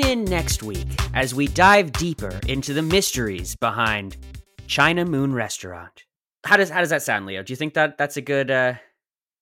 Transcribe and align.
Tune 0.00 0.10
in 0.10 0.24
next 0.24 0.62
week 0.62 0.86
as 1.14 1.34
we 1.34 1.46
dive 1.48 1.92
deeper 1.92 2.38
into 2.46 2.72
the 2.72 2.82
mysteries 2.82 3.56
behind 3.56 4.16
China 4.66 5.04
Moon 5.04 5.32
Restaurant. 5.32 6.04
How 6.44 6.56
does 6.56 6.70
how 6.70 6.80
does 6.80 6.90
that 6.90 7.02
sound, 7.02 7.26
Leo? 7.26 7.42
Do 7.42 7.52
you 7.52 7.56
think 7.56 7.74
that 7.74 7.98
that's 7.98 8.16
a 8.16 8.22
good 8.22 8.50
uh 8.50 8.74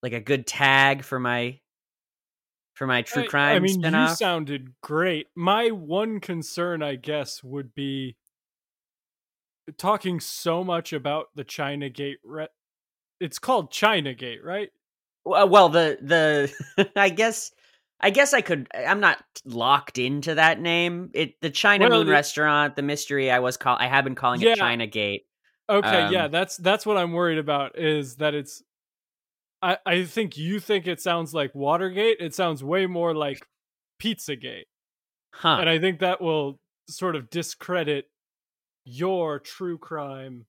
like 0.02 0.12
a 0.12 0.20
good 0.20 0.46
tag 0.46 1.04
for 1.04 1.20
my 1.20 1.58
for 2.74 2.86
my 2.86 3.02
true 3.02 3.26
crime 3.26 3.52
I, 3.52 3.56
I 3.56 3.58
mean, 3.58 3.82
spinoff? 3.82 4.10
you 4.10 4.14
sounded 4.16 4.72
great. 4.80 5.28
My 5.34 5.68
one 5.68 6.20
concern, 6.20 6.82
I 6.82 6.96
guess, 6.96 7.42
would 7.44 7.74
be 7.74 8.16
talking 9.76 10.18
so 10.18 10.64
much 10.64 10.92
about 10.92 11.26
the 11.34 11.44
China 11.44 11.88
Gate. 11.88 12.18
Re- 12.24 12.48
it's 13.20 13.38
called 13.38 13.70
China 13.70 14.14
Gate, 14.14 14.44
right? 14.44 14.70
Well, 15.24 15.48
well, 15.48 15.68
the 15.68 15.98
the 16.00 16.90
I 16.96 17.10
guess 17.10 17.52
I 18.00 18.10
guess 18.10 18.32
I 18.32 18.40
could. 18.42 18.68
I'm 18.74 19.00
not 19.00 19.18
locked 19.44 19.98
into 19.98 20.34
that 20.36 20.60
name. 20.60 21.10
It 21.14 21.40
the 21.40 21.50
China 21.50 21.88
Well, 21.88 21.98
Moon 21.98 22.08
it- 22.08 22.12
Restaurant, 22.12 22.76
the 22.76 22.82
mystery. 22.82 23.30
I 23.30 23.40
was 23.40 23.56
call. 23.56 23.76
I 23.78 23.86
have 23.86 24.04
been 24.04 24.14
calling 24.14 24.40
Yeah. 24.40 24.50
it 24.52 24.58
China 24.58 24.86
Gate. 24.86 25.26
Okay, 25.70 26.08
yeah, 26.10 26.24
Um, 26.26 26.30
that's 26.30 26.56
that's 26.56 26.86
what 26.86 26.96
I'm 26.96 27.12
worried 27.12 27.38
about. 27.38 27.78
Is 27.78 28.16
that 28.16 28.34
it's. 28.34 28.62
I 29.60 29.78
I 29.84 30.04
think 30.04 30.36
you 30.38 30.60
think 30.60 30.86
it 30.86 31.00
sounds 31.00 31.34
like 31.34 31.54
Watergate. 31.54 32.18
It 32.20 32.34
sounds 32.34 32.62
way 32.64 32.86
more 32.86 33.14
like 33.14 33.44
Pizzagate, 34.00 34.66
Huh? 35.34 35.58
and 35.60 35.68
I 35.68 35.78
think 35.78 35.98
that 36.00 36.20
will 36.20 36.60
sort 36.88 37.16
of 37.16 37.28
discredit 37.30 38.06
your 38.84 39.38
true 39.40 39.76
crime 39.76 40.46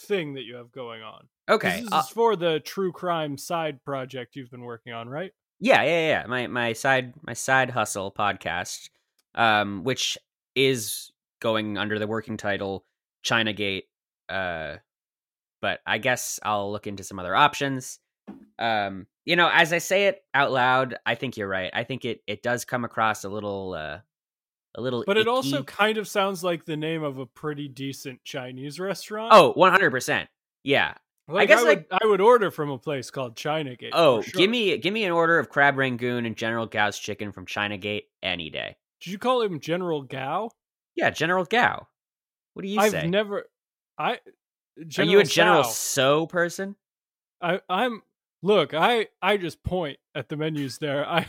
thing 0.00 0.34
that 0.34 0.42
you 0.42 0.56
have 0.56 0.72
going 0.72 1.02
on. 1.02 1.28
okay. 1.48 1.82
This 1.82 1.92
uh, 1.92 1.98
is 2.04 2.08
for 2.08 2.34
the 2.34 2.58
true 2.58 2.90
crime 2.90 3.36
side 3.38 3.84
project 3.84 4.34
you've 4.34 4.50
been 4.50 4.62
working 4.62 4.92
on, 4.92 5.08
right? 5.08 5.30
Yeah, 5.64 5.82
yeah, 5.82 6.08
yeah. 6.08 6.26
My 6.26 6.46
my 6.46 6.74
side 6.74 7.14
my 7.22 7.32
side 7.32 7.70
hustle 7.70 8.12
podcast, 8.12 8.90
um, 9.34 9.82
which 9.82 10.18
is 10.54 11.10
going 11.40 11.78
under 11.78 11.98
the 11.98 12.06
working 12.06 12.36
title 12.36 12.84
China 13.22 13.54
Gate. 13.54 13.84
Uh, 14.28 14.76
but 15.62 15.80
I 15.86 15.96
guess 15.96 16.38
I'll 16.42 16.70
look 16.70 16.86
into 16.86 17.02
some 17.02 17.18
other 17.18 17.34
options. 17.34 17.98
Um, 18.58 19.06
you 19.24 19.36
know, 19.36 19.48
as 19.50 19.72
I 19.72 19.78
say 19.78 20.08
it 20.08 20.22
out 20.34 20.52
loud, 20.52 20.96
I 21.06 21.14
think 21.14 21.38
you're 21.38 21.48
right. 21.48 21.70
I 21.72 21.84
think 21.84 22.04
it 22.04 22.20
it 22.26 22.42
does 22.42 22.66
come 22.66 22.84
across 22.84 23.24
a 23.24 23.30
little 23.30 23.72
uh 23.72 24.00
a 24.74 24.82
little 24.82 25.02
But 25.06 25.16
it 25.16 25.28
also 25.28 25.62
kind 25.62 25.96
of 25.96 26.06
sounds 26.06 26.44
like 26.44 26.66
the 26.66 26.76
name 26.76 27.02
of 27.02 27.16
a 27.16 27.24
pretty 27.24 27.68
decent 27.68 28.22
Chinese 28.22 28.78
restaurant. 28.78 29.32
Oh, 29.32 29.54
100%. 29.56 30.26
Yeah. 30.62 30.94
Like, 31.26 31.48
guess, 31.48 31.60
I 31.60 31.64
would 31.64 31.86
I 31.90 32.06
would 32.06 32.20
order 32.20 32.50
from 32.50 32.70
a 32.70 32.78
place 32.78 33.10
called 33.10 33.36
China 33.36 33.76
Gate. 33.76 33.92
Oh, 33.94 34.20
sure. 34.20 34.32
give 34.38 34.50
me 34.50 34.76
give 34.78 34.92
me 34.92 35.04
an 35.04 35.12
order 35.12 35.38
of 35.38 35.48
crab 35.48 35.78
rangoon 35.78 36.26
and 36.26 36.36
General 36.36 36.66
Gao's 36.66 36.98
chicken 36.98 37.32
from 37.32 37.46
China 37.46 37.78
Gate 37.78 38.08
any 38.22 38.50
day. 38.50 38.76
Did 39.00 39.12
you 39.12 39.18
call 39.18 39.40
him 39.42 39.58
General 39.60 40.02
Gao? 40.02 40.50
Yeah, 40.94 41.10
General 41.10 41.44
Gao. 41.44 41.86
What 42.52 42.62
do 42.62 42.68
you 42.68 42.78
I've 42.80 42.90
say? 42.90 43.06
never. 43.06 43.46
I. 43.98 44.18
Are 44.98 45.04
you 45.04 45.20
a 45.20 45.24
General. 45.24 45.64
So 45.64 46.26
person? 46.26 46.76
I, 47.40 47.60
I'm. 47.68 48.02
Look, 48.42 48.74
I 48.74 49.08
I 49.22 49.38
just 49.38 49.62
point 49.62 49.98
at 50.14 50.28
the 50.28 50.36
menus 50.36 50.78
there. 50.78 51.08
I 51.08 51.26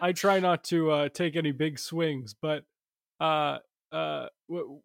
I 0.00 0.12
try 0.12 0.38
not 0.38 0.62
to 0.64 0.90
uh, 0.90 1.08
take 1.08 1.34
any 1.34 1.50
big 1.50 1.78
swings, 1.78 2.34
but 2.40 2.64
uh 3.20 3.58
uh 3.90 4.26
w- 4.48 4.80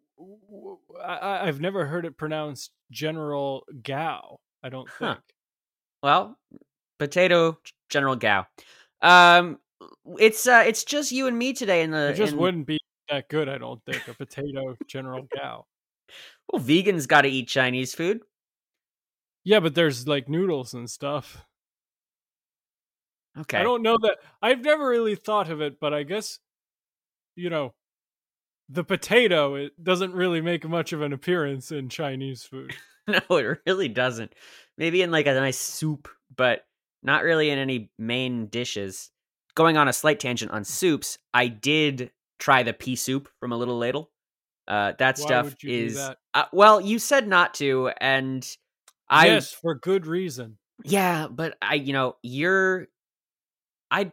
I, 1.04 1.48
I've 1.48 1.60
never 1.62 1.86
heard 1.86 2.06
it 2.06 2.18
pronounced 2.18 2.72
General 2.92 3.66
Gao. 3.84 4.40
I 4.64 4.70
don't 4.70 4.90
Huh. 4.90 5.16
think. 5.16 5.24
Well, 6.04 6.38
potato 7.00 7.60
General 7.90 8.16
Gao. 8.16 8.46
Um 9.02 9.60
it's 10.20 10.48
uh 10.48 10.64
it's 10.66 10.84
just 10.84 11.12
you 11.12 11.28
and 11.28 11.38
me 11.38 11.54
today 11.54 11.84
in 11.84 11.92
the 11.92 12.10
It 12.10 12.16
just 12.16 12.34
in- 12.34 12.40
wouldn't 12.40 12.66
be 12.68 12.80
that 13.10 13.30
good. 13.30 13.48
I 13.48 13.58
don't 13.58 13.84
think 13.86 14.08
a 14.08 14.14
potato 14.14 14.76
General 14.88 15.28
Gao. 15.36 15.66
Well, 16.52 16.62
vegans 16.62 17.08
got 17.08 17.22
to 17.22 17.28
eat 17.30 17.48
Chinese 17.48 17.94
food. 17.94 18.22
Yeah, 19.44 19.60
but 19.60 19.76
there's 19.76 20.08
like 20.08 20.28
noodles 20.30 20.74
and 20.74 20.90
stuff. 20.90 21.46
Okay. 23.40 23.60
I 23.60 23.64
don't 23.64 23.84
know 23.84 23.98
that 24.02 24.18
I've 24.42 24.62
never 24.62 24.88
really 24.90 25.16
thought 25.16 25.50
of 25.52 25.62
it, 25.62 25.80
but 25.80 25.94
I 25.94 26.04
guess 26.04 26.40
you 27.36 27.50
know 27.50 27.74
the 28.70 28.84
potato 28.84 29.56
it 29.56 29.82
doesn't 29.82 30.14
really 30.14 30.42
make 30.42 30.68
much 30.68 30.94
of 30.94 31.02
an 31.02 31.14
appearance 31.14 31.72
in 31.72 31.90
Chinese 31.90 32.44
food. 32.44 32.74
no, 33.08 33.20
it 33.30 33.60
really 33.66 33.88
doesn't. 33.88 34.34
Maybe 34.78 35.02
in 35.02 35.12
like 35.12 35.28
a 35.28 35.34
nice 35.34 35.60
soup, 35.60 36.08
but 36.36 36.66
not 37.04 37.24
really 37.24 37.50
in 37.50 37.60
any 37.60 37.92
main 37.98 38.48
dishes. 38.48 39.12
Going 39.56 39.78
on 39.78 39.88
a 39.88 39.94
slight 39.94 40.20
tangent 40.20 40.52
on 40.52 40.64
soups, 40.64 41.18
I 41.34 41.48
did 41.48 42.12
try 42.38 42.64
the 42.64 42.74
pea 42.74 42.96
soup 42.96 43.30
from 43.40 43.52
a 43.52 43.58
little 43.58 43.78
ladle. 43.78 44.12
Uh, 44.68 44.94
that 45.00 45.18
Why 45.18 45.26
stuff 45.26 45.46
would 45.46 45.64
you 45.64 45.70
do 45.70 45.86
is 45.86 45.96
that? 45.96 46.18
Uh, 46.34 46.46
well, 46.52 46.82
you 46.82 47.00
said 47.00 47.28
not 47.28 47.54
to, 47.56 47.90
and 48.00 48.46
I 49.10 49.28
yes, 49.28 49.52
for 49.54 49.76
good 49.76 50.06
reason. 50.06 50.58
yeah, 50.84 51.28
but 51.28 51.58
I 51.62 51.76
you 51.76 51.94
know 51.94 52.18
you're 52.22 52.88
I 53.90 54.12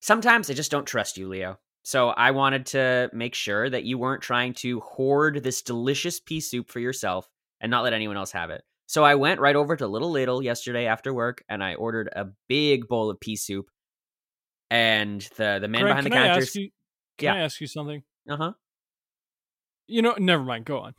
sometimes 0.00 0.50
I 0.50 0.54
just 0.54 0.70
don't 0.70 0.86
trust 0.86 1.18
you, 1.18 1.28
Leo. 1.28 1.58
So 1.88 2.10
I 2.10 2.32
wanted 2.32 2.66
to 2.66 3.08
make 3.14 3.34
sure 3.34 3.70
that 3.70 3.84
you 3.84 3.96
weren't 3.96 4.20
trying 4.20 4.52
to 4.56 4.80
hoard 4.80 5.42
this 5.42 5.62
delicious 5.62 6.20
pea 6.20 6.40
soup 6.40 6.68
for 6.68 6.80
yourself 6.80 7.26
and 7.62 7.70
not 7.70 7.82
let 7.82 7.94
anyone 7.94 8.18
else 8.18 8.30
have 8.32 8.50
it. 8.50 8.62
So 8.88 9.04
I 9.04 9.14
went 9.14 9.40
right 9.40 9.56
over 9.56 9.74
to 9.74 9.86
Little 9.86 10.10
Ladle 10.10 10.42
yesterday 10.42 10.84
after 10.84 11.14
work 11.14 11.42
and 11.48 11.64
I 11.64 11.76
ordered 11.76 12.10
a 12.14 12.26
big 12.46 12.88
bowl 12.88 13.08
of 13.08 13.18
pea 13.18 13.36
soup. 13.36 13.70
And 14.70 15.22
the 15.38 15.60
the 15.62 15.68
man 15.68 15.80
Greg, 15.80 15.92
behind 15.92 16.04
the 16.04 16.10
can 16.10 16.18
I 16.18 16.26
counter, 16.26 16.42
ask 16.42 16.54
you? 16.56 16.68
Can 17.16 17.34
Yeah. 17.34 17.40
I 17.40 17.44
ask 17.44 17.58
you 17.58 17.66
something? 17.66 18.02
uh 18.28 18.36
huh. 18.36 18.52
You 19.86 20.02
know, 20.02 20.14
never 20.18 20.42
mind. 20.42 20.66
Go 20.66 20.80
on. 20.80 20.94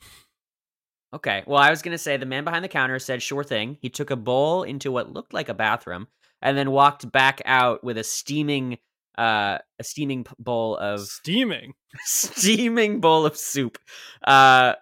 Okay. 1.14 1.44
Well, 1.46 1.62
I 1.62 1.70
was 1.70 1.84
going 1.84 1.94
to 1.94 2.00
say 2.00 2.18
the 2.18 2.26
man 2.26 2.44
behind 2.46 2.66
the 2.66 2.68
counter 2.68 2.98
said, 2.98 3.22
sure 3.22 3.44
thing. 3.44 3.78
He 3.80 3.90
took 3.90 4.10
a 4.10 4.16
bowl 4.16 4.64
into 4.64 4.92
what 4.92 5.14
looked 5.14 5.36
like 5.36 5.50
a 5.50 5.54
bathroom 5.54 6.08
and 6.42 6.58
then 6.58 6.72
walked 6.72 7.12
back 7.12 7.44
out 7.46 7.84
with 7.84 8.00
a 8.00 8.04
steaming, 8.04 8.80
uh, 9.18 9.58
a 9.80 9.84
steaming 9.84 10.26
bowl 10.38 10.78
of 10.78 11.02
Steaming. 11.02 11.74
steaming 12.06 13.02
bowl 13.02 13.26
of 13.26 13.38
soup. 13.38 13.78
Uh, 14.26 14.74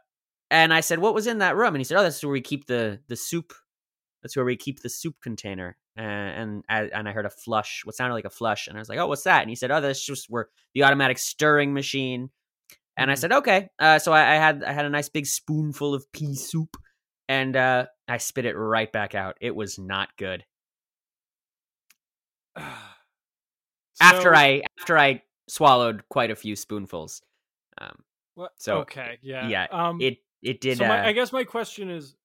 and 0.50 0.74
I 0.74 0.82
said, 0.82 1.00
what 1.00 1.14
was 1.14 1.28
in 1.28 1.40
that 1.40 1.56
room? 1.56 1.70
And 1.76 1.78
he 1.78 1.84
said, 1.84 1.98
oh, 1.98 2.04
that's 2.04 2.24
where 2.24 2.32
we 2.32 2.42
keep 2.42 2.68
the, 2.68 3.00
the 3.08 3.16
soup. 3.16 3.54
That's 4.24 4.36
where 4.36 4.46
we 4.46 4.56
keep 4.56 4.82
the 4.82 4.90
soup 4.90 5.16
container. 5.22 5.78
And, 5.96 6.64
and, 6.70 6.92
and 6.92 7.10
I 7.10 7.12
heard 7.12 7.26
a 7.26 7.30
flush, 7.30 7.82
what 7.84 7.96
sounded 7.96 8.14
like 8.14 8.26
a 8.26 8.30
flush. 8.30 8.68
And 8.68 8.78
I 8.78 8.80
was 8.80 8.90
like, 8.90 9.00
oh, 9.00 9.08
what's 9.08 9.24
that? 9.24 9.42
And 9.42 9.50
he 9.50 9.56
said, 9.56 9.72
oh, 9.72 9.82
that's 9.82 10.04
just 10.06 10.28
where 10.30 10.50
the 10.74 10.84
automatic 10.84 11.18
stirring 11.18 11.74
machine. 11.74 12.30
And 12.96 13.12
I 13.12 13.14
Mhm. 13.16 13.18
said, 13.20 13.32
okay. 13.34 13.70
Uh, 13.80 14.00
so 14.00 14.12
I, 14.12 14.22
I 14.34 14.36
had 14.36 14.64
I 14.64 14.74
had 14.74 14.86
a 14.86 14.90
nice 14.90 15.10
big 15.10 15.26
spoonful 15.28 15.94
of 15.94 16.12
pea 16.12 16.36
soup, 16.36 16.78
and 17.30 17.56
uh, 17.56 17.86
I 18.08 18.18
spit 18.18 18.46
it 18.46 18.56
right 18.56 18.92
back 18.92 19.16
out. 19.16 19.38
It 19.42 19.56
was 19.56 19.78
not 19.78 20.10
good. 20.18 20.46
after 24.02 24.36
I 24.36 24.62
after 24.80 24.98
I 24.98 25.24
swallowed 25.48 26.04
quite 26.10 26.32
a 26.32 26.36
few 26.36 26.56
spoonfuls, 26.56 27.22
um, 27.80 28.04
What- 28.36 28.54
so, 28.58 28.80
okay, 28.80 29.18
yeah, 29.22 29.48
yeah, 29.48 29.68
Um, 29.72 30.02
it 30.02 30.20
it 30.42 30.62
did. 30.62 30.78
so 30.78 30.86
my, 30.88 31.02
uh, 31.04 31.08
I 31.08 31.12
guess 31.14 31.32
my 31.32 31.44
question 31.44 31.90
is, 31.90 32.16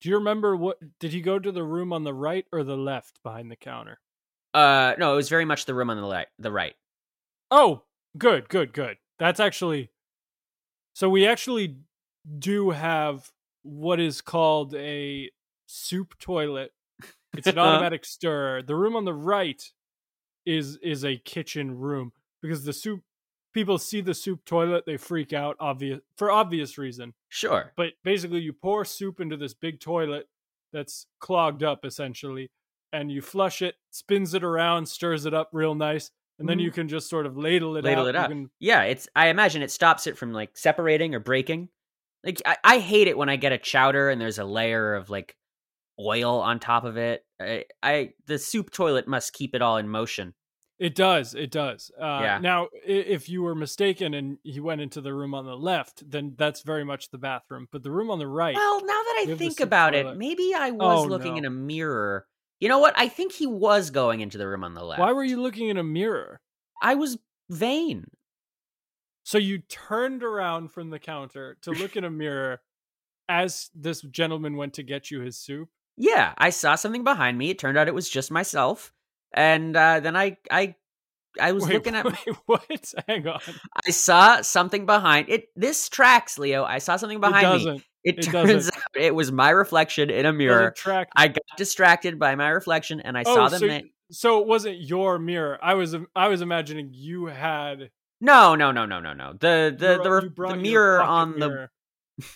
do 0.00 0.08
you 0.08 0.16
remember 0.16 0.56
what? 0.56 0.78
Did 0.98 1.12
he 1.12 1.20
go 1.20 1.38
to 1.38 1.52
the 1.52 1.62
room 1.64 1.92
on 1.92 2.04
the 2.04 2.14
right 2.14 2.46
or 2.52 2.62
the 2.64 2.76
left 2.76 3.22
behind 3.22 3.50
the 3.50 3.56
counter? 3.56 4.00
uh, 4.52 4.94
no, 4.98 5.12
it 5.12 5.16
was 5.16 5.28
very 5.28 5.44
much 5.44 5.64
the 5.64 5.74
room 5.74 5.90
on 5.90 5.96
the 5.96 6.02
right. 6.02 6.26
The 6.38 6.50
right. 6.50 6.74
Oh, 7.52 7.84
good, 8.18 8.48
good, 8.48 8.72
good. 8.72 8.98
That's 9.18 9.38
actually. 9.40 9.90
So 10.94 11.08
we 11.08 11.26
actually 11.26 11.76
do 12.38 12.70
have 12.70 13.30
what 13.62 14.00
is 14.00 14.20
called 14.20 14.74
a 14.74 15.30
soup 15.66 16.18
toilet. 16.18 16.72
It's 17.36 17.46
an 17.46 17.58
automatic 17.58 18.04
stir. 18.04 18.62
The 18.62 18.74
room 18.74 18.96
on 18.96 19.04
the 19.04 19.14
right 19.14 19.62
is 20.46 20.76
is 20.82 21.04
a 21.04 21.16
kitchen 21.16 21.78
room 21.78 22.12
because 22.42 22.64
the 22.64 22.72
soup 22.72 23.02
people 23.52 23.78
see 23.78 24.00
the 24.00 24.14
soup 24.14 24.44
toilet 24.44 24.84
they 24.86 24.96
freak 24.96 25.32
out 25.32 25.56
obvious 25.60 26.00
for 26.16 26.30
obvious 26.30 26.78
reason. 26.78 27.12
Sure. 27.28 27.72
But 27.76 27.92
basically 28.04 28.40
you 28.40 28.52
pour 28.52 28.84
soup 28.84 29.20
into 29.20 29.36
this 29.36 29.54
big 29.54 29.80
toilet 29.80 30.28
that's 30.72 31.06
clogged 31.18 31.62
up 31.62 31.84
essentially 31.84 32.50
and 32.92 33.10
you 33.10 33.20
flush 33.22 33.60
it, 33.62 33.74
spins 33.90 34.34
it 34.34 34.42
around, 34.44 34.86
stirs 34.86 35.24
it 35.26 35.34
up 35.34 35.48
real 35.52 35.74
nice, 35.74 36.10
and 36.40 36.48
then 36.48 36.58
you 36.58 36.70
can 36.72 36.88
just 36.88 37.08
sort 37.08 37.26
of 37.26 37.36
ladle 37.36 37.76
it 37.76 37.80
Mm-hmm. 37.84 37.86
Ladle 37.88 38.04
out. 38.04 38.08
it 38.08 38.16
up. 38.16 38.28
can- 38.30 38.50
Yeah, 38.58 38.82
it's. 38.84 39.08
I 39.14 39.28
imagine 39.28 39.62
it 39.62 39.70
stops 39.70 40.06
it 40.06 40.16
from 40.18 40.32
like 40.32 40.56
separating 40.56 41.14
or 41.14 41.20
breaking. 41.20 41.68
Like 42.24 42.40
I, 42.46 42.56
I 42.64 42.78
hate 42.78 43.08
it 43.08 43.16
when 43.18 43.28
I 43.28 43.36
get 43.36 43.52
a 43.52 43.58
chowder 43.58 44.10
and 44.10 44.20
there's 44.20 44.38
a 44.38 44.44
layer 44.44 44.94
of 44.94 45.08
like 45.10 45.36
oil 45.98 46.40
on 46.40 46.58
top 46.60 46.84
of 46.84 46.96
it. 46.96 47.24
I, 47.40 47.64
I 47.82 48.10
the 48.26 48.38
soup 48.38 48.70
toilet 48.70 49.08
must 49.08 49.32
keep 49.32 49.54
it 49.54 49.62
all 49.62 49.76
in 49.78 49.88
motion. 49.88 50.34
It 50.78 50.94
does. 50.94 51.34
It 51.34 51.50
does. 51.50 51.90
Uh, 52.00 52.20
Yeah. 52.22 52.38
Now, 52.38 52.68
if 52.86 53.28
you 53.28 53.42
were 53.42 53.54
mistaken 53.54 54.14
and 54.14 54.38
he 54.42 54.60
went 54.60 54.80
into 54.80 55.00
the 55.02 55.12
room 55.12 55.34
on 55.34 55.44
the 55.44 55.56
left, 55.56 56.08
then 56.10 56.34
that's 56.38 56.62
very 56.62 56.84
much 56.84 57.10
the 57.10 57.18
bathroom. 57.18 57.68
But 57.70 57.82
the 57.82 57.90
room 57.90 58.10
on 58.10 58.18
the 58.18 58.26
right, 58.26 58.54
Well, 58.54 58.80
now 58.80 58.86
that 58.86 59.16
I 59.18 59.22
We 59.26 59.30
have 59.30 59.38
the 59.38 59.44
think 59.44 59.60
about 59.60 59.94
it, 59.94 60.16
maybe 60.16 60.54
I 60.56 60.70
was 60.70 61.04
Oh, 61.04 61.08
looking 61.08 61.32
no. 61.32 61.38
in 61.38 61.44
a 61.44 61.50
mirror. 61.50 62.26
You 62.60 62.68
know 62.70 62.78
what? 62.78 62.94
I 62.96 63.08
think 63.08 63.32
he 63.32 63.46
was 63.46 63.90
going 63.90 64.20
into 64.20 64.38
the 64.38 64.48
room 64.48 64.64
on 64.64 64.72
the 64.74 64.82
left. 64.84 65.00
why 65.00 65.12
were 65.12 65.24
you 65.24 65.40
looking 65.42 65.68
in 65.68 65.76
a 65.76 65.82
mirror? 65.84 66.40
I 66.82 66.94
was 66.94 67.18
vain. 67.50 68.06
So 69.22 69.36
you 69.38 69.58
turned 69.58 70.22
around 70.22 70.72
from 70.72 70.88
the 70.90 70.98
counter 70.98 71.58
to 71.62 71.72
look 71.72 71.94
in 71.96 72.04
a 72.04 72.10
mirror 72.10 72.62
as 73.28 73.70
this 73.74 74.00
gentleman 74.00 74.56
went 74.56 74.72
to 74.74 74.82
get 74.82 75.10
you 75.10 75.20
his 75.20 75.36
soup. 75.38 75.68
Yeah, 76.02 76.32
I 76.38 76.48
saw 76.48 76.76
something 76.76 77.04
behind 77.04 77.36
me. 77.36 77.50
It 77.50 77.58
turned 77.58 77.76
out 77.76 77.86
it 77.86 77.94
was 77.94 78.08
just 78.08 78.30
myself, 78.30 78.90
and 79.34 79.76
uh, 79.76 80.00
then 80.00 80.16
I 80.16 80.38
I 80.50 80.74
I 81.38 81.52
was 81.52 81.64
wait, 81.64 81.74
looking 81.74 81.94
at. 81.94 82.04
wait, 82.26 82.36
what? 82.46 82.94
Hang 83.06 83.28
on. 83.28 83.38
I 83.86 83.90
saw 83.90 84.40
something 84.40 84.86
behind 84.86 85.28
it. 85.28 85.48
This 85.54 85.90
tracks, 85.90 86.38
Leo. 86.38 86.64
I 86.64 86.78
saw 86.78 86.96
something 86.96 87.20
behind 87.20 87.60
it 87.60 87.66
me. 87.66 87.84
It, 88.02 88.18
It 88.18 88.22
turns 88.22 88.50
doesn't. 88.50 88.76
out 88.76 88.82
it 88.94 89.14
was 89.14 89.30
my 89.30 89.50
reflection 89.50 90.08
in 90.08 90.24
a 90.24 90.32
mirror. 90.32 90.70
Track. 90.70 91.08
I 91.14 91.28
got 91.28 91.42
distracted 91.58 92.18
by 92.18 92.34
my 92.34 92.48
reflection, 92.48 93.00
and 93.00 93.18
I 93.18 93.24
oh, 93.26 93.34
saw 93.34 93.48
them. 93.50 93.60
so, 93.60 93.66
ma- 93.66 93.80
so 94.10 94.40
it 94.40 94.46
wasn't 94.46 94.80
your 94.80 95.18
mirror. 95.18 95.58
I 95.62 95.74
was 95.74 95.94
I 96.16 96.28
was 96.28 96.40
imagining 96.40 96.92
you 96.94 97.26
had 97.26 97.90
no, 98.22 98.54
no, 98.54 98.72
no, 98.72 98.86
no, 98.86 99.00
no, 99.00 99.12
no. 99.12 99.34
The 99.34 99.76
the 99.78 99.98
the, 99.98 99.98
brought- 100.02 100.10
re- 100.10 100.22
you 100.22 100.30
brought 100.30 100.50
the 100.56 100.62
mirror 100.62 101.02
on 101.02 101.32
the 101.38 101.68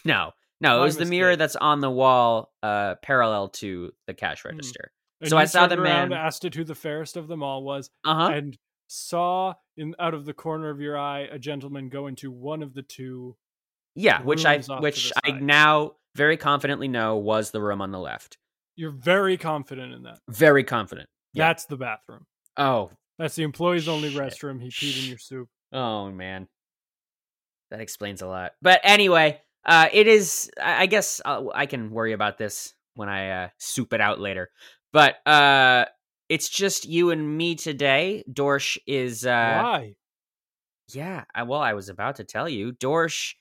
no 0.04 0.32
no. 0.60 0.80
It 0.80 0.84
was 0.84 0.96
the 0.96 1.04
mirror 1.04 1.36
that's 1.36 1.56
on 1.56 1.80
the 1.80 1.90
wall, 1.90 2.52
uh, 2.62 2.96
parallel 3.02 3.48
to 3.50 3.92
the 4.06 4.14
cash 4.14 4.42
Hmm. 4.42 4.48
register. 4.50 4.92
And 5.20 5.30
So 5.30 5.36
I 5.38 5.44
saw 5.46 5.66
the 5.66 5.76
man- 5.76 6.12
asked 6.12 6.44
it 6.44 6.54
who 6.54 6.64
the 6.64 6.74
fairest 6.74 7.16
of 7.16 7.28
them 7.28 7.42
all 7.42 7.62
was, 7.62 7.90
Uh 8.04 8.14
huh. 8.14 8.32
and 8.34 8.58
saw 8.88 9.54
in 9.76 9.94
out 9.98 10.12
of 10.14 10.24
the 10.26 10.34
corner 10.34 10.70
of 10.70 10.80
your 10.80 10.98
eye 10.98 11.20
a 11.20 11.38
gentleman 11.38 11.88
go 11.88 12.06
into 12.06 12.30
one 12.30 12.62
of 12.62 12.74
the 12.74 12.82
two. 12.82 13.36
Yeah, 13.96 14.22
which 14.22 14.44
I 14.44 14.58
which 14.80 15.12
I 15.24 15.30
now 15.32 15.96
very 16.14 16.36
confidently 16.36 16.88
know 16.88 17.16
was 17.16 17.50
the 17.52 17.60
room 17.62 17.80
on 17.80 17.90
the 17.92 17.98
left. 17.98 18.38
You're 18.76 18.90
very 18.90 19.36
confident 19.36 19.92
in 19.94 20.02
that. 20.02 20.18
Very 20.28 20.64
confident. 20.64 21.08
Yeah. 21.32 21.46
That's 21.48 21.64
the 21.66 21.76
bathroom. 21.76 22.26
Oh, 22.56 22.90
That's 23.18 23.36
the 23.36 23.44
employees 23.44 23.86
only 23.88 24.10
Shit. 24.10 24.20
restroom. 24.20 24.60
He 24.60 24.68
peed 24.68 25.02
in 25.04 25.08
your 25.08 25.18
soup. 25.18 25.48
oh 25.72 26.10
man, 26.10 26.48
that 27.70 27.80
explains 27.80 28.20
a 28.22 28.26
lot. 28.26 28.52
But 28.62 28.80
anyway, 28.84 29.40
uh, 29.66 29.88
it 29.92 30.06
is. 30.06 30.50
I 30.62 30.86
guess 30.86 31.20
i 31.24 31.42
I 31.54 31.66
can 31.66 31.90
worry 31.90 32.12
about 32.12 32.38
this 32.38 32.74
when 32.94 33.08
I 33.08 33.44
uh, 33.44 33.48
soup 33.58 33.92
it 33.92 34.00
out 34.00 34.20
later. 34.20 34.50
But 34.92 35.16
uh, 35.26 35.86
it's 36.28 36.48
just 36.48 36.86
you 36.86 37.10
and 37.10 37.36
me 37.36 37.54
today. 37.54 38.24
Dorsch 38.30 38.78
is. 38.86 39.26
Uh, 39.26 39.60
Why? 39.62 39.94
Yeah, 40.92 41.24
I, 41.34 41.44
well, 41.44 41.60
I 41.60 41.72
was 41.72 41.88
about 41.88 42.16
to 42.16 42.24
tell 42.24 42.48
you. 42.48 42.72
Dorsch 42.72 43.34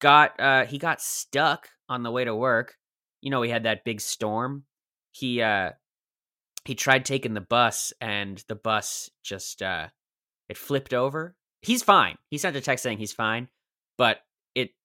got 0.00 0.38
uh 0.40 0.64
he 0.64 0.78
got 0.78 1.00
stuck 1.00 1.68
on 1.88 2.02
the 2.02 2.10
way 2.10 2.24
to 2.24 2.34
work. 2.34 2.76
You 3.20 3.30
know, 3.30 3.42
he 3.42 3.50
had 3.50 3.64
that 3.64 3.84
big 3.84 4.00
storm. 4.00 4.64
He 5.12 5.40
uh 5.42 5.70
he 6.64 6.74
tried 6.74 7.04
taking 7.04 7.34
the 7.34 7.40
bus 7.40 7.92
and 8.00 8.42
the 8.48 8.54
bus 8.54 9.10
just 9.22 9.62
uh 9.62 9.88
it 10.48 10.58
flipped 10.58 10.92
over. 10.92 11.36
He's 11.62 11.82
fine. 11.82 12.16
He 12.30 12.38
sent 12.38 12.56
a 12.56 12.60
text 12.60 12.82
saying 12.82 12.98
he's 12.98 13.12
fine, 13.12 13.48
but 13.96 14.18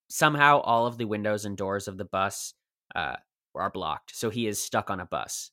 somehow 0.09 0.59
all 0.61 0.85
of 0.87 0.97
the 0.97 1.05
windows 1.05 1.45
and 1.45 1.57
doors 1.57 1.87
of 1.87 1.97
the 1.97 2.05
bus 2.05 2.53
uh 2.95 3.15
are 3.55 3.69
blocked. 3.71 4.15
So 4.15 4.29
he 4.29 4.47
is 4.47 4.61
stuck 4.61 4.89
on 4.89 4.99
a 4.99 5.05
bus. 5.05 5.51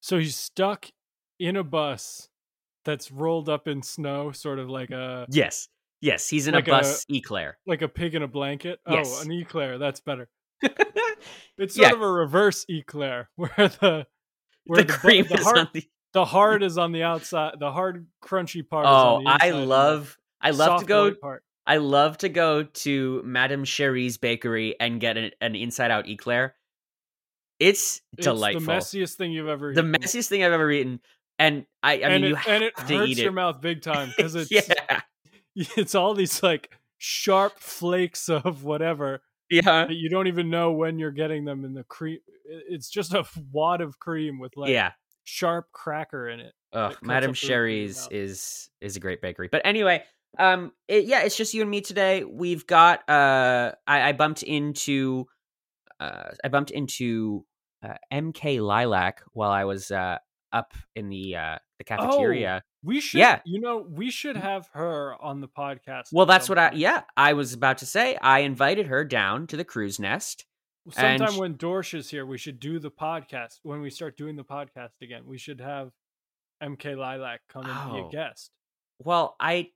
So 0.00 0.18
he's 0.18 0.36
stuck 0.36 0.86
in 1.38 1.56
a 1.56 1.64
bus 1.64 2.28
that's 2.84 3.10
rolled 3.12 3.48
up 3.48 3.68
in 3.68 3.82
snow, 3.82 4.32
sort 4.32 4.58
of 4.58 4.68
like 4.68 4.90
a 4.90 5.26
Yes. 5.30 5.68
Yes, 6.00 6.28
he's 6.28 6.46
in 6.46 6.54
Like 6.54 6.66
a 6.68 6.70
a- 6.72 6.74
bus 6.78 7.04
eclair. 7.10 7.58
like 7.66 7.82
a 7.82 7.88
pig 7.88 8.14
in 8.14 8.22
a 8.22 8.28
blanket. 8.28 8.80
Yes. 8.88 9.18
Oh, 9.18 9.22
an 9.22 9.32
eclair. 9.32 9.78
That's 9.78 10.00
better. 10.00 10.28
It's 11.58 11.74
sort 11.74 11.88
Yeah. 11.88 11.94
of 11.94 12.00
a 12.00 12.10
reverse 12.10 12.64
eclair 12.70 13.28
where 13.36 13.50
the 13.56 14.06
where 14.64 14.80
the 14.82 14.86
the, 14.86 14.92
cream 14.92 15.26
the 15.28 15.34
is 15.34 15.44
hard 15.44 15.58
on 15.58 15.68
the 15.74 15.84
the 16.14 16.24
hard 16.24 16.62
is 16.62 16.78
on 16.78 16.92
the 16.92 17.02
outside. 17.02 17.56
The 17.60 17.70
hard 17.70 18.06
crunchy 18.24 18.66
part. 18.66 18.86
is 18.86 18.90
Oh, 18.90 19.16
on 19.16 19.24
the 19.24 19.38
I 19.38 19.50
love 19.50 20.16
I 20.40 20.50
love 20.52 20.80
to 20.80 20.86
go 20.86 21.12
part. 21.14 21.44
I 21.66 21.76
love 21.76 22.18
to 22.18 22.28
go 22.28 22.64
to 22.64 23.22
Madame 23.24 23.64
Cherie's 23.64 24.16
bakery 24.16 24.78
and 24.80 25.00
get 25.00 25.16
an, 25.16 25.30
an 25.40 25.54
inside 25.54 25.90
out 25.90 26.08
eclair. 26.08 26.54
It's 27.58 28.00
It's 28.16 28.24
delightful. 28.26 28.60
the 28.66 28.72
messiest 28.72 29.14
thing 29.14 29.32
you've 29.32 29.48
ever 29.48 29.74
The 29.74 29.80
eaten. 29.80 29.92
messiest 29.92 30.28
thing 30.28 30.42
I've 30.42 30.52
ever 30.52 30.70
eaten. 30.70 31.00
And 31.38 31.66
I, 31.82 31.92
I 31.92 31.94
and 31.96 32.22
mean, 32.22 32.24
it, 32.24 32.28
you 32.28 32.36
and 32.52 32.64
it 32.64 32.72
have 32.78 32.88
to 32.88 32.98
hurts 32.98 33.10
eat 33.10 33.18
it. 33.18 33.22
your 33.22 33.32
it. 33.32 33.32
Hurts 33.32 33.32
your 33.32 33.32
mouth 33.32 33.60
big 33.60 33.82
time 33.82 34.12
because 34.16 34.34
it's 34.34 34.50
yeah, 34.50 35.00
it's 35.54 35.94
all 35.94 36.14
these 36.14 36.42
like 36.42 36.70
sharp 36.98 37.58
flakes 37.58 38.28
of 38.28 38.64
whatever 38.64 39.22
yeah, 39.50 39.88
you 39.88 40.08
don't 40.08 40.28
even 40.28 40.48
know 40.48 40.70
when 40.72 40.98
you're 40.98 41.10
getting 41.10 41.44
them 41.44 41.64
in 41.64 41.74
the 41.74 41.82
cream. 41.84 42.20
It's 42.44 42.88
just 42.88 43.12
a 43.12 43.26
wad 43.52 43.80
of 43.80 43.98
cream 43.98 44.38
with 44.38 44.56
like 44.56 44.70
yeah. 44.70 44.92
sharp 45.24 45.66
cracker 45.72 46.28
in 46.28 46.40
it. 46.40 46.54
Ugh, 46.72 46.96
Madame 47.02 47.30
up 47.30 47.36
the 47.36 47.42
roof 47.42 47.42
of 47.42 47.42
your 47.42 47.48
Sherry's 47.48 48.08
is 48.12 48.70
is 48.80 48.96
a 48.96 49.00
great 49.00 49.20
bakery. 49.20 49.48
But 49.50 49.62
anyway, 49.64 50.04
um, 50.38 50.72
it, 50.88 51.04
yeah, 51.06 51.22
it's 51.22 51.36
just 51.36 51.54
you 51.54 51.62
and 51.62 51.70
me 51.70 51.80
today. 51.80 52.24
We've 52.24 52.66
got 52.66 53.08
uh, 53.08 53.72
I, 53.86 54.08
I 54.08 54.12
bumped 54.12 54.42
into 54.42 55.26
uh, 55.98 56.30
I 56.44 56.48
bumped 56.48 56.70
into 56.70 57.44
uh, 57.82 57.94
MK 58.12 58.60
Lilac 58.60 59.22
while 59.32 59.50
I 59.50 59.64
was 59.64 59.90
uh 59.90 60.18
up 60.52 60.74
in 60.96 61.08
the 61.08 61.36
uh 61.36 61.58
the 61.78 61.84
cafeteria. 61.84 62.62
We 62.82 63.00
should, 63.00 63.18
Yeah. 63.18 63.40
you 63.44 63.60
know, 63.60 63.84
we 63.88 64.10
should 64.10 64.36
have 64.36 64.68
her 64.72 65.14
on 65.20 65.40
the 65.40 65.48
podcast. 65.48 66.12
Well, 66.12 66.26
that's 66.26 66.48
what 66.48 66.58
I 66.58 66.72
yeah, 66.74 67.02
I 67.16 67.34
was 67.34 67.52
about 67.52 67.78
to 67.78 67.86
say. 67.86 68.16
I 68.16 68.40
invited 68.40 68.86
her 68.86 69.04
down 69.04 69.46
to 69.48 69.56
the 69.56 69.64
cruise 69.64 69.98
nest. 69.98 70.46
Sometime 70.90 71.36
when 71.36 71.54
Dorsch 71.56 71.92
is 71.94 72.08
here, 72.08 72.24
we 72.24 72.38
should 72.38 72.58
do 72.58 72.78
the 72.78 72.90
podcast. 72.90 73.60
When 73.62 73.80
we 73.82 73.90
start 73.90 74.16
doing 74.16 74.34
the 74.36 74.44
podcast 74.44 74.90
again, 75.02 75.22
we 75.26 75.36
should 75.38 75.60
have 75.60 75.90
MK 76.62 76.96
Lilac 76.96 77.40
come 77.48 77.66
and 77.66 77.92
be 77.92 78.00
Oh. 78.00 78.08
a 78.08 78.10
guest. 78.10 78.50
Well, 78.98 79.36
I 79.38 79.68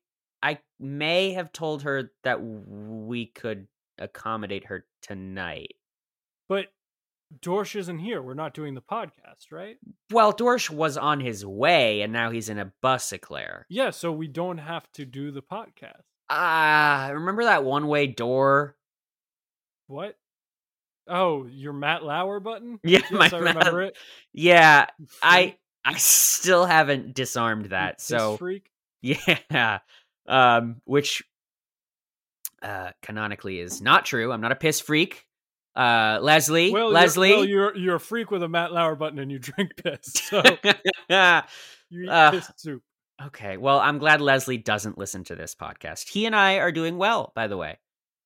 I 0.45 0.59
may 0.79 1.33
have 1.33 1.53
told 1.53 1.83
her 1.83 2.13
that 2.23 2.41
we 2.43 3.27
could 3.27 3.67
accommodate 3.99 4.67
her 4.67 4.85
tonight. 5.03 5.75
But 6.49 6.67
Dorsch 7.41 7.75
isn't 7.75 7.99
here. 8.01 8.21
We're 8.21 8.35
not 8.35 8.53
doing 8.55 8.75
the 8.75 8.83
podcast, 8.83 9.51
right? 9.51 9.79
Well, 10.13 10.33
Dorsch 10.35 10.69
was 10.69 10.97
on 10.99 11.21
his 11.21 11.47
way 11.47 12.03
and 12.03 12.13
now 12.13 12.31
he's 12.31 12.49
in 12.51 12.59
a 12.59 12.73
bus 12.83 13.13
eclair. 13.13 13.65
Yeah, 13.71 13.91
so 13.91 14.13
we 14.13 14.29
don't 14.29 14.59
have 14.59 14.87
to 14.93 15.07
do 15.07 15.31
the 15.31 15.43
podcast. 15.43 16.03
Ah, 16.29 17.09
remember 17.13 17.45
that 17.45 17.65
one-way 17.65 18.09
door? 18.09 18.77
What? 19.87 20.17
Oh, 21.09 21.47
your 21.47 21.73
Matt 21.73 22.03
Lauer 22.05 22.41
button? 22.41 22.81
Yeah, 22.83 23.01
Yes, 23.11 23.13
my 23.13 23.31
I 23.33 23.39
remember 23.39 23.81
Matt- 23.81 23.89
it. 23.91 23.97
Yeah, 24.33 24.87
I. 25.23 25.57
I 25.87 25.95
still 25.97 26.65
haven't 26.65 27.15
disarmed 27.15 27.67
that. 27.67 28.01
So 28.01 28.39
freak. 28.39 28.71
Yeah. 29.03 29.81
Um, 30.27 30.81
which 30.85 31.23
uh 32.63 32.91
canonically 33.03 33.61
is 33.61 33.83
not 33.83 34.05
true. 34.05 34.33
I'm 34.33 34.41
not 34.41 34.53
a 34.53 34.57
piss 34.57 34.81
freak. 34.81 35.27
Uh 35.77 36.19
Leslie. 36.23 36.71
Well, 36.73 36.91
Leslie. 36.91 37.29
You're, 37.31 37.37
well, 37.39 37.47
you're 37.49 37.77
you're 37.77 37.97
a 37.97 38.01
freak 38.01 38.31
with 38.31 38.43
a 38.43 38.49
Matt 38.49 38.73
Lauer 38.73 38.95
button 38.97 39.19
and 39.19 39.31
you 39.31 39.39
drink 39.39 39.73
piss. 39.83 40.13
So 40.31 40.43
you 41.91 42.05
eat 42.05 42.09
Uh, 42.09 42.31
piss 42.31 42.51
soup. 42.57 42.83
okay. 43.27 43.57
Well, 43.57 43.79
I'm 43.81 43.99
glad 43.99 44.21
Leslie 44.21 44.57
doesn't 44.59 44.97
listen 44.99 45.25
to 45.25 45.35
this 45.35 45.55
podcast. 45.55 46.09
He 46.09 46.27
and 46.27 46.35
I 46.35 46.59
are 46.59 46.73
doing 46.73 46.97
well, 46.97 47.33
by 47.35 47.47
the 47.49 47.57
way. 47.57 47.79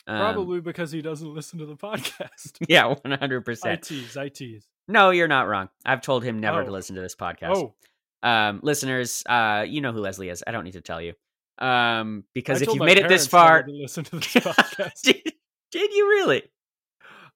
Um, 0.06 0.18
Probably 0.18 0.60
because 0.60 0.90
he 0.92 1.02
doesn't 1.02 1.34
listen 1.34 1.58
to 1.58 1.66
the 1.66 1.76
podcast. 1.76 2.56
Yeah, 2.68 2.94
100%. 3.04 3.58
I 3.66 3.76
tease, 3.76 4.16
I 4.16 4.28
tease. 4.30 4.66
No, 4.86 5.10
you're 5.10 5.28
not 5.28 5.48
wrong. 5.48 5.68
I've 5.84 6.00
told 6.00 6.24
him 6.24 6.38
never 6.38 6.62
to 6.62 6.70
Oh. 6.70 6.72
listen 6.72 6.94
to 6.96 7.02
this 7.02 7.14
podcast. 7.14 7.54
Oh, 7.56 7.74
Um, 8.22 8.60
listeners, 8.62 9.22
uh, 9.28 9.66
you 9.68 9.82
know 9.82 9.92
who 9.92 9.98
Leslie 10.00 10.30
is. 10.30 10.42
I 10.46 10.52
don't 10.52 10.64
need 10.64 10.72
to 10.74 10.80
tell 10.80 11.02
you. 11.02 11.12
Um, 11.58 12.24
because 12.34 12.62
I 12.62 12.64
if 12.64 12.74
you've 12.74 12.84
made 12.84 12.98
it 12.98 13.08
this 13.08 13.26
far, 13.26 13.62
to 13.62 13.72
listen 13.72 14.04
to 14.04 14.16
this 14.16 14.26
podcast. 14.26 15.02
did, 15.02 15.32
did 15.72 15.92
you 15.92 16.08
really? 16.08 16.42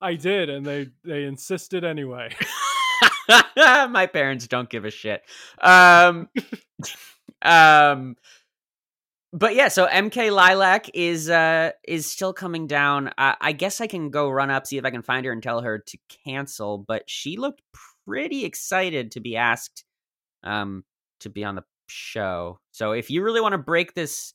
I 0.00 0.14
did, 0.14 0.50
and 0.50 0.67
they 0.67 0.88
they 1.05 1.25
insisted 1.25 1.85
anyway. 1.85 2.35
My 3.57 4.09
parents 4.12 4.49
don't 4.49 4.69
give 4.69 4.85
a 4.85 4.91
shit. 4.91 5.23
Um, 5.61 6.29
um, 7.43 8.17
but 9.33 9.55
yeah, 9.55 9.69
so 9.69 9.87
MK 9.87 10.33
Lilac 10.33 10.91
is 10.95 11.31
uh 11.31 11.71
is 11.87 12.07
still 12.07 12.33
coming 12.33 12.67
down. 12.67 13.12
I, 13.17 13.37
I 13.41 13.52
guess 13.52 13.81
I 13.81 13.87
can 13.87 14.11
go 14.11 14.29
run 14.29 14.50
up 14.50 14.67
see 14.67 14.76
if 14.76 14.85
I 14.85 14.91
can 14.91 15.02
find 15.02 15.25
her 15.25 15.33
and 15.33 15.43
tell 15.43 15.61
her 15.61 15.79
to 15.79 15.99
cancel. 16.25 16.79
But 16.79 17.09
she 17.09 17.37
looked 17.37 17.62
pretty 18.07 18.45
excited 18.45 19.12
to 19.12 19.21
be 19.21 19.37
asked 19.37 19.85
um 20.43 20.85
to 21.21 21.31
be 21.31 21.45
on 21.45 21.55
the 21.55 21.64
show. 21.92 22.58
So 22.70 22.92
if 22.92 23.11
you 23.11 23.22
really 23.22 23.40
want 23.40 23.52
to 23.52 23.58
break 23.58 23.94
this 23.94 24.34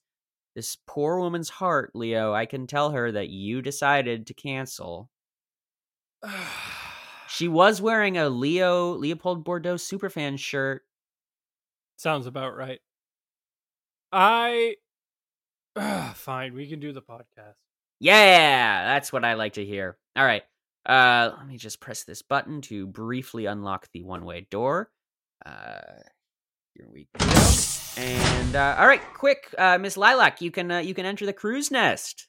this 0.56 0.78
poor 0.88 1.20
woman's 1.20 1.50
heart, 1.50 1.92
Leo, 1.94 2.34
I 2.34 2.48
can 2.48 2.66
tell 2.66 2.92
her 2.92 3.12
that 3.12 3.30
you 3.30 3.62
decided 3.62 4.28
to 4.28 4.34
cancel. 4.34 5.10
She 7.30 7.50
was 7.50 7.82
wearing 7.82 8.18
a 8.18 8.30
Leo 8.30 8.94
Leopold 8.94 9.44
Bordeaux 9.44 9.76
superfan 9.76 10.40
shirt. 10.40 10.84
Sounds 11.98 12.26
about 12.26 12.56
right. 12.56 12.80
I 14.12 14.76
Ugh, 15.76 16.16
fine. 16.16 16.54
We 16.54 16.68
can 16.68 16.80
do 16.80 16.94
the 16.94 17.02
podcast. 17.02 17.56
Yeah, 18.00 18.86
that's 18.86 19.12
what 19.12 19.26
I 19.26 19.34
like 19.34 19.54
to 19.54 19.66
hear. 19.66 19.98
All 20.16 20.26
right. 20.26 20.44
Uh 20.86 21.32
let 21.38 21.48
me 21.48 21.58
just 21.58 21.82
press 21.82 22.04
this 22.06 22.22
button 22.22 22.62
to 22.62 22.88
briefly 22.88 23.46
unlock 23.46 23.88
the 23.94 24.04
one-way 24.04 24.48
door. 24.50 24.90
Uh 25.46 25.82
Here 26.78 26.88
we 26.94 27.08
go. 27.18 27.26
And 27.98 28.56
uh, 28.56 28.76
all 28.78 28.86
right, 28.86 29.02
quick, 29.16 29.56
uh, 29.58 29.80
Miss 29.80 29.98
Lilac, 29.98 30.42
you 30.42 30.52
can 30.52 30.70
uh, 30.70 30.78
you 30.78 30.94
can 30.94 31.08
enter 31.08 31.26
the 31.26 31.34
crow's 31.34 31.72
nest. 31.72 32.28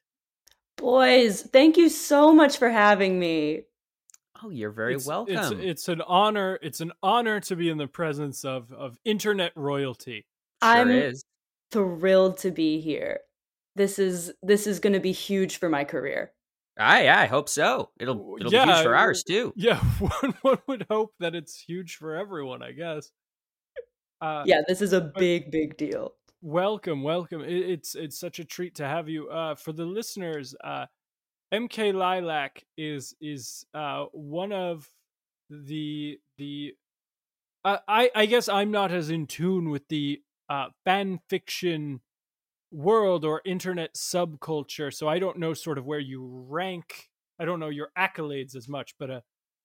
Boys, 0.78 1.42
thank 1.42 1.76
you 1.76 1.90
so 1.90 2.32
much 2.32 2.56
for 2.56 2.70
having 2.70 3.18
me. 3.18 3.64
Oh, 4.42 4.48
you're 4.48 4.70
very 4.70 4.94
it's, 4.94 5.06
welcome. 5.06 5.36
It's, 5.36 5.50
it's 5.50 5.88
an 5.88 6.00
honor. 6.00 6.58
It's 6.62 6.80
an 6.80 6.92
honor 7.02 7.40
to 7.40 7.56
be 7.56 7.68
in 7.68 7.76
the 7.76 7.88
presence 7.88 8.42
of 8.46 8.72
of 8.72 8.96
internet 9.04 9.52
royalty. 9.54 10.24
Sure 10.62 10.72
I'm 10.72 10.90
is. 10.90 11.22
thrilled 11.70 12.38
to 12.38 12.50
be 12.50 12.80
here. 12.80 13.20
This 13.76 13.98
is 13.98 14.32
this 14.42 14.66
is 14.66 14.80
going 14.80 14.94
to 14.94 15.00
be 15.00 15.12
huge 15.12 15.58
for 15.58 15.68
my 15.68 15.84
career. 15.84 16.32
I 16.78 17.10
I 17.10 17.26
hope 17.26 17.50
so. 17.50 17.90
It'll 18.00 18.36
it'll 18.40 18.50
be 18.50 18.56
huge 18.56 18.82
for 18.82 18.96
ours 18.96 19.22
too. 19.24 19.52
Yeah, 19.56 19.78
one, 19.98 20.34
one 20.40 20.58
would 20.66 20.86
hope 20.88 21.12
that 21.20 21.34
it's 21.34 21.60
huge 21.60 21.96
for 21.96 22.16
everyone. 22.16 22.62
I 22.62 22.72
guess. 22.72 23.10
Uh, 24.20 24.42
Yeah, 24.46 24.62
this 24.66 24.82
is 24.82 24.92
a 24.92 25.00
big 25.00 25.50
big 25.50 25.76
deal. 25.76 26.14
welcome 26.40 27.02
welcome 27.02 27.42
it's 27.44 27.96
it's 27.96 28.16
such 28.18 28.38
a 28.38 28.44
treat 28.44 28.72
to 28.76 28.84
have 28.86 29.08
you 29.08 29.28
uh 29.28 29.56
for 29.56 29.72
the 29.72 29.84
listeners 29.84 30.54
uh 30.62 30.86
mk 31.52 31.92
lilac 31.92 32.64
is 32.76 33.12
is 33.20 33.66
uh 33.74 34.04
one 34.12 34.52
of 34.52 34.88
the 35.50 36.16
the 36.36 36.74
uh, 37.64 37.78
i 37.88 38.10
i 38.14 38.26
guess 38.26 38.48
i'm 38.48 38.70
not 38.70 38.92
as 38.92 39.10
in 39.10 39.26
tune 39.26 39.68
with 39.70 39.86
the 39.88 40.22
uh 40.48 40.68
fan 40.84 41.18
fiction 41.28 42.00
world 42.70 43.24
or 43.24 43.42
internet 43.44 43.94
subculture 43.94 44.94
so 44.94 45.08
i 45.08 45.18
don't 45.18 45.38
know 45.38 45.54
sort 45.54 45.78
of 45.78 45.86
where 45.86 45.98
you 46.00 46.24
rank 46.48 47.08
i 47.40 47.44
don't 47.44 47.60
know 47.60 47.68
your 47.68 47.90
accolades 47.98 48.54
as 48.54 48.68
much 48.68 48.94
but 48.98 49.10
uh 49.10 49.20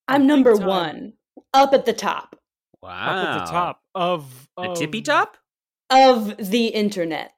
I'm 0.08 0.26
number 0.26 0.54
time. 0.54 0.66
1, 0.66 1.12
up 1.54 1.72
at 1.72 1.86
the 1.86 1.92
top 1.92 2.36
Wow. 2.84 2.90
up 2.92 3.26
at 3.26 3.38
the 3.38 3.50
top 3.50 3.82
of, 3.94 4.48
The 4.58 4.74
tippy 4.74 5.00
top? 5.00 5.36
of 5.88 6.36
the 6.36 6.66
internet. 6.66 7.32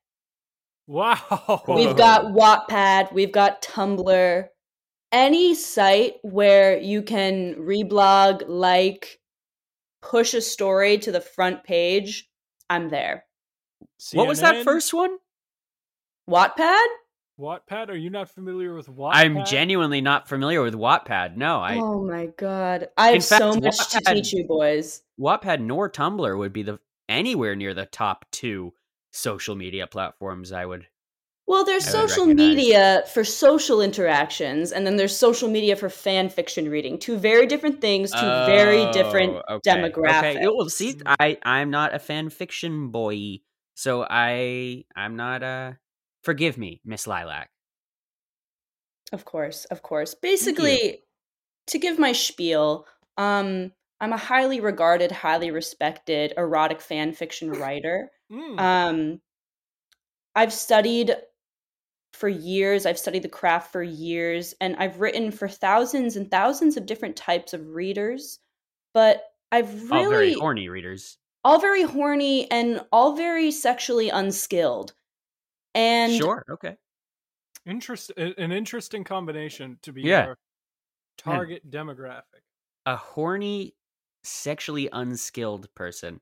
wow 0.89 1.63
We've 1.69 1.97
got 2.07 2.27
Wattpad, 2.27 3.13
we've 3.13 3.33
got 3.33 3.63
Tumblr. 3.63 4.49
Any 5.13 5.55
site 5.55 6.15
where 6.23 6.77
you 6.79 7.03
can 7.03 7.55
reblog, 7.55 8.43
like, 8.49 9.21
push 10.03 10.35
a 10.35 10.41
story 10.41 10.99
to 10.99 11.13
the 11.13 11.21
front 11.21 11.63
page, 11.63 12.29
I'm 12.69 12.89
there. 12.89 13.25
What 14.13 14.27
was 14.27 14.41
that 14.41 14.65
first 14.65 14.93
one? 14.93 15.17
Wattpad? 16.29 16.87
Wattpad? 17.39 17.91
Are 17.91 17.97
you 17.97 18.11
not 18.11 18.31
familiar 18.31 18.75
with 18.75 18.89
Wattpad? 18.89 19.13
I'm 19.15 19.45
genuinely 19.45 20.01
not 20.01 20.29
familiar 20.29 20.63
with 20.63 20.75
Wattpad. 20.75 21.37
No, 21.37 21.59
I 21.61 21.77
oh 21.83 22.03
my 22.03 22.27
god. 22.27 22.89
I 22.97 23.11
have 23.11 23.25
fact, 23.25 23.41
so 23.41 23.61
much 23.61 23.91
to 23.91 24.01
teach 24.01 24.33
you 24.33 24.47
boys. 24.47 25.03
Wattpad 25.21 25.61
nor 25.61 25.91
Tumblr 25.91 26.39
would 26.39 26.53
be 26.53 26.63
the 26.63 26.79
anywhere 27.09 27.55
near 27.55 27.75
the 27.75 27.87
top 27.87 28.25
two 28.31 28.73
social 29.13 29.55
media 29.55 29.87
platforms. 29.87 30.51
I 30.53 30.65
would. 30.65 30.87
Well, 31.47 31.65
there's 31.65 31.87
I 31.87 31.91
social 31.91 32.27
media 32.27 33.05
for 33.13 33.23
social 33.23 33.81
interactions, 33.81 34.73
and 34.73 34.85
then 34.87 34.97
there's 34.97 35.17
social 35.17 35.49
media 35.49 35.77
for 35.77 35.89
fan 35.89 36.29
fiction 36.29 36.69
reading. 36.69 36.99
Two 36.99 37.19
very 37.19 37.47
different 37.47 37.81
things, 37.81 38.11
two 38.11 38.19
very 38.47 38.91
different 38.93 39.33
Oh, 39.33 39.57
okay. 39.57 39.71
demographics. 39.71 40.37
Okay, 40.37 40.49
well, 40.49 40.69
see, 40.69 40.97
I 41.21 41.39
I'm 41.45 41.71
not 41.71 41.95
a 41.95 41.99
fan 42.01 42.31
fiction 42.31 42.89
boy, 42.89 43.41
so 43.75 44.05
I 44.09 44.87
I'm 44.97 45.15
not 45.17 45.43
uh 45.45 45.73
Forgive 46.27 46.59
me, 46.59 46.81
Miss 46.85 47.07
Lilac. 47.07 47.51
Of 49.13 49.25
course, 49.25 49.65
of 49.67 49.83
course. 49.83 50.13
Basically, 50.13 51.05
to 51.69 51.79
give 51.79 52.01
my 52.01 52.11
spiel, 52.11 52.85
um, 53.17 53.71
I'm 54.01 54.13
a 54.13 54.17
highly 54.17 54.59
regarded, 54.59 55.13
highly 55.13 55.53
respected 55.53 56.35
erotic 56.37 56.81
fan 56.81 57.13
fiction 57.13 57.53
writer. 57.53 58.11
Mm. 58.33 58.59
Um, 58.61 59.21
I've 60.35 60.53
studied 60.53 61.15
for 62.13 62.29
years. 62.29 62.87
I've 62.87 62.99
studied 62.99 63.23
the 63.23 63.29
craft 63.29 63.71
for 63.71 63.85
years, 63.85 64.53
and 64.61 64.75
I've 64.81 64.99
written 64.99 65.31
for 65.31 65.47
thousands 65.47 66.17
and 66.17 66.29
thousands 66.29 66.77
of 66.77 66.87
different 66.87 67.15
types 67.15 67.55
of 67.55 67.69
readers. 67.69 68.41
But 68.93 69.23
I've 69.53 69.71
All 69.93 70.03
very 70.03 70.09
really 70.09 70.33
horny 70.33 70.69
readers. 70.69 71.19
all 71.45 71.61
very 71.61 71.85
horny 71.85 72.51
and 72.51 72.81
all 72.91 73.15
very 73.15 73.53
sexually 73.53 74.09
unskilled. 74.09 74.93
And 75.77 76.13
Sure. 76.15 76.45
Okay. 76.51 76.77
Interest, 77.67 78.11
an 78.17 78.53
interesting 78.53 79.05
combination 79.05 79.79
to 79.83 79.93
be 79.93 80.03
Yeah. 80.03 80.25
your 80.27 80.35
hmm. 81.23 81.31
target 81.31 81.71
demographic. 81.71 82.43
A 82.87 82.97
horny, 82.97 83.75
sexually 84.23 84.89
unskilled 84.93 85.73
person. 85.75 86.21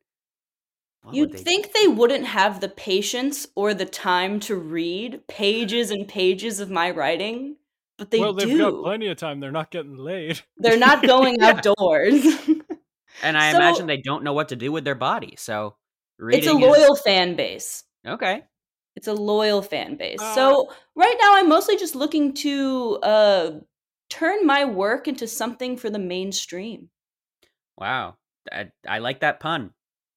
What 1.02 1.14
You'd 1.14 1.32
they- 1.32 1.38
think 1.38 1.72
they 1.72 1.86
wouldn't 1.86 2.24
have 2.26 2.60
the 2.60 2.68
patience 2.68 3.46
or 3.54 3.74
the 3.74 3.84
time 3.84 4.40
to 4.40 4.56
read 4.56 5.26
pages 5.28 5.90
and 5.90 6.08
pages 6.08 6.60
of 6.60 6.70
my 6.70 6.90
writing, 6.90 7.56
but 7.98 8.10
they 8.10 8.18
well, 8.20 8.32
they've 8.32 8.48
do. 8.48 8.58
got 8.58 8.82
plenty 8.82 9.06
of 9.08 9.18
time. 9.18 9.38
They're 9.40 9.52
not 9.52 9.70
getting 9.70 9.96
laid. 9.98 10.40
They're 10.56 10.78
not 10.78 11.02
going 11.06 11.36
Yeah. 11.40 11.48
outdoors. 11.48 12.24
And 13.22 13.38
I 13.38 13.52
So- 13.52 13.58
imagine 13.58 13.86
they 13.86 13.98
don't 14.02 14.24
know 14.24 14.32
what 14.32 14.48
to 14.48 14.56
do 14.56 14.72
with 14.72 14.82
their 14.84 14.96
body. 14.96 15.36
So 15.38 15.76
reading 16.18 16.38
it's 16.40 16.48
a 16.48 16.56
is- 16.56 16.78
loyal 16.78 16.96
fan 16.96 17.36
base. 17.36 17.84
Okay. 18.04 18.42
It's 18.96 19.08
a 19.08 19.12
loyal 19.12 19.62
fan 19.62 19.96
base. 19.96 20.20
Uh, 20.20 20.34
so 20.34 20.72
right 20.94 21.16
now, 21.20 21.36
I'm 21.36 21.48
mostly 21.48 21.76
just 21.76 21.94
looking 21.94 22.32
to 22.34 22.98
uh, 23.02 23.50
turn 24.08 24.46
my 24.46 24.64
work 24.64 25.08
into 25.08 25.26
something 25.26 25.76
for 25.76 25.90
the 25.90 25.98
mainstream. 25.98 26.90
Wow. 27.78 28.16
I, 28.52 28.70
I 28.88 28.98
like 28.98 29.20
that 29.20 29.40
pun. 29.40 29.72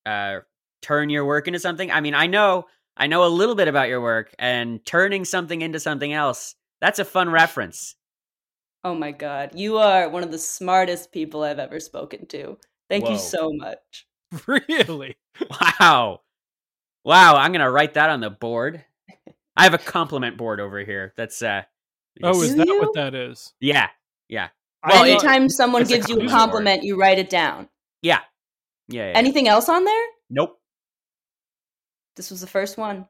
Uh, 0.06 0.40
turn 0.82 1.10
your 1.10 1.26
work 1.26 1.48
into 1.48 1.60
something. 1.60 1.92
I 1.92 2.02
mean, 2.02 2.14
I 2.14 2.28
know, 2.28 2.66
I 2.96 3.08
know 3.08 3.26
a 3.26 3.30
little 3.30 3.56
bit 3.56 3.68
about 3.68 3.90
your 3.90 4.02
work, 4.02 4.34
and 4.38 4.86
turning 4.86 5.26
something 5.26 5.62
into 5.62 5.80
something 5.80 6.14
else. 6.14 6.56
That's 6.82 7.00
a 7.00 7.06
fun 7.06 7.30
reference. 7.30 7.96
Oh 8.84 8.94
my 8.94 9.12
god, 9.12 9.52
you 9.56 9.78
are 9.78 10.08
one 10.08 10.24
of 10.24 10.32
the 10.32 10.38
smartest 10.38 11.12
people 11.12 11.44
I've 11.44 11.60
ever 11.60 11.80
spoken 11.80 12.26
to. 12.28 12.58
Thank 12.90 13.06
Whoa. 13.06 13.14
you 13.14 13.18
so 13.18 13.52
much. 13.52 14.08
really? 14.48 15.18
Wow. 15.50 16.22
Wow. 17.08 17.38
I'm 17.38 17.52
gonna 17.54 17.72
write 17.72 17.94
that 17.96 18.10
on 18.10 18.20
the 18.20 18.30
board. 18.30 18.84
I 19.56 19.64
have 19.64 19.74
a 19.74 19.78
compliment 19.96 20.38
board 20.38 20.60
over 20.60 20.80
here. 20.84 21.14
That's 21.16 21.42
uh. 21.42 21.64
Oh, 22.22 22.42
is 22.42 22.56
that 22.56 22.68
you? 22.68 22.80
what 22.80 22.94
that 22.96 23.14
is? 23.16 23.54
yeah, 23.60 23.90
yeah, 24.28 24.50
Well, 24.84 24.98
thought- 24.98 25.08
it- 25.08 25.12
Anytime 25.12 25.50
someone 25.50 25.84
it's 25.84 25.92
a 25.92 25.96
gives 25.98 26.10
you 26.10 26.20
a 26.20 26.28
compliment 26.28 26.82
board. 26.82 26.86
you 26.86 27.00
write 27.00 27.20
it 27.20 27.30
down. 27.30 27.70
yeah, 28.02 28.22
yeah. 28.88 29.12
yeah. 29.12 29.14
Anything 29.18 29.48
else 29.48 29.70
on 29.70 29.86
there? 29.86 30.06
Nope. 30.30 30.60
This 32.16 32.32
was 32.32 32.42
the 32.42 32.48
first 32.48 32.78
one. 32.78 33.08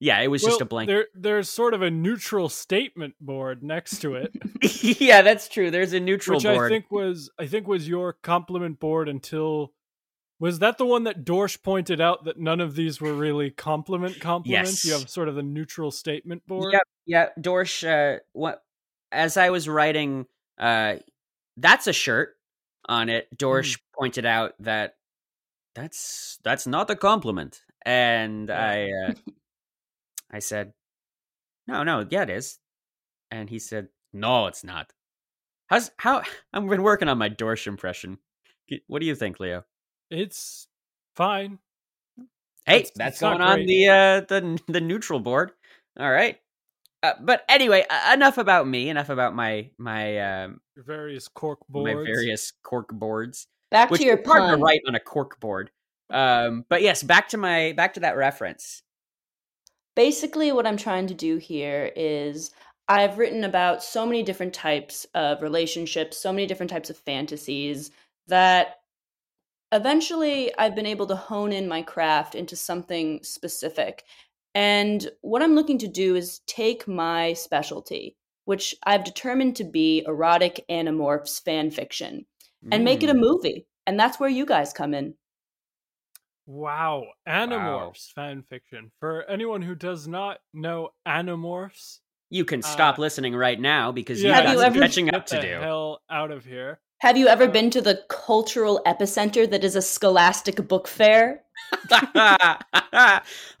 Yeah, 0.00 0.20
it 0.20 0.28
was 0.28 0.44
well, 0.44 0.52
just 0.52 0.60
a 0.60 0.64
blank. 0.64 0.88
There, 0.88 1.06
there's 1.14 1.50
sort 1.50 1.74
of 1.74 1.82
a 1.82 1.90
neutral 1.90 2.48
statement 2.48 3.14
board 3.20 3.64
next 3.64 4.00
to 4.02 4.14
it, 4.14 4.32
yeah, 5.00 5.22
that's 5.22 5.48
true. 5.48 5.72
There's 5.72 5.92
a 5.92 6.00
neutral 6.00 6.36
which 6.38 6.44
board. 6.44 6.70
I 6.70 6.74
think 6.74 6.90
was, 6.92 7.30
I 7.38 7.46
think 7.46 7.66
was 7.66 7.88
your 7.88 8.12
compliment 8.12 8.78
board 8.78 9.08
until. 9.08 9.72
Was 10.40 10.60
that 10.60 10.78
the 10.78 10.86
one 10.86 11.04
that 11.04 11.24
Dorsch 11.24 11.62
pointed 11.62 12.00
out 12.00 12.24
that 12.24 12.38
none 12.38 12.60
of 12.60 12.76
these 12.76 13.00
were 13.00 13.12
really 13.12 13.50
compliment 13.50 14.20
compliments? 14.20 14.84
Yes. 14.84 14.84
You 14.84 14.92
have 14.98 15.10
sort 15.10 15.28
of 15.28 15.36
a 15.36 15.42
neutral 15.42 15.90
statement 15.90 16.46
board. 16.46 16.72
Yep, 16.72 16.82
yeah. 17.06 17.28
Dorsch, 17.40 17.82
uh, 17.86 18.20
what? 18.32 18.62
As 19.10 19.36
I 19.36 19.50
was 19.50 19.68
writing, 19.68 20.26
uh, 20.58 20.96
that's 21.56 21.86
a 21.88 21.92
shirt 21.92 22.36
on 22.88 23.08
it. 23.08 23.26
Dorsch 23.36 23.78
pointed 23.98 24.26
out 24.26 24.54
that 24.60 24.96
that's 25.74 26.38
that's 26.44 26.66
not 26.66 26.90
a 26.90 26.96
compliment, 26.96 27.62
and 27.84 28.48
Yeah. 28.48 28.60
I, 28.70 29.10
uh, 29.10 29.14
I 30.30 30.38
said, 30.40 30.72
no, 31.66 31.82
no, 31.82 32.06
yeah, 32.08 32.22
it 32.22 32.30
is, 32.30 32.58
and 33.30 33.48
he 33.50 33.58
said, 33.58 33.88
no, 34.12 34.46
it's 34.46 34.62
not. 34.62 34.92
How's 35.66 35.90
how? 35.96 36.22
I've 36.52 36.68
been 36.68 36.82
working 36.82 37.08
on 37.08 37.18
my 37.18 37.28
Dorsch 37.30 37.66
impression. 37.66 38.18
What 38.86 39.00
do 39.00 39.06
you 39.06 39.14
think, 39.14 39.40
Leo? 39.40 39.64
It's 40.10 40.68
fine. 41.16 41.58
Hey, 42.66 42.78
It's- 42.80 42.92
that's 42.96 43.14
it's 43.14 43.20
going 43.20 43.40
on 43.40 43.64
the 43.66 43.88
uh 43.88 44.20
the 44.22 44.58
the 44.68 44.80
neutral 44.80 45.20
board. 45.20 45.52
All 45.98 46.10
right. 46.10 46.38
Uh, 47.02 47.12
but 47.20 47.44
anyway, 47.48 47.84
uh, 47.88 48.12
enough 48.14 48.38
about 48.38 48.66
me. 48.66 48.88
Enough 48.88 49.08
about 49.08 49.34
my 49.34 49.70
my 49.78 50.18
um 50.44 50.60
Your 50.76 50.84
various 50.84 51.28
cork 51.28 51.60
boards. 51.68 51.94
my 51.96 52.04
various 52.04 52.52
cork 52.62 52.88
boards, 52.92 53.46
Back 53.70 53.90
which 53.90 54.00
to 54.00 54.06
your 54.06 54.16
partner 54.16 54.48
hard 54.58 54.58
to 54.60 54.64
pun. 54.64 54.80
on 54.88 54.94
a 54.94 55.00
cork 55.00 55.38
board. 55.40 55.70
Um, 56.10 56.64
but 56.68 56.82
yes, 56.82 57.02
back 57.02 57.28
to 57.30 57.36
my 57.36 57.72
back 57.76 57.94
to 57.94 58.00
that 58.00 58.16
reference. 58.16 58.82
Basically, 59.94 60.52
what 60.52 60.66
I'm 60.66 60.76
trying 60.76 61.06
to 61.08 61.14
do 61.14 61.36
here 61.38 61.92
is 61.96 62.52
I've 62.88 63.18
written 63.18 63.44
about 63.44 63.82
so 63.82 64.06
many 64.06 64.22
different 64.22 64.54
types 64.54 65.06
of 65.14 65.42
relationships, 65.42 66.16
so 66.16 66.32
many 66.32 66.46
different 66.46 66.70
types 66.70 66.88
of 66.90 66.96
fantasies 66.96 67.90
that 68.28 68.76
eventually 69.72 70.52
I've 70.58 70.74
been 70.74 70.86
able 70.86 71.06
to 71.08 71.16
hone 71.16 71.52
in 71.52 71.68
my 71.68 71.82
craft 71.82 72.34
into 72.34 72.56
something 72.56 73.22
specific. 73.22 74.04
And 74.54 75.08
what 75.20 75.42
I'm 75.42 75.54
looking 75.54 75.78
to 75.78 75.88
do 75.88 76.16
is 76.16 76.40
take 76.46 76.88
my 76.88 77.32
specialty, 77.34 78.16
which 78.44 78.74
I've 78.84 79.04
determined 79.04 79.56
to 79.56 79.64
be 79.64 80.02
erotic 80.06 80.64
animorphs 80.70 81.42
fan 81.42 81.70
fiction, 81.70 82.26
and 82.72 82.82
make 82.84 83.02
it 83.02 83.10
a 83.10 83.14
Mm. 83.14 83.20
movie. 83.20 83.66
And 83.86 83.98
that's 84.00 84.18
where 84.18 84.28
you 84.28 84.44
guys 84.46 84.72
come 84.72 84.94
in. 84.94 85.14
Wow, 86.46 87.04
Animorphs 87.26 88.10
fan 88.14 88.42
fiction. 88.42 88.90
For 89.00 89.22
anyone 89.24 89.60
who 89.62 89.74
does 89.74 90.08
not 90.08 90.38
know 90.54 90.90
Animorphs, 91.06 92.00
You 92.30 92.44
can 92.44 92.60
stop 92.60 92.98
Uh, 92.98 93.02
listening 93.02 93.34
right 93.34 93.58
now 93.58 93.90
because 93.90 94.22
yeah, 94.22 94.28
you 94.28 94.34
Have 94.34 94.44
got 94.44 94.52
you 94.52 94.58
some 94.58 94.66
ever- 94.66 94.80
catching 94.80 95.14
up 95.14 95.24
to 95.26 95.36
the 95.36 95.40
do. 95.40 95.48
hell 95.48 96.02
out 96.10 96.30
of 96.30 96.44
here. 96.44 96.78
Have 97.00 97.16
you 97.16 97.28
ever 97.28 97.46
been 97.46 97.70
to 97.70 97.80
the 97.80 98.02
cultural 98.08 98.80
epicenter 98.84 99.48
that 99.50 99.62
is 99.62 99.76
a 99.76 99.82
scholastic 99.82 100.66
book 100.66 100.88
fair? 100.88 101.42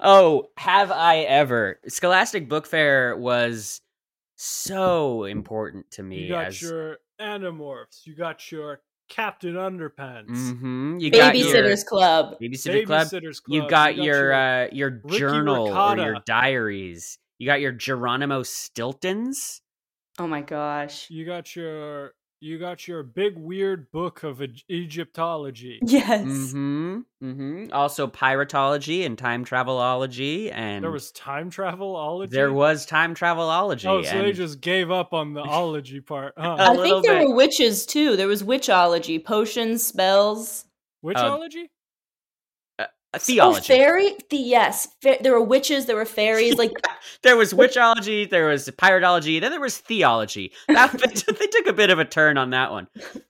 oh, 0.00 0.48
have 0.56 0.90
I 0.90 1.18
ever? 1.28 1.78
Scholastic 1.86 2.48
Book 2.48 2.66
Fair 2.66 3.16
was 3.16 3.80
so 4.36 5.24
important 5.24 5.90
to 5.92 6.02
me 6.02 6.22
You 6.22 6.28
got 6.30 6.46
as 6.46 6.62
your 6.62 6.98
Animorphs. 7.20 8.04
You 8.06 8.14
got 8.16 8.50
your 8.50 8.80
Captain 9.08 9.54
Underpants. 9.54 10.30
Mhm. 10.30 11.00
you 11.00 11.10
got 11.10 11.36
your 11.36 11.46
Babysitters 11.46 11.84
Club. 11.86 12.38
babysitter 12.40 12.84
club. 12.86 13.06
Babysitters 13.06 13.42
Club. 13.42 13.54
You've 13.54 13.68
got, 13.68 13.96
your, 13.96 14.32
uh, 14.32 14.68
your 14.72 15.00
Ricky 15.04 15.18
journal 15.18 15.66
Ricotta. 15.68 16.02
or 16.02 16.06
your 16.06 16.22
diaries. 16.26 17.18
You 17.38 17.46
got 17.46 17.60
your 17.60 17.72
Geronimo 17.72 18.42
Stiltons. 18.42 19.60
Oh 20.18 20.26
my 20.26 20.40
gosh. 20.42 21.08
you 21.10 21.24
got 21.24 21.54
your 21.56 22.12
you 22.40 22.58
got 22.58 22.86
your 22.86 23.02
big 23.02 23.36
weird 23.36 23.90
book 23.90 24.22
of 24.22 24.40
Eg- 24.40 24.62
Egyptology. 24.70 25.78
Yes. 25.82 26.22
Mm-hmm. 26.22 26.98
Mm-hmm. 27.22 27.64
Also 27.72 28.06
piratology 28.06 29.04
and 29.04 29.18
time 29.18 29.44
travelology 29.44 30.52
and 30.52 30.84
There 30.84 30.90
was 30.90 31.10
time 31.12 31.50
travelology. 31.50 32.30
there 32.30 32.52
was 32.52 32.86
time 32.86 33.14
travelology. 33.14 33.86
Oh, 33.86 34.02
so 34.02 34.18
they 34.22 34.32
just 34.32 34.60
gave 34.60 34.90
up 34.90 35.12
on 35.12 35.32
the 35.34 35.40
ology 35.42 36.00
part, 36.00 36.34
huh? 36.38 36.56
A 36.58 36.62
I 36.62 36.68
little 36.70 36.84
think 36.84 37.06
there 37.06 37.18
bit. 37.20 37.28
were 37.28 37.34
witches 37.34 37.86
too. 37.86 38.16
There 38.16 38.28
was 38.28 38.42
witchology, 38.42 39.24
potions, 39.24 39.84
spells. 39.84 40.64
Witchology? 41.04 41.64
uh, 41.64 41.68
Oh, 43.14 43.18
theology. 43.18 43.66
fairy? 43.66 44.16
The, 44.30 44.36
yes. 44.36 44.86
Fa- 45.02 45.16
there 45.22 45.32
were 45.32 45.42
witches, 45.42 45.86
there 45.86 45.96
were 45.96 46.04
fairies. 46.04 46.54
Like, 46.58 46.72
there 47.22 47.36
was 47.36 47.52
witchology, 47.54 48.28
there 48.28 48.46
was 48.48 48.68
piratology, 48.68 49.36
and 49.36 49.44
then 49.44 49.50
there 49.50 49.60
was 49.60 49.78
theology. 49.78 50.52
That, 50.68 50.92
they 51.38 51.46
took 51.46 51.66
a 51.66 51.72
bit 51.72 51.90
of 51.90 51.98
a 51.98 52.04
turn 52.04 52.36
on 52.36 52.50
that 52.50 52.70
one. 52.70 52.86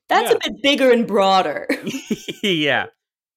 that's 0.08 0.30
Yeah. 0.30 0.36
a 0.36 0.50
bit 0.50 0.62
bigger 0.62 0.90
and 0.90 1.06
broader. 1.06 1.68
yeah. 2.42 2.86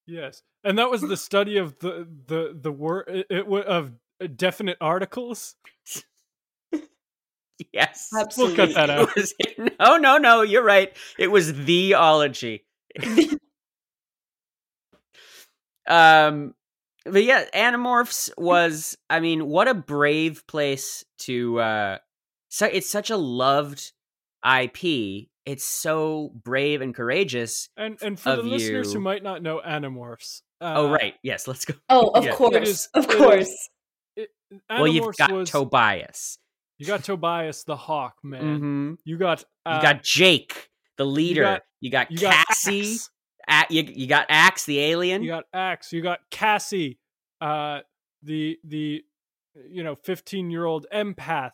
yes. 0.07 0.41
And 0.63 0.77
that 0.79 0.89
was 0.89 1.01
the 1.01 1.17
study 1.17 1.57
of 1.57 1.77
the 1.79 2.07
the 2.27 2.55
the 2.59 2.71
word 2.71 3.05
it, 3.07 3.25
it, 3.31 3.45
of 3.47 3.91
definite 4.35 4.77
articles. 4.79 5.55
Yes. 7.73 8.09
Absolutely. 8.17 8.57
We'll 8.57 8.67
cut 8.67 8.75
that 8.75 8.89
out. 8.89 9.09
It 9.09 9.15
was, 9.15 9.33
no, 9.79 9.97
no, 9.97 10.17
no. 10.17 10.41
You're 10.41 10.63
right. 10.63 10.95
It 11.19 11.27
was 11.31 11.51
theology. 11.51 12.65
Um, 15.87 16.53
but 17.05 17.23
yeah, 17.23 17.45
Animorphs 17.53 18.29
was. 18.37 18.97
I 19.09 19.19
mean, 19.19 19.47
what 19.47 19.67
a 19.67 19.73
brave 19.73 20.45
place 20.47 21.03
to. 21.19 21.59
uh 21.59 21.97
So 22.49 22.65
it's 22.67 22.89
such 22.89 23.09
a 23.09 23.17
loved 23.17 23.91
IP. 24.45 25.27
It's 25.45 25.63
so 25.65 26.31
brave 26.43 26.81
and 26.81 26.93
courageous. 26.93 27.69
And 27.75 27.97
and 28.01 28.19
for 28.19 28.35
the 28.35 28.39
Of 28.41 28.45
listeners 28.45 28.93
who 28.93 28.99
might 28.99 29.23
not 29.23 29.41
know 29.41 29.59
Animorphs. 29.65 30.41
Uh, 30.61 30.73
oh 30.77 30.91
right, 30.91 31.15
yes. 31.23 31.47
Let's 31.47 31.65
go. 31.65 31.73
Oh, 31.89 32.09
of 32.09 32.23
Yeah. 32.25 32.35
course. 32.35 32.55
It 32.55 32.63
is- 32.67 32.89
of 32.93 33.05
it 33.05 33.09
is- 33.11 33.15
course. 33.17 33.69
It, 34.15 34.29
well, 34.69 34.87
you've 34.87 35.15
got 35.17 35.31
was, 35.31 35.49
Tobias. 35.49 36.37
you 36.77 36.85
got 36.85 37.03
Tobias 37.03 37.63
the 37.63 37.75
Hawk 37.75 38.17
man. 38.23 38.59
hmm 38.59 38.93
You 39.05 39.17
got 39.17 39.43
uh, 39.65 39.75
You 39.77 39.81
got 39.81 40.03
Jake, 40.03 40.69
the 40.97 41.05
leader. 41.05 41.59
You 41.79 41.89
got, 41.89 42.09
got 42.09 42.11
you 42.11 42.17
got 42.19 42.47
Cassie. 42.47 42.93
Ax. 42.95 43.09
You, 43.69 43.83
you 43.83 44.07
got 44.07 44.25
Ax, 44.29 44.65
the 44.65 44.79
alien. 44.79 45.23
You 45.23 45.29
got 45.31 45.45
Ax. 45.53 45.91
You 45.93 46.01
got 46.01 46.19
Cassie, 46.29 46.97
uh, 47.39 47.79
the 48.23 48.57
the 48.63 49.03
you 49.69 49.83
know 49.83 49.95
fifteen 49.95 50.49
year 50.51 50.65
old 50.65 50.85
empath. 50.93 51.51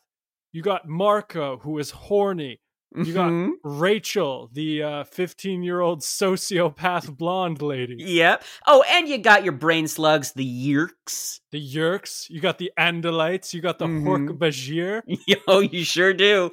You 0.54 0.62
got 0.62 0.88
Marco, 0.88 1.58
who 1.58 1.78
is 1.80 1.92
horny. 1.92 2.60
You 2.96 3.14
got 3.14 3.30
Mhm. 3.30 3.52
Rachel, 3.64 4.50
the 4.54 5.06
fifteen 5.12 5.62
year 5.62 5.82
old 5.82 6.00
sociopath 6.02 7.16
blonde 7.18 7.62
lady. 7.62 7.96
Yep. 8.00 8.44
Oh, 8.66 8.82
and 8.90 9.08
you 9.10 9.18
got 9.18 9.44
your 9.44 9.52
brain 9.54 9.88
slugs, 9.88 10.32
the 10.32 10.46
Yeerks. 10.46 11.42
The 11.52 11.60
Yeerks. 11.62 12.30
You 12.30 12.40
got 12.40 12.58
the 12.60 12.72
Andalites. 12.80 13.54
You 13.54 13.62
got 13.62 13.78
the 13.78 13.88
Hork 13.88 14.30
Mhm. 14.30 14.38
Bajir. 14.38 15.02
Yo, 15.48 15.60
you 15.60 15.84
sure 15.84 16.14
do. 16.14 16.52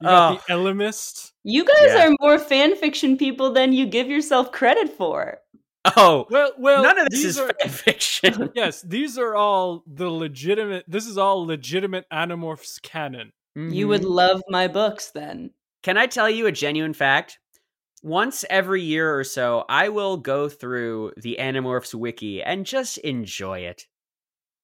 You 0.00 0.06
got 0.08 0.32
Oh. 0.32 0.42
the 0.46 0.52
Ellimist. 0.54 1.32
You 1.44 1.64
guys 1.64 1.76
Yeah. 1.94 2.06
are 2.08 2.14
more 2.20 2.38
fan 2.38 2.76
fiction 2.76 3.16
people 3.16 3.52
than 3.52 3.72
you 3.72 3.86
give 3.86 4.08
yourself 4.08 4.52
credit 4.52 4.90
for. 4.96 5.38
Oh, 5.96 6.26
Well, 6.30 6.52
well, 6.58 6.82
none 6.82 6.98
of 6.98 7.08
this 7.10 7.22
these 7.22 7.26
is 7.26 7.38
are, 7.38 7.50
fan 7.60 7.68
fiction. 7.70 8.50
yes, 8.54 8.82
these 8.82 9.16
are 9.18 9.34
all 9.34 9.82
the 9.86 10.10
legitimate. 10.10 10.84
This 10.86 11.06
is 11.06 11.16
all 11.16 11.46
legitimate 11.46 12.06
Animorphs 12.12 12.80
canon. 12.82 13.32
You 13.56 13.62
mm-hmm. 13.62 13.88
would 13.88 14.04
love 14.04 14.42
my 14.48 14.68
books 14.68 15.10
then. 15.10 15.50
Can 15.82 15.96
I 15.96 16.06
tell 16.06 16.28
you 16.28 16.46
a 16.46 16.52
genuine 16.52 16.92
fact? 16.94 17.38
Once 18.02 18.44
every 18.48 18.82
year 18.82 19.18
or 19.18 19.24
so, 19.24 19.64
I 19.68 19.88
will 19.90 20.16
go 20.16 20.48
through 20.48 21.12
the 21.16 21.36
Animorphs 21.40 21.94
wiki 21.94 22.42
and 22.42 22.64
just 22.64 22.98
enjoy 22.98 23.60
it. 23.60 23.86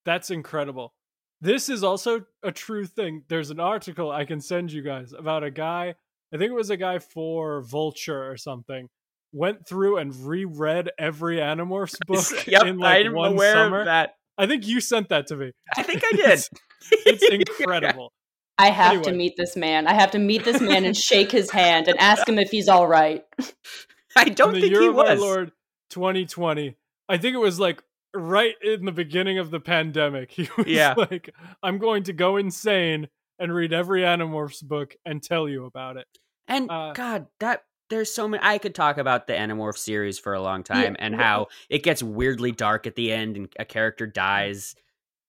That's 0.05 0.31
incredible. 0.31 0.95
This 1.41 1.69
is 1.69 1.85
also 1.85 2.25
a 2.43 2.53
true 2.53 2.87
thing. 2.87 3.25
There's 3.29 3.51
an 3.51 3.61
article 3.61 4.11
I 4.11 4.25
can 4.25 4.41
send 4.41 4.73
you 4.73 4.83
guys 4.83 5.13
about 5.13 5.45
a 5.45 5.51
guy. 5.51 5.95
I 6.33 6.39
think 6.39 6.51
it 6.51 6.55
was 6.55 6.71
a 6.71 6.77
guy 6.77 6.99
for 6.99 7.63
Vulture 7.63 8.31
or 8.31 8.37
something. 8.37 8.89
Went 9.33 9.69
through 9.69 9.99
and 9.99 10.15
reread 10.15 10.91
every 10.99 11.37
Animorphs 11.39 11.97
book 12.07 12.47
yep, 12.47 12.65
in 12.65 12.79
like 12.79 13.07
I'm 13.07 13.15
one 13.15 13.33
aware 13.33 13.55
summer. 13.55 13.81
of 13.81 13.87
that. 13.87 14.15
I 14.39 14.47
think 14.47 14.67
you 14.67 14.81
sent 14.81 15.11
that 15.11 15.27
to 15.29 15.37
me. 15.37 15.53
I 15.77 15.83
think 15.83 16.03
I 16.05 16.17
did. 16.17 16.31
It's, 16.31 16.51
it's 16.91 17.23
incredible. 17.59 18.13
I 18.59 18.71
have 18.71 19.03
to 19.03 19.13
meet 19.13 19.35
this 19.37 19.57
man. 19.57 19.87
I 19.87 19.95
have 19.95 20.13
to 20.13 20.19
meet 20.19 20.45
this 20.45 20.61
man 20.61 20.85
and 20.85 20.97
shake 20.97 21.31
his 21.31 21.51
hand 21.51 21.89
and 21.89 21.99
ask 21.99 22.27
him 22.27 22.39
if 22.39 22.51
he's 22.51 22.69
all 22.69 22.87
right. 22.87 23.23
I 24.17 24.25
don't 24.31 24.55
in 24.55 24.55
the 24.55 24.61
think 24.63 24.73
year 24.73 24.83
he 24.83 24.89
of 24.89 24.99
our 24.99 25.05
was. 25.05 25.21
Lord 25.21 25.53
2020. 25.91 26.77
I 27.09 27.19
think 27.19 27.35
it 27.35 27.39
was 27.39 27.61
like 27.61 27.83
right 28.17 28.55
in 28.63 28.85
the 28.85 28.93
beginning 28.93 29.39
of 29.39 29.51
the 29.51 29.61
pandemic. 29.61 30.31
He 30.37 30.49
was 30.57 30.67
Yeah. 30.67 30.95
like, 30.97 31.35
I'm 31.63 31.79
going 31.79 32.03
to 32.05 32.13
go 32.13 32.37
insane 32.37 33.09
and 33.39 33.55
read 33.55 33.73
every 33.73 34.03
Animorphs 34.03 34.63
book 34.65 34.97
and 35.05 35.23
tell 35.23 35.49
you 35.49 35.65
about 35.67 35.97
it. 35.97 36.07
And 36.49 36.71
Uh, 36.71 36.93
God, 36.95 37.27
that 37.41 37.65
there's 37.91 38.13
so 38.13 38.27
many. 38.27 38.43
I 38.43 38.59
could 38.59 38.75
talk 38.75 38.99
about 38.99 39.27
the 39.27 39.35
Animorph 39.35 39.77
series 39.79 40.19
for 40.19 40.35
a 40.35 40.41
long 40.41 40.63
time 40.65 40.97
and 40.99 41.17
well- 41.17 41.23
how 41.25 41.47
it 41.71 41.83
gets 41.83 42.03
weirdly 42.03 42.51
dark 42.53 42.87
at 42.87 42.95
the 42.97 43.13
end 43.13 43.37
and 43.37 43.53
a 43.59 43.65
character 43.65 44.07
dies. 44.07 44.75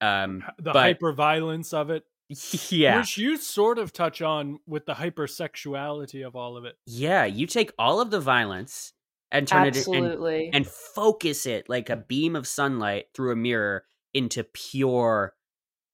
Um, 0.02 0.44
The 0.58 0.72
but 0.74 0.76
hyper 0.76 1.12
violence 1.12 1.74
of 1.74 1.90
it, 1.90 2.04
yeah, 2.70 3.00
which 3.00 3.18
you 3.18 3.38
sort 3.38 3.78
of 3.80 3.94
touch 3.94 4.22
on 4.22 4.60
with 4.68 4.86
the 4.86 4.94
hypersexuality 4.94 6.26
of 6.26 6.36
all 6.36 6.58
of 6.58 6.66
it. 6.66 6.76
yeah, 6.86 7.26
you 7.26 7.48
take 7.48 7.72
all 7.80 8.00
of 8.02 8.12
the 8.12 8.20
violence 8.20 8.94
and 9.32 9.48
turn 9.48 9.68
it 9.68 9.76
in, 9.88 9.94
and, 9.94 10.06
Absolutely. 10.06 10.50
and 10.54 10.68
focus 10.68 11.46
it 11.46 11.70
like 11.70 11.90
a 11.90 11.96
beam 11.96 12.36
of 12.36 12.48
sunlight 12.48 13.08
through 13.14 13.32
a 13.32 13.36
mirror 13.36 13.86
into 14.14 14.44
pure 14.44 15.36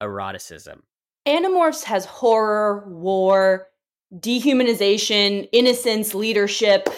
eroticism. 0.02 0.84
Animorphs 1.26 1.84
has 1.86 2.06
horror, 2.06 2.86
war, 2.88 3.68
dehumanization, 4.14 5.48
innocence, 5.52 6.14
leadership, 6.14 6.90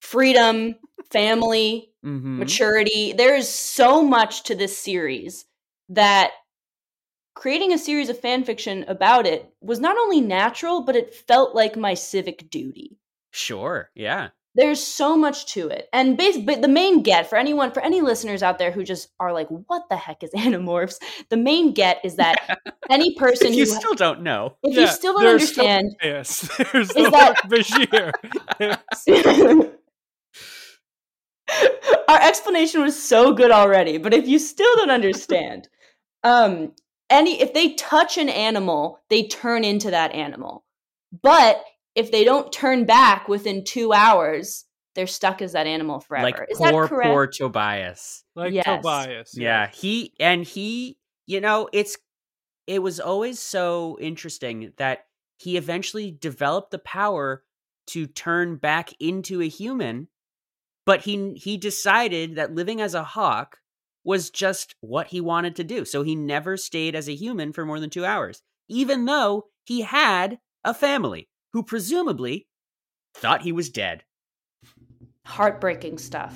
freedom, 0.00 0.76
family, 1.10 1.90
Mm-hmm. 2.04 2.38
maturity. 2.38 3.14
There 3.14 3.34
is 3.34 3.48
so 3.48 4.02
much 4.02 4.42
to 4.42 4.54
this 4.54 4.76
series 4.76 5.46
that 5.88 6.32
creating 7.34 7.72
a 7.72 7.78
series 7.78 8.10
of 8.10 8.18
fan 8.18 8.44
fiction 8.44 8.84
about 8.88 9.26
it 9.26 9.50
was 9.62 9.80
not 9.80 9.96
only 9.96 10.20
natural, 10.20 10.82
but 10.82 10.96
it 10.96 11.14
felt 11.14 11.54
like 11.54 11.76
my 11.76 11.94
civic 11.94 12.50
duty. 12.50 12.98
Sure, 13.30 13.90
yeah. 13.94 14.28
There's 14.56 14.80
so 14.80 15.16
much 15.16 15.46
to 15.54 15.68
it. 15.68 15.88
And 15.92 16.16
bas- 16.16 16.38
but 16.38 16.62
the 16.62 16.68
main 16.68 17.02
get 17.02 17.28
for 17.28 17.36
anyone, 17.36 17.72
for 17.72 17.80
any 17.82 18.00
listeners 18.02 18.42
out 18.42 18.58
there 18.58 18.70
who 18.70 18.84
just 18.84 19.08
are 19.18 19.32
like, 19.32 19.48
what 19.48 19.82
the 19.90 19.96
heck 19.96 20.22
is 20.22 20.30
Animorphs? 20.36 20.96
The 21.28 21.36
main 21.36 21.72
get 21.74 21.98
is 22.04 22.16
that 22.16 22.60
any 22.90 23.14
person 23.16 23.48
who 23.48 23.54
you 23.58 23.64
who, 23.64 23.70
still 23.72 23.94
don't 23.94 24.22
know. 24.22 24.56
if 24.62 24.76
you 24.76 24.86
still 24.86 25.14
don't 25.14 25.24
there's 25.24 25.50
still 25.50 25.66
understand, 25.66 25.96
bias. 26.02 26.40
There's 26.72 26.88
Is 26.90 26.94
the 26.94 27.10
that- 27.10 27.36
Bashir. 27.48 28.12
our 32.08 32.20
explanation 32.22 32.80
was 32.82 33.00
so 33.00 33.32
good 33.34 33.50
already 33.50 33.98
but 33.98 34.14
if 34.14 34.26
you 34.26 34.38
still 34.38 34.74
don't 34.76 34.90
understand 34.90 35.68
um 36.22 36.72
any 37.10 37.40
if 37.40 37.52
they 37.52 37.74
touch 37.74 38.16
an 38.16 38.28
animal 38.30 38.98
they 39.10 39.26
turn 39.26 39.62
into 39.64 39.90
that 39.90 40.12
animal 40.12 40.64
but 41.22 41.62
if 41.94 42.10
they 42.10 42.24
don't 42.24 42.52
turn 42.52 42.84
back 42.84 43.28
within 43.28 43.64
two 43.64 43.92
hours 43.92 44.64
they're 44.94 45.06
stuck 45.06 45.42
as 45.42 45.52
that 45.52 45.66
animal 45.66 46.00
forever 46.00 46.24
Like 46.24 46.50
is 46.50 46.58
poor, 46.58 46.88
that 46.88 47.02
poor 47.02 47.26
Tobias. 47.26 48.24
like 48.34 48.52
Yes. 48.52 48.64
Tobias. 48.64 49.36
Yeah, 49.36 49.68
he 49.68 50.14
and 50.20 50.44
he, 50.44 50.98
you 51.26 51.40
know, 51.40 51.68
it's 51.72 51.96
it 52.66 52.82
was 52.82 53.00
always 53.00 53.40
so 53.40 53.98
interesting 54.00 54.72
that 54.76 55.06
he 55.38 55.56
eventually 55.56 56.10
developed 56.10 56.70
the 56.70 56.78
power 56.78 57.42
to 57.88 58.06
turn 58.06 58.56
back 58.56 58.90
into 59.00 59.42
a 59.42 59.48
human, 59.48 60.08
but 60.86 61.02
he 61.02 61.34
he 61.34 61.56
decided 61.56 62.36
that 62.36 62.54
living 62.54 62.80
as 62.80 62.94
a 62.94 63.04
hawk 63.04 63.58
was 64.04 64.30
just 64.30 64.74
what 64.80 65.08
he 65.08 65.20
wanted 65.20 65.56
to 65.56 65.64
do. 65.64 65.84
So 65.84 66.02
he 66.02 66.14
never 66.14 66.56
stayed 66.56 66.94
as 66.94 67.08
a 67.08 67.14
human 67.14 67.52
for 67.52 67.64
more 67.66 67.80
than 67.80 67.90
two 67.90 68.04
hours, 68.04 68.42
even 68.68 69.06
though 69.06 69.46
he 69.64 69.80
had 69.80 70.38
a 70.62 70.72
family 70.72 71.28
who 71.54 71.62
presumably 71.62 72.48
thought 73.14 73.42
he 73.42 73.52
was 73.52 73.70
dead. 73.70 74.02
Heartbreaking 75.24 75.98
stuff. 75.98 76.34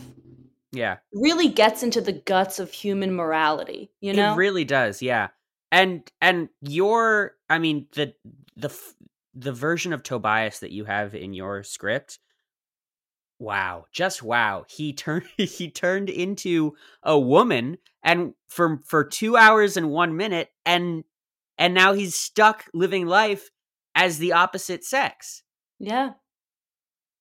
Yeah. 0.70 0.98
Really 1.12 1.48
gets 1.48 1.82
into 1.82 2.00
the 2.00 2.12
guts 2.12 2.60
of 2.60 2.70
human 2.70 3.12
morality, 3.12 3.90
you 4.00 4.12
know? 4.12 4.32
It 4.32 4.36
really 4.36 4.64
does, 4.64 5.02
yeah. 5.02 5.28
And 5.72 6.08
and 6.20 6.48
your 6.62 7.34
I 7.50 7.58
mean 7.58 7.88
the 7.92 8.14
the 8.56 8.72
the 9.34 9.52
version 9.52 9.92
of 9.92 10.04
Tobias 10.04 10.60
that 10.60 10.70
you 10.70 10.84
have 10.84 11.14
in 11.16 11.34
your 11.34 11.64
script 11.64 12.20
wow, 13.40 13.86
just 13.92 14.20
wow. 14.22 14.64
He 14.68 14.92
turned 14.92 15.26
he 15.36 15.70
turned 15.70 16.10
into 16.10 16.74
a 17.02 17.18
woman 17.18 17.78
and 18.02 18.34
for 18.48 18.80
for 18.84 19.04
2 19.04 19.36
hours 19.36 19.76
and 19.76 19.90
1 19.90 20.16
minute 20.16 20.50
and 20.64 21.04
and 21.56 21.74
now 21.74 21.92
he's 21.92 22.14
stuck 22.14 22.66
living 22.72 23.06
life 23.06 23.50
as 23.94 24.18
the 24.18 24.32
opposite 24.32 24.84
sex. 24.84 25.42
yeah. 25.78 26.10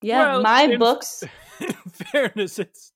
Yeah, 0.00 0.34
Well, 0.34 0.42
my 0.42 0.62
in- 0.62 0.78
books 0.78 1.24
In 1.60 1.72
fairness, 1.72 2.58
it's 2.60 2.92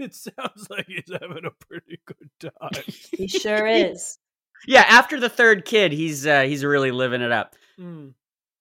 it 0.00 0.12
sounds 0.14 0.68
like 0.68 0.86
he's 0.88 1.08
having 1.12 1.44
a 1.44 1.52
pretty 1.66 2.00
good 2.04 2.30
time. 2.40 2.82
he 3.16 3.28
sure 3.28 3.66
is. 3.66 4.18
Yeah, 4.66 4.84
after 4.88 5.18
the 5.18 5.28
third 5.28 5.64
kid, 5.64 5.90
he's 5.92 6.24
uh, 6.24 6.42
he's 6.42 6.64
really 6.64 6.92
living 6.92 7.20
it 7.20 7.32
up. 7.32 7.56
Mm. 7.80 8.14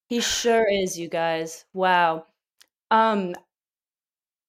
He 0.09 0.19
sure 0.19 0.65
is, 0.67 0.97
you 0.97 1.07
guys. 1.07 1.65
Wow. 1.73 2.25
Um 2.91 3.35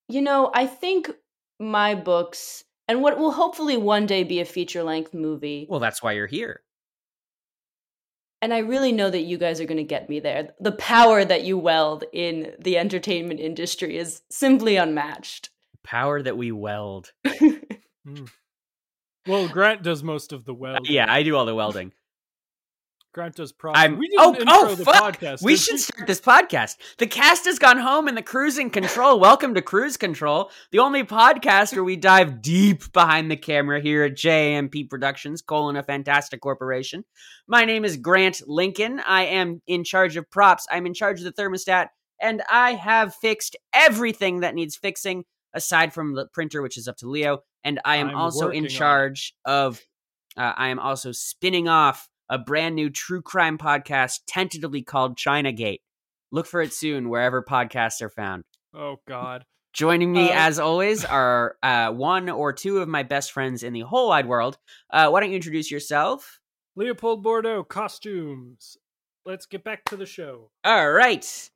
you 0.09 0.21
know, 0.23 0.51
I 0.55 0.67
think 0.67 1.11
my 1.59 1.95
books 1.95 2.65
and 2.89 3.01
what 3.03 3.19
will 3.19 3.33
hopefully 3.33 3.77
one 3.77 4.07
day 4.07 4.25
be 4.25 4.41
a 4.41 4.45
feature 4.45 4.83
length 4.83 5.15
movie. 5.15 5.67
Well, 5.71 5.81
that's 5.81 6.03
why 6.03 6.13
you're 6.13 6.27
here. 6.27 6.61
And 8.43 8.53
I 8.53 8.59
really 8.59 8.93
know 8.93 9.09
that 9.09 9.23
you 9.23 9.39
guys 9.39 9.61
are 9.61 9.65
going 9.65 9.79
to 9.79 9.85
get 9.85 10.11
me 10.11 10.19
there. 10.21 10.51
The 10.61 10.73
power 10.73 11.25
that 11.25 11.45
you 11.45 11.57
weld 11.57 12.05
in 12.13 12.53
the 12.59 12.77
entertainment 12.77 13.39
industry 13.41 13.97
is 13.97 14.23
simply 14.29 14.77
unmatched. 14.77 15.51
Power 15.85 16.21
that 16.21 16.37
we 16.37 16.53
weld. 16.53 17.13
Hmm. 18.05 18.25
Well, 19.29 19.47
Grant 19.47 19.85
does 19.85 20.03
most 20.03 20.33
of 20.33 20.45
the 20.45 20.53
well. 20.53 20.81
Yeah, 20.83 21.07
I 21.09 21.23
do 21.23 21.37
all 21.37 21.45
the 21.45 21.55
welding. 21.55 21.93
Grant 23.13 23.35
does 23.35 23.53
props. 23.53 23.79
We 23.91 24.11
oh 24.19 24.33
didn't 24.33 24.49
oh 24.51 24.75
fuck. 24.75 25.19
podcast. 25.19 25.43
we 25.43 25.55
should 25.55 25.79
start 25.79 26.07
this 26.07 26.19
podcast. 26.19 26.79
The 26.97 27.07
cast 27.07 27.45
has 27.45 27.59
gone 27.59 27.77
home 27.77 28.09
and 28.09 28.17
the 28.17 28.23
crew's 28.23 28.57
in 28.57 28.71
control. 28.71 29.21
Welcome 29.21 29.53
to 29.53 29.61
Cruise 29.61 29.99
Control, 29.99 30.51
the 30.71 30.79
only 30.79 31.05
podcast 31.05 31.75
where 31.75 31.85
we 31.85 31.97
dive 31.97 32.41
deep 32.41 32.91
behind 32.95 33.31
the 33.31 33.37
camera 33.37 33.83
here 33.83 34.05
at 34.05 34.13
JMP 34.15 34.89
Productions, 34.89 35.43
colon 35.43 35.77
a 35.77 35.83
fantastic 35.83 36.41
corporation. 36.41 37.05
My 37.47 37.67
name 37.67 37.85
is 37.85 37.99
Grant 37.99 38.49
Lincoln. 38.49 38.99
I 39.07 39.25
am 39.25 39.61
in 39.67 39.85
charge 39.85 40.17
of 40.17 40.31
props. 40.31 40.67
I'm 40.71 40.87
in 40.87 40.95
charge 40.95 41.19
of 41.21 41.25
the 41.25 41.33
thermostat, 41.35 41.89
and 42.19 42.43
I 42.51 42.73
have 42.73 43.15
fixed 43.17 43.57
everything 43.75 44.41
that 44.41 44.55
needs 44.55 44.75
fixing, 44.75 45.25
aside 45.53 45.93
from 45.93 46.15
the 46.15 46.29
printer, 46.29 46.63
which 46.63 46.79
is 46.79 46.89
up 46.89 46.97
to 46.97 47.11
Leo. 47.11 47.41
And 47.63 47.79
I 47.85 47.97
am 47.97 48.09
I'm 48.09 48.17
also 48.17 48.49
in 48.49 48.69
charge 48.69 49.35
of. 49.45 49.83
Uh, 50.35 50.55
I 50.57 50.69
am 50.69 50.79
also 50.79 51.13
spinning 51.13 51.69
off 51.69 52.09
a 52.29 52.39
brand 52.39 52.75
new 52.75 52.91
true 52.91 53.23
crime 53.23 53.59
podcast 53.59 54.21
tentatively 54.27 54.83
called 54.83 55.17
China 55.17 55.53
Gate. 55.53 55.83
Look 56.31 56.47
for 56.47 56.61
it 56.63 56.73
soon 56.73 57.09
wherever 57.09 57.43
podcasts 57.43 58.01
are 58.03 58.11
found. 58.11 58.45
Oh 58.75 58.97
God. 59.07 59.45
Joining 59.73 60.13
me, 60.13 60.31
Uh, 60.31 60.35
as 60.35 60.59
always, 60.59 61.05
are 61.05 61.57
uh, 61.63 61.91
one 61.93 62.29
or 62.29 62.53
two 62.53 62.79
of 62.79 62.89
my 62.89 63.03
best 63.03 63.33
friends 63.33 63.63
in 63.63 63.73
the 63.73 63.81
whole 63.81 64.09
wide 64.09 64.27
world. 64.27 64.59
Uh, 64.91 65.09
why 65.09 65.21
don't 65.21 65.31
you 65.31 65.37
introduce 65.37 65.71
yourself? 65.71 66.41
Leopold 66.77 67.23
Bordeaux 67.23 67.65
costumes. 67.65 68.77
Let's 69.25 69.47
get 69.47 69.63
back 69.63 69.85
to 69.87 69.97
the 69.97 70.07
show. 70.07 70.51
All 70.65 70.91
right. 70.91 71.51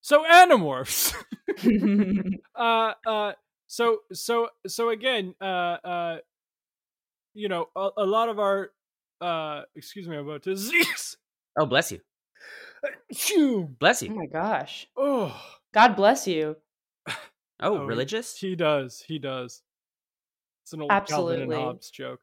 So 0.00 0.24
Animorphs. 0.24 1.14
uh 2.54 2.92
uh 3.06 3.32
so 3.66 3.98
so 4.12 4.48
so 4.66 4.88
again 4.90 5.34
uh 5.40 5.44
uh 5.84 6.16
you 7.34 7.48
know 7.48 7.68
a, 7.76 7.90
a 7.98 8.06
lot 8.06 8.28
of 8.28 8.38
our 8.38 8.70
uh 9.20 9.62
excuse 9.74 10.08
me 10.08 10.16
I'm 10.16 10.26
about 10.26 10.42
to 10.44 10.56
sneeze. 10.56 11.16
Oh, 11.58 11.66
bless 11.66 11.92
you. 11.92 12.00
Phew. 13.12 13.68
Bless 13.78 14.02
oh 14.02 14.08
my 14.08 14.26
gosh. 14.26 14.86
oh 14.96 15.40
God 15.72 15.96
bless 15.96 16.26
you. 16.26 16.56
Oh, 17.08 17.14
Oh, 17.78 17.84
religious? 17.84 18.36
he 18.36 18.56
does 18.56 19.04
he 19.06 19.18
does 19.18 19.62
it's 20.64 20.72
an 20.72 20.80
old 20.82 20.90
Calvin 21.06 21.42
and 21.42 21.52
Hobbes 21.52 21.90
joke 21.90 22.22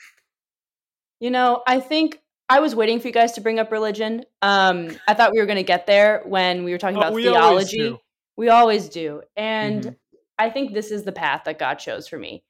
You 1.20 1.30
know, 1.30 1.62
I 1.68 1.80
think 1.80 2.20
I 2.50 2.60
was 2.60 2.76
waiting 2.76 3.00
for 3.00 3.08
you 3.08 3.14
guys 3.14 3.34
to 3.34 3.42
bring 3.42 3.60
up 3.60 3.72
religion. 3.72 4.24
Um, 4.42 4.98
I 5.08 5.14
thought 5.14 5.32
we 5.34 5.40
were 5.40 5.46
going 5.46 5.58
to 5.58 5.64
get 5.64 5.86
there 5.86 6.22
when 6.26 6.64
we 6.64 6.72
were 6.72 6.78
talking 6.78 6.96
Oh, 6.98 7.02
about 7.02 7.14
we 7.14 7.24
theology. 7.24 7.78
do. 7.78 7.98
We 8.38 8.50
always 8.50 8.88
do. 8.88 9.22
And 9.36 9.84
Mhm. 9.84 9.96
I 10.40 10.50
think 10.50 10.74
this 10.74 10.90
is 10.92 11.04
the 11.04 11.12
path 11.12 11.44
that 11.46 11.60
God 11.60 11.76
chose 11.76 12.08
for 12.08 12.18
me. 12.18 12.44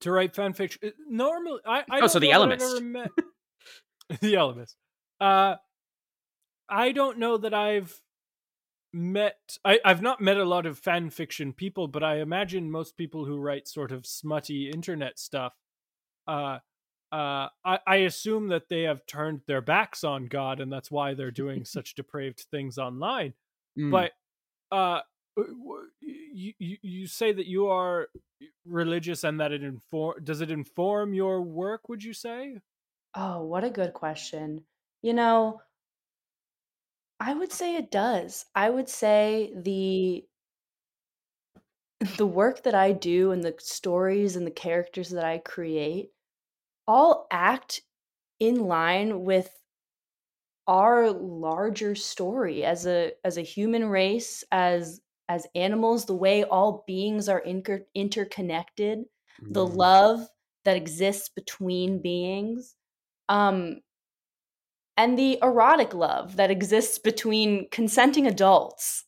To 0.00 0.10
write 0.12 0.34
fan 0.34 0.52
fiction. 0.54 0.80
Uh, 0.84 0.90
Normally, 1.08 1.60
I, 1.66 1.84
I 1.90 2.00
Oh, 2.00 2.06
so 2.06 2.18
The 2.18 2.30
Ellimist. 2.30 2.82
met 2.82 3.10
the 4.20 4.34
Ellimist. 4.34 4.74
Uh, 5.20 5.56
I 6.68 6.92
don't 6.92 7.18
know 7.18 7.36
that 7.38 7.52
I've 7.54 8.00
met. 8.92 9.38
I, 9.64 9.78
I've 9.84 10.02
not 10.02 10.20
met 10.20 10.36
a 10.36 10.44
lot 10.44 10.66
of 10.66 10.78
fan 10.78 11.10
fiction 11.10 11.52
people, 11.52 11.88
but 11.88 12.02
I 12.02 12.20
imagine 12.20 12.70
most 12.70 12.96
people 12.96 13.24
who 13.24 13.38
write 13.38 13.68
sort 13.68 13.92
of 13.92 14.06
smutty 14.06 14.70
internet 14.70 15.18
stuff. 15.18 15.52
Uh, 16.26 16.58
uh, 17.12 17.48
I, 17.64 17.78
I 17.86 17.96
assume 17.96 18.48
that 18.48 18.68
they 18.68 18.82
have 18.82 19.04
turned 19.06 19.40
their 19.46 19.60
backs 19.60 20.04
on 20.04 20.26
God, 20.26 20.60
and 20.60 20.72
that's 20.72 20.90
why 20.90 21.14
they're 21.14 21.30
doing 21.32 21.64
such 21.76 21.94
depraved 21.94 22.46
things 22.50 22.78
online 22.78 23.34
Mm. 23.78 23.92
but 23.92 24.10
uh 24.76 24.98
Uh, 25.36 25.44
you, 26.00 26.54
you 26.58 26.76
you 26.82 27.06
say 27.06 27.32
that 27.32 27.46
you 27.46 27.66
are 27.66 28.08
eh, 28.42 28.46
religious 28.64 29.24
and 29.24 29.40
that 29.40 29.52
it 29.52 29.62
inform 29.62 30.22
does 30.24 30.40
it 30.40 30.50
inform 30.50 31.14
your 31.14 31.40
work 31.42 31.88
would 31.88 32.02
you 32.02 32.12
say 32.12 32.60
Oh, 33.14 33.44
what 33.44 33.62
a 33.62 33.70
good 33.70 33.94
question. 33.94 34.66
You 35.00 35.14
know, 35.14 35.62
I 37.20 37.34
would 37.34 37.52
say 37.52 37.76
it 37.76 37.90
does. 37.90 38.46
I 38.54 38.68
would 38.68 38.88
say 38.88 39.54
the 39.54 40.28
the 42.16 42.26
work 42.26 42.62
that 42.62 42.74
I 42.74 42.92
do 42.92 43.30
and 43.30 43.42
the 43.42 43.54
stories 43.58 44.36
and 44.36 44.46
the 44.46 44.50
characters 44.50 45.10
that 45.10 45.24
I 45.24 45.38
create 45.38 46.12
all 46.88 47.26
act 47.30 47.82
in 48.40 48.56
line 48.66 49.24
with 49.24 49.62
our 50.66 51.10
larger 51.10 51.94
story 51.94 52.64
as 52.64 52.86
a 52.86 53.12
as 53.24 53.36
a 53.36 53.42
human 53.42 53.86
race 53.86 54.44
as 54.52 55.00
as 55.30 55.46
animals 55.54 56.04
the 56.06 56.14
way 56.14 56.42
all 56.44 56.82
beings 56.86 57.28
are 57.28 57.38
inter- 57.38 57.86
interconnected 57.94 59.04
the 59.40 59.64
Mm. 59.66 59.76
love 59.76 60.28
that 60.64 60.76
exists 60.76 61.28
between 61.30 62.02
beings 62.02 62.74
um 63.28 63.80
and 64.96 65.18
the 65.18 65.38
erotic 65.42 65.94
love 65.94 66.36
that 66.36 66.50
exists 66.50 66.98
between 66.98 67.68
consenting 67.70 68.26
adults 68.26 69.04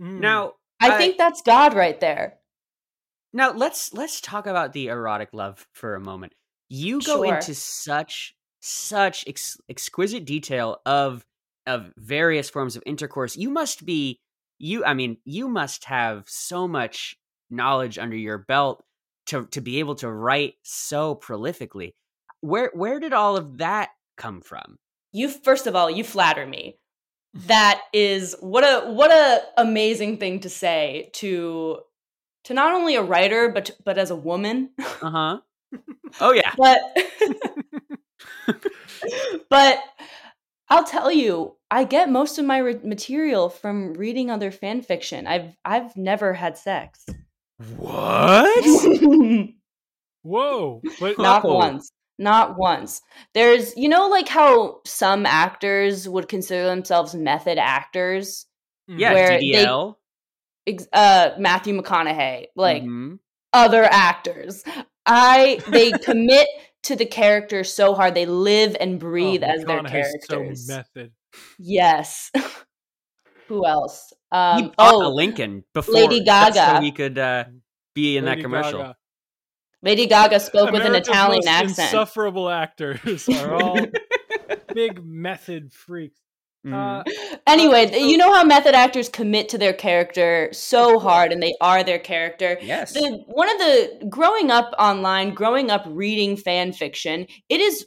Mm. 0.00 0.20
Now, 0.20 0.52
i 0.80 0.90
I- 0.94 0.98
think 0.98 1.18
that's 1.18 1.42
god 1.42 1.74
right 1.74 2.00
there 2.00 2.38
Now 3.32 3.52
let's 3.52 3.92
let's 3.92 4.20
talk 4.22 4.46
about 4.46 4.72
the 4.72 4.86
erotic 4.88 5.30
love 5.34 5.66
for 5.72 5.94
a 5.94 6.00
moment. 6.00 6.32
You 6.70 7.00
go 7.02 7.22
Sure. 7.24 7.34
into 7.34 7.54
such 7.54 8.34
such 8.60 9.24
ex- 9.28 9.58
exquisite 9.68 10.24
detail 10.24 10.80
of 10.86 11.26
of 11.66 11.92
various 11.98 12.48
forms 12.48 12.74
of 12.76 12.82
intercourse. 12.86 13.36
You 13.36 13.50
must 13.50 13.84
be 13.84 14.20
you 14.58 14.84
I 14.84 14.94
mean, 14.94 15.18
you 15.24 15.48
must 15.48 15.84
have 15.86 16.24
so 16.26 16.66
much 16.68 17.16
knowledge 17.50 17.98
under 17.98 18.16
your 18.16 18.38
belt 18.38 18.84
to 19.26 19.46
to 19.52 19.60
be 19.60 19.78
able 19.78 19.94
to 19.96 20.10
write 20.10 20.54
so 20.62 21.14
prolifically. 21.14 21.94
Where 22.40 22.70
where 22.74 23.00
did 23.00 23.12
all 23.12 23.36
of 23.36 23.58
that 23.58 23.90
come 24.16 24.40
from? 24.40 24.78
you 25.12 25.28
first 25.28 25.66
of 25.66 25.74
all 25.74 25.90
you 25.90 26.04
flatter 26.04 26.44
me 26.46 26.78
that 27.46 27.80
is 27.94 28.36
what 28.40 28.62
a 28.62 28.90
what 28.92 29.10
a 29.10 29.40
amazing 29.56 30.18
thing 30.18 30.38
to 30.40 30.50
say 30.50 31.08
to 31.14 31.78
to 32.44 32.52
not 32.54 32.74
only 32.74 32.94
a 32.96 33.02
writer 33.02 33.48
but 33.48 33.70
but 33.84 33.96
as 33.96 34.10
a 34.10 34.16
woman 34.16 34.70
Uh-huh. 34.78 35.38
Oh 36.20 36.32
yeah. 36.32 36.52
but 36.56 36.78
but 39.50 39.78
I'll 40.70 40.84
tell 40.84 41.10
you, 41.10 41.56
I 41.70 41.84
get 41.84 42.10
most 42.10 42.38
of 42.38 42.44
my 42.44 42.58
re- 42.58 42.80
material 42.84 43.48
from 43.48 43.94
reading 43.94 44.30
other 44.30 44.50
fan 44.50 44.82
fiction. 44.82 45.26
I've 45.26 45.56
I've 45.64 45.96
never 45.96 46.32
had 46.34 46.58
sex, 46.58 47.04
What? 47.76 48.64
whoa 50.22 50.82
but 51.00 51.18
not 51.18 51.44
Oh. 51.44 51.54
once, 51.54 51.90
not 52.18 52.58
once. 52.58 53.00
There's, 53.34 53.76
you 53.76 53.88
know, 53.88 54.08
like 54.08 54.28
how 54.28 54.80
some 54.84 55.24
actors 55.26 56.08
would 56.08 56.28
consider 56.28 56.66
themselves 56.66 57.14
method 57.14 57.58
actors. 57.58 58.46
mm, 58.90 58.98
Yeah, 58.98 59.12
Where 59.14 59.28
they- 59.38 59.40
DDL. 59.40 59.94
Ex- 60.66 60.88
Uh, 60.92 61.30
Matthew 61.38 61.80
McConaughey, 61.80 62.46
like 62.56 62.82
Mhm. 62.82 63.18
other 63.54 63.84
actors. 63.84 64.62
I 65.06 65.60
they 65.68 65.92
commit 65.92 66.46
to 66.88 66.96
the 66.96 67.06
character 67.06 67.64
so 67.64 67.94
hard. 67.94 68.14
They 68.14 68.26
live 68.26 68.76
and 68.80 68.98
breathe 68.98 69.42
oh, 69.44 69.48
as 69.48 69.64
their 69.64 69.80
McConaughey's 69.82 70.26
characters. 70.28 70.66
So 70.66 70.76
method. 70.76 71.12
Yes. 71.58 72.30
Who 73.48 73.64
else? 73.66 74.12
he 74.30 74.36
Um, 74.36 74.72
bought 74.76 74.94
oh, 74.94 75.06
a 75.06 75.08
Lincoln 75.08 75.64
before 75.72 75.94
Lady 75.94 76.22
just 76.22 76.54
so 76.54 76.60
Gaga. 76.60 76.80
he 76.82 76.92
could 76.92 77.18
uh, 77.18 77.44
be 77.94 78.16
in 78.18 78.24
Lady 78.24 78.36
that 78.36 78.42
commercial. 78.42 78.78
Gaga. 78.80 78.96
Lady 79.82 80.06
Gaga 80.06 80.40
spoke 80.40 80.72
with 80.72 80.82
an 80.84 80.94
Italian 80.94 81.42
most 81.44 81.48
accent. 81.48 81.92
Insufferable 81.92 82.50
actors 82.50 83.28
are 83.28 83.54
all 83.54 83.78
big 84.74 85.04
method 85.04 85.72
freaks. 85.72 86.20
Mhm. 86.66 86.74
Uh, 86.74 87.04
Anyway, 87.46 87.86
Uh, 87.86 87.90
so- 87.92 87.96
you 87.98 88.16
know 88.16 88.32
how 88.32 88.44
method 88.44 88.74
actors 88.74 89.08
commit 89.08 89.48
to 89.48 89.58
their 89.58 89.72
character 89.72 90.48
so 90.52 90.98
hard 90.98 91.32
and 91.32 91.42
they 91.42 91.54
are 91.60 91.82
their 91.84 91.98
character. 91.98 92.58
yes. 92.60 92.92
The, 92.92 93.22
one 93.26 93.48
of 93.48 93.58
the 93.58 94.06
growing 94.08 94.50
up 94.50 94.74
online, 94.78 95.34
growing 95.34 95.70
up 95.70 95.84
reading 95.86 96.36
fan 96.36 96.72
fiction, 96.72 97.26
it 97.48 97.60
is 97.60 97.86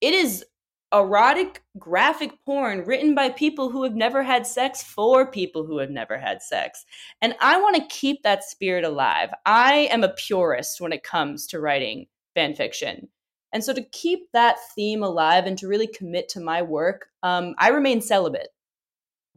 it 0.00 0.12
is 0.14 0.44
erotic 0.92 1.62
graphic 1.78 2.32
porn 2.44 2.84
written 2.84 3.14
by 3.14 3.28
people 3.28 3.70
who 3.70 3.82
have 3.82 3.94
never 3.94 4.22
had 4.22 4.46
sex 4.46 4.82
for 4.82 5.30
people 5.30 5.64
who 5.66 5.78
have 5.78 5.90
never 5.90 6.16
had 6.18 6.40
sex. 6.42 6.84
And 7.20 7.34
I 7.40 7.60
want 7.60 7.76
to 7.76 7.86
keep 7.88 8.22
that 8.22 8.44
spirit 8.44 8.84
alive. 8.84 9.30
I 9.44 9.88
am 9.90 10.04
a 10.04 10.10
purist 10.14 10.80
when 10.80 10.92
it 10.92 11.02
comes 11.02 11.46
to 11.48 11.60
writing 11.60 12.06
fan 12.34 12.54
fiction. 12.54 13.08
And 13.52 13.62
so 13.64 13.72
to 13.72 13.82
keep 13.82 14.30
that 14.32 14.56
theme 14.74 15.02
alive 15.02 15.46
and 15.46 15.56
to 15.58 15.68
really 15.68 15.86
commit 15.86 16.28
to 16.30 16.40
my 16.40 16.62
work, 16.62 17.08
um, 17.22 17.54
I 17.58 17.68
remain 17.68 18.00
celibate. 18.00 18.48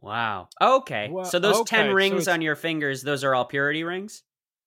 Wow. 0.00 0.48
Okay. 0.60 1.08
Well, 1.10 1.24
so 1.24 1.38
those 1.38 1.56
okay, 1.60 1.76
ten 1.76 1.94
rings 1.94 2.22
it's- 2.22 2.28
on 2.28 2.42
your 2.42 2.56
fingers, 2.56 3.02
those 3.02 3.24
are 3.24 3.34
all 3.34 3.44
purity 3.44 3.84
rings. 3.84 4.22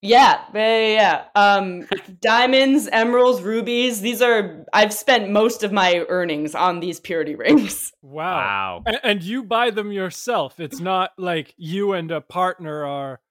Yeah, 0.06 0.42
yeah, 0.54 0.88
yeah. 0.88 1.24
yeah. 1.34 1.56
Um, 1.56 1.88
diamonds, 2.20 2.90
emeralds, 2.92 3.42
rubies. 3.42 4.02
These 4.02 4.22
are. 4.22 4.66
I've 4.74 4.92
spent 4.92 5.30
most 5.30 5.64
of 5.64 5.72
my 5.72 6.04
earnings 6.10 6.56
on 6.56 6.82
these 6.82 7.00
purity 7.00 7.36
rings. 7.36 7.94
wow. 8.02 8.82
Wow. 8.82 8.84
A- 8.86 9.06
And 9.06 9.24
you 9.24 9.44
buy 9.44 9.70
them 9.70 9.94
yourself. 9.94 10.60
It's 10.60 10.82
not 10.82 11.12
like 11.18 11.54
you 11.56 11.94
and 11.94 12.12
a 12.12 12.20
partner 12.20 12.86
are 12.86 13.22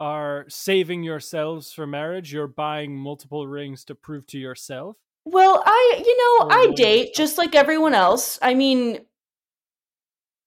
are 0.00 0.46
saving 0.48 1.04
yourselves 1.04 1.72
for 1.72 1.86
marriage. 1.86 2.32
You're 2.32 2.48
buying 2.48 2.96
multiple 2.96 3.46
rings 3.46 3.84
to 3.84 3.94
prove 3.94 4.26
to 4.26 4.38
yourself. 4.38 4.96
Well, 5.26 5.60
I, 5.66 6.02
you 6.06 6.16
know, 6.16 6.48
I 6.50 6.72
date 6.76 7.14
just 7.14 7.36
like 7.36 7.56
everyone 7.56 7.94
else. 7.94 8.38
I 8.40 8.54
mean, 8.54 9.00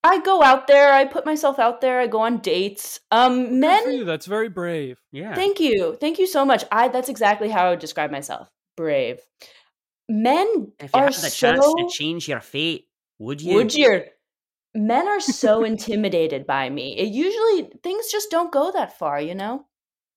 I 0.06 0.20
go 0.20 0.42
out 0.42 0.68
there. 0.68 0.94
I 0.94 1.04
put 1.04 1.26
myself 1.26 1.60
out 1.60 1.82
there. 1.82 2.00
I 2.00 2.08
go 2.08 2.22
on 2.22 2.38
dates. 2.38 3.02
Um, 3.12 3.60
men. 3.60 3.92
you. 3.94 4.06
That's 4.06 4.26
very 4.26 4.48
brave. 4.48 4.98
Yeah. 5.12 5.36
Thank 5.36 5.60
you, 5.60 5.98
thank 6.00 6.18
you 6.18 6.26
so 6.26 6.46
much. 6.46 6.63
I. 6.72 6.88
That's 6.88 7.10
exactly 7.10 7.50
how 7.50 7.68
I 7.68 7.70
would 7.72 7.80
describe 7.80 8.10
myself. 8.10 8.50
Brave. 8.78 9.20
Men 10.08 10.72
if 10.80 10.92
you 10.94 11.00
are 11.02 11.06
had 11.08 11.13
the 11.13 11.30
chance 11.30 11.65
so. 11.65 11.76
to 11.76 11.89
change 11.92 12.30
your 12.30 12.39
fate, 12.39 12.88
would 13.20 13.42
you? 13.42 13.56
Would 13.56 13.74
you? 13.74 14.04
Men 14.74 15.10
are 15.10 15.20
so 15.20 15.65
intimidated 15.65 16.48
by 16.48 16.70
me. 16.70 16.98
It 16.98 17.10
usually 17.10 17.70
things 17.84 18.10
just 18.10 18.32
don't 18.32 18.52
go 18.52 18.72
that 18.72 18.98
far, 18.98 19.20
you 19.20 19.36
know. 19.36 19.65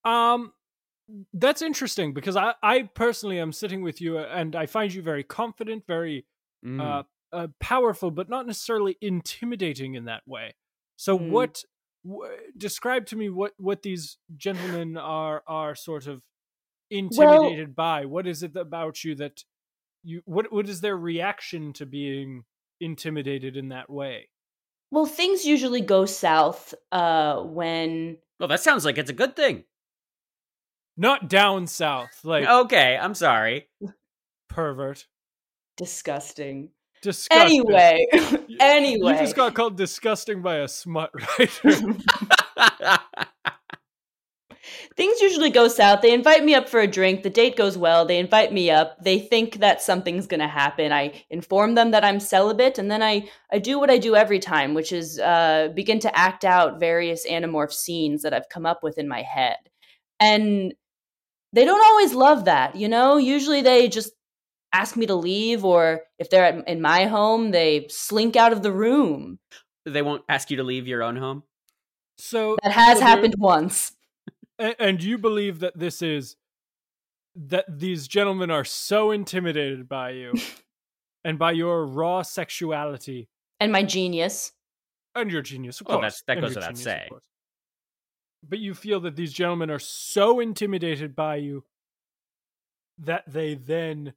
Um, 0.05 0.53
that's 1.34 1.62
interesting 1.62 2.14
because 2.14 2.36
I, 2.36 2.54
I 2.62 2.82
personally 2.84 3.38
am 3.38 3.52
sitting 3.52 3.82
with 3.82 4.00
you 4.00 4.18
and 4.18 4.54
I 4.56 4.66
find 4.66 4.92
you 4.92 5.02
very 5.02 5.24
confident, 5.24 5.86
very 5.86 6.26
Mm. 6.64 6.80
uh, 6.80 7.02
uh, 7.32 7.48
powerful, 7.60 8.10
but 8.12 8.28
not 8.28 8.46
necessarily 8.46 8.96
intimidating 9.00 9.94
in 9.94 10.04
that 10.04 10.22
way. 10.28 10.54
So, 10.96 11.16
Hmm. 11.16 11.28
what 11.30 11.64
w- 12.06 12.30
describe 12.56 13.06
to 13.06 13.16
me 13.16 13.30
what 13.30 13.54
what 13.58 13.82
these 13.82 14.18
gentlemen 14.36 14.96
are 14.96 15.42
are 15.46 15.74
sort 15.74 16.06
of 16.06 16.22
intimidated 16.90 17.74
by? 17.74 18.04
What 18.06 18.26
is 18.26 18.42
it 18.42 18.56
about 18.56 19.04
you 19.04 19.14
that 19.16 19.44
you 20.04 20.22
what 20.26 20.52
what 20.52 20.68
is 20.68 20.80
their 20.82 20.96
reaction 20.96 21.72
to 21.74 21.86
being 21.86 22.44
intimidated 22.80 23.56
in 23.56 23.68
that 23.70 23.90
way? 23.90 24.30
Well, 24.90 25.06
things 25.06 25.44
usually 25.44 25.80
go 25.80 26.04
south 26.06 26.74
uh, 26.92 27.42
when 27.42 28.18
well, 28.38 28.48
that 28.48 28.60
sounds 28.60 28.84
like 28.84 28.98
it's 28.98 29.10
a 29.10 29.14
good 29.14 29.36
thing. 29.36 29.64
Not 30.96 31.28
down 31.28 31.66
south, 31.66 32.20
like 32.24 32.46
Okay, 32.46 32.98
I'm 33.00 33.14
sorry. 33.14 33.68
pervert. 34.48 35.07
disgusting. 35.76 36.70
Disgusting. 37.02 37.61
Anyway, 37.61 38.07
You- 38.46 38.57
anyway, 38.61 39.12
You 39.14 39.18
just 39.18 39.35
got 39.35 39.55
called 39.55 39.76
disgusting 39.76 40.42
by 40.42 40.59
a 40.59 40.68
smut 40.68 41.11
writer. 41.38 41.81
things 44.96 45.20
usually 45.20 45.50
go 45.50 45.66
south. 45.66 46.00
They 46.02 46.14
invite 46.14 46.44
me 46.44 46.55
up 46.55 46.68
for 46.68 46.78
a 46.81 46.87
drink. 46.87 47.22
The 47.22 47.31
date 47.31 47.57
goes 47.57 47.76
well. 47.76 48.05
They 48.07 48.18
invite 48.18 48.52
me 48.52 48.70
up. 48.70 49.02
They 49.02 49.18
think 49.18 49.57
that 49.59 49.83
something's 49.83 50.26
going 50.26 50.40
to 50.40 50.46
happen. 50.46 50.92
I 50.92 51.24
inform 51.31 51.74
them 51.74 51.90
that 51.90 52.05
I'm 52.05 52.20
celibate, 52.20 52.78
and 52.78 52.90
then 52.90 53.02
I 53.02 53.28
I 53.50 53.59
do 53.59 53.78
what 53.81 53.90
I 53.90 53.98
do 53.98 54.14
every 54.14 54.38
time, 54.38 54.74
which 54.74 54.92
is 54.92 55.18
uh, 55.18 55.68
begin 55.74 55.98
to 56.00 56.16
act 56.16 56.44
out 56.44 56.78
various 56.78 57.26
Animorph 57.26 57.72
scenes 57.72 58.22
that 58.22 58.33
I've 58.35 58.48
come 58.48 58.66
up 58.66 58.83
with 58.83 58.98
in 58.98 59.09
my 59.09 59.22
head, 59.22 59.57
and 60.20 60.74
they 61.52 61.64
don't 61.64 61.84
always 61.84 62.14
love 62.14 62.44
that. 62.46 62.76
You 62.76 62.88
know, 62.88 63.16
usually 63.18 63.62
they 63.62 63.88
just 63.88 64.12
ask 64.72 64.96
me 64.96 65.06
to 65.06 65.14
leave, 65.14 65.64
or 65.64 66.00
if 66.18 66.30
they're 66.30 66.44
at, 66.44 66.66
in 66.68 66.80
my 66.80 67.04
home, 67.06 67.50
they 67.50 67.86
slink 67.90 68.36
out 68.36 68.52
of 68.52 68.62
the 68.62 68.72
room. 68.72 69.38
they 69.84 70.00
won't 70.02 70.22
ask 70.28 70.50
you 70.50 70.56
to 70.58 70.62
leave 70.62 70.86
your 70.88 71.02
own 71.02 71.16
home. 71.16 71.42
so 72.18 72.56
That 72.62 72.72
has 72.72 72.98
so 72.98 73.04
happened 73.04 73.34
once. 73.38 73.92
a- 74.58 74.80
and 74.80 75.02
you 75.02 75.18
believe 75.18 75.60
that 75.60 75.78
this 75.78 76.00
is 76.02 76.36
that 77.34 77.64
these 77.68 78.06
gentlemen 78.08 78.50
are 78.50 78.64
so 78.64 79.10
intimidated 79.10 79.88
by 79.88 80.10
you 80.10 80.32
and 81.24 81.38
by 81.38 81.52
your 81.52 81.86
raw 81.86 82.22
sexuality 82.22 83.28
And 83.60 83.72
my 83.72 83.82
genius. 83.82 84.52
and 85.14 85.30
your 85.30 85.42
genius, 85.42 85.80
of 85.80 85.86
Well, 85.88 85.98
course. 85.98 86.20
that's- 86.20 86.22
that 86.26 86.32
and 86.38 86.40
goes 86.46 86.54
without 86.54 86.68
genius, 86.74 86.84
saying. 86.84 87.10
But 88.42 88.59
you 88.59 88.74
feel 88.74 89.00
that 89.00 89.16
these 89.16 89.33
gentlemen 89.33 89.70
are 89.70 89.78
so 89.78 90.40
intimidated 90.40 91.14
by 91.14 91.37
you 91.37 91.64
that 92.98 93.24
they 93.26 93.55
then, 93.55 94.14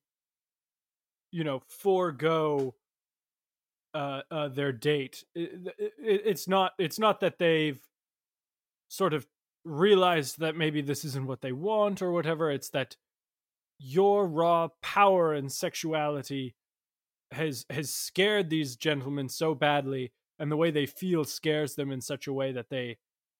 you 1.31 1.43
know, 1.43 1.61
forego 1.67 2.75
uh, 3.93 4.21
uh, 4.29 4.47
their 4.49 4.71
date. 4.71 5.23
It, 5.35 5.73
it, 5.77 5.93
it's 5.99 6.47
not. 6.47 6.73
It's 6.77 6.99
not 6.99 7.19
that 7.21 7.39
they've 7.39 7.79
sort 8.89 9.13
of 9.13 9.25
realized 9.63 10.39
that 10.39 10.55
maybe 10.55 10.81
this 10.81 11.05
isn't 11.05 11.27
what 11.27 11.41
they 11.41 11.51
want 11.51 12.01
or 12.01 12.11
whatever. 12.11 12.51
It's 12.51 12.69
that 12.69 12.97
your 13.79 14.27
raw 14.27 14.69
power 14.81 15.33
and 15.33 15.51
sexuality 15.51 16.55
has 17.31 17.65
has 17.69 17.93
scared 17.93 18.49
these 18.49 18.75
gentlemen 18.75 19.29
so 19.29 19.55
badly, 19.55 20.11
and 20.39 20.51
the 20.51 20.57
way 20.57 20.71
they 20.71 20.85
feel 20.85 21.23
scares 21.23 21.75
them 21.75 21.91
in 21.91 22.01
such 22.01 22.27
a 22.27 22.33
way 22.33 22.51
that 22.51 22.69
they 22.69 22.97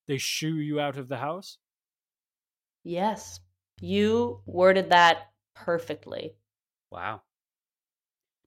they 0.08 0.18
shoo 0.18 0.56
you 0.56 0.80
out 0.80 0.98
of 0.98 1.08
the 1.08 1.18
house. 1.18 1.58
Yes. 2.84 3.40
You 3.82 4.42
worded 4.46 4.90
that 4.92 5.30
perfectly. 5.56 6.36
Wow. 6.92 7.22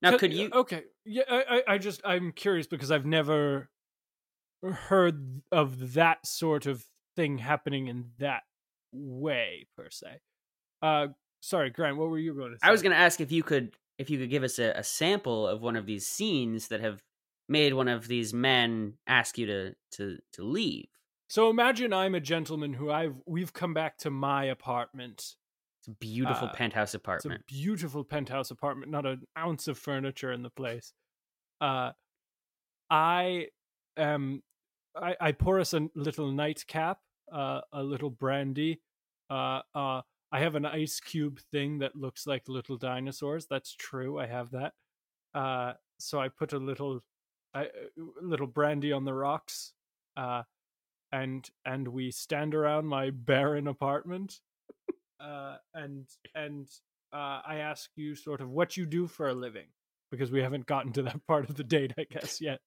Now, 0.00 0.10
Could- 0.10 0.20
could 0.20 0.32
you? 0.32 0.50
Okay, 0.52 0.84
yeah, 1.04 1.24
I, 1.28 1.44
I, 1.66 1.74
I 1.74 1.78
just 1.78 2.00
I'm 2.04 2.32
curious 2.32 2.66
because 2.68 2.92
I've 2.92 3.04
never 3.06 3.68
heard 4.62 5.42
of 5.50 5.94
that 5.94 6.24
sort 6.26 6.66
of 6.66 6.84
thing 7.16 7.38
happening 7.38 7.88
in 7.88 8.10
that 8.18 8.42
way 8.92 9.66
per 9.76 9.90
se. 9.90 10.20
Uh, 10.82 11.08
sorry, 11.40 11.70
Grant, 11.70 11.96
what 11.96 12.08
were 12.10 12.18
you 12.18 12.34
going 12.34 12.52
to 12.52 12.58
say? 12.58 12.68
I 12.68 12.70
was 12.70 12.80
going 12.82 12.92
to 12.92 12.98
ask 12.98 13.20
if 13.20 13.32
you 13.32 13.42
could, 13.42 13.74
if 13.98 14.08
you 14.08 14.18
could 14.18 14.30
give 14.30 14.44
us 14.44 14.60
a, 14.60 14.70
a 14.76 14.84
sample 14.84 15.48
of 15.48 15.60
one 15.62 15.74
of 15.74 15.84
these 15.86 16.06
scenes 16.06 16.68
that 16.68 16.80
have 16.80 17.02
made 17.48 17.74
one 17.74 17.88
of 17.88 18.06
these 18.06 18.32
men 18.32 18.94
ask 19.06 19.36
you 19.36 19.46
to 19.46 19.74
to 19.92 20.18
to 20.34 20.42
leave. 20.44 20.86
So 21.28 21.50
imagine 21.50 21.92
I'm 21.92 22.14
a 22.14 22.20
gentleman 22.20 22.72
who 22.72 22.90
I've 22.90 23.14
we've 23.26 23.52
come 23.52 23.74
back 23.74 23.98
to 23.98 24.10
my 24.10 24.44
apartment. 24.44 25.36
It's 25.80 25.88
a 25.88 25.92
beautiful 25.92 26.48
Uh, 26.48 26.52
penthouse 26.52 26.94
apartment. 26.94 27.42
It's 27.46 27.52
a 27.52 27.54
beautiful 27.54 28.02
penthouse 28.02 28.50
apartment, 28.50 28.90
not 28.90 29.06
an 29.06 29.26
ounce 29.36 29.68
of 29.68 29.78
furniture 29.78 30.32
in 30.32 30.42
the 30.42 30.50
place. 30.50 30.94
Uh, 31.60 31.92
I 32.90 33.48
um, 33.98 34.42
I, 34.96 35.16
I 35.20 35.32
pour 35.32 35.60
us 35.60 35.74
a 35.74 35.88
little 35.94 36.32
nightcap, 36.32 36.98
uh, 37.30 37.60
a 37.72 37.82
little 37.82 38.10
brandy. 38.10 38.80
Uh, 39.28 39.60
uh, 39.74 40.02
I 40.32 40.40
have 40.40 40.54
an 40.54 40.64
ice 40.64 40.98
cube 40.98 41.40
thing 41.52 41.78
that 41.80 41.94
looks 41.94 42.26
like 42.26 42.48
little 42.48 42.78
dinosaurs. 42.78 43.46
That's 43.46 43.74
true. 43.74 44.18
I 44.18 44.26
have 44.26 44.50
that. 44.52 44.72
Uh, 45.34 45.74
so 45.98 46.20
I 46.20 46.28
put 46.28 46.52
a 46.52 46.58
little, 46.58 47.02
I, 47.52 47.64
uh, 47.64 47.68
little 48.22 48.46
brandy 48.46 48.92
on 48.92 49.04
the 49.04 49.14
rocks. 49.14 49.72
Uh, 50.16 50.42
and 51.12 51.48
and 51.64 51.88
we 51.88 52.10
stand 52.10 52.54
around 52.54 52.86
my 52.86 53.10
barren 53.10 53.66
apartment 53.66 54.40
uh, 55.20 55.56
and 55.74 56.06
and 56.34 56.68
uh, 57.12 57.40
I 57.46 57.56
ask 57.56 57.90
you 57.96 58.14
sort 58.14 58.40
of 58.40 58.50
what 58.50 58.76
you 58.76 58.86
do 58.86 59.06
for 59.06 59.28
a 59.28 59.34
living 59.34 59.66
because 60.10 60.30
we 60.30 60.42
haven't 60.42 60.66
gotten 60.66 60.92
to 60.92 61.02
that 61.02 61.26
part 61.26 61.48
of 61.48 61.56
the 61.56 61.64
date, 61.64 61.92
I 61.98 62.04
guess 62.04 62.40
yet. 62.40 62.60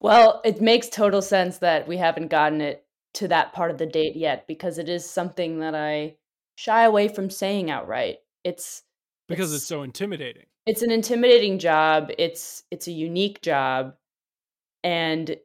Well, 0.00 0.40
it 0.44 0.60
makes 0.60 0.88
total 0.88 1.22
sense 1.22 1.58
that 1.58 1.86
we 1.86 1.96
haven't 1.96 2.28
gotten 2.28 2.60
it 2.60 2.84
to 3.14 3.28
that 3.28 3.52
part 3.52 3.70
of 3.70 3.78
the 3.78 3.86
date 3.86 4.16
yet 4.16 4.46
because 4.46 4.78
it 4.78 4.88
is 4.88 5.08
something 5.08 5.60
that 5.60 5.74
I 5.74 6.16
shy 6.56 6.84
away 6.84 7.08
from 7.08 7.30
saying 7.30 7.70
outright. 7.70 8.18
It's 8.42 8.82
because 9.28 9.52
it's, 9.52 9.62
it's 9.62 9.68
so 9.68 9.82
intimidating. 9.82 10.46
It's 10.66 10.82
an 10.82 10.90
intimidating 10.90 11.58
job. 11.58 12.10
It's 12.18 12.64
it's 12.70 12.88
a 12.88 12.92
unique 12.92 13.42
job. 13.42 13.94
And 14.82 15.36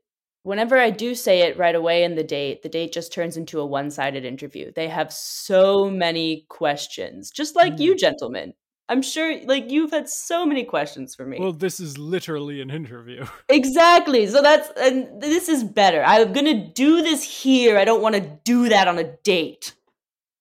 whenever 0.48 0.78
I 0.78 0.92
do 0.92 1.14
say 1.14 1.42
it 1.42 1.58
right 1.58 1.76
away 1.76 2.04
in 2.06 2.16
the 2.16 2.24
date, 2.24 2.64
the 2.64 2.70
date 2.70 2.94
just 2.94 3.12
turns 3.12 3.36
into 3.36 3.60
a 3.60 3.66
one-sided 3.66 4.24
interview. 4.24 4.72
They 4.74 4.88
have 4.88 5.12
so 5.12 5.90
many 5.90 6.46
questions, 6.48 7.32
just 7.32 7.54
like 7.54 7.74
mm. 7.74 7.80
you 7.80 7.96
gentlemen. 7.96 8.54
I'm 8.88 9.02
sure 9.02 9.44
like 9.44 9.70
you've 9.70 9.92
had 9.92 10.08
so 10.08 10.46
many 10.46 10.64
questions 10.64 11.14
for 11.14 11.26
me. 11.26 11.38
Well, 11.38 11.52
this 11.52 11.82
is 11.82 11.98
literally 11.98 12.62
an 12.62 12.70
interview. 12.70 13.26
Exactly. 13.50 14.28
So 14.28 14.42
that's 14.42 14.70
and 14.80 15.22
this 15.22 15.50
is 15.50 15.66
better. 15.66 16.02
I'm 16.06 16.32
going 16.32 16.46
to 16.46 16.72
do 16.74 17.02
this 17.02 17.22
here. 17.24 17.78
I 17.78 17.84
don't 17.84 18.02
want 18.02 18.16
to 18.16 18.22
do 18.46 18.70
that 18.70 18.88
on 18.88 18.98
a 18.98 19.04
date. 19.24 19.76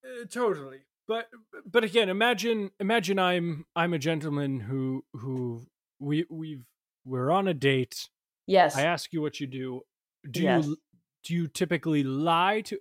Uh, 0.04 0.26
totally. 0.30 0.78
But 1.08 1.26
but 1.68 1.82
again, 1.82 2.08
imagine 2.08 2.70
imagine 2.78 3.18
I'm 3.18 3.64
I'm 3.74 3.92
a 3.92 3.98
gentleman 3.98 4.60
who 4.60 5.04
who 5.14 5.66
we 5.98 6.26
we've 6.30 6.64
we're 7.04 7.32
on 7.32 7.48
a 7.48 7.54
date. 7.54 8.08
Yes. 8.46 8.76
I 8.76 8.82
ask 8.82 9.12
you 9.12 9.20
what 9.20 9.40
you 9.40 9.48
do. 9.48 9.82
Do 10.30 10.42
yes. 10.42 10.66
you 10.66 10.76
do 11.26 11.34
you 11.34 11.48
typically 11.48 12.04
lie 12.04 12.60
to 12.62 12.78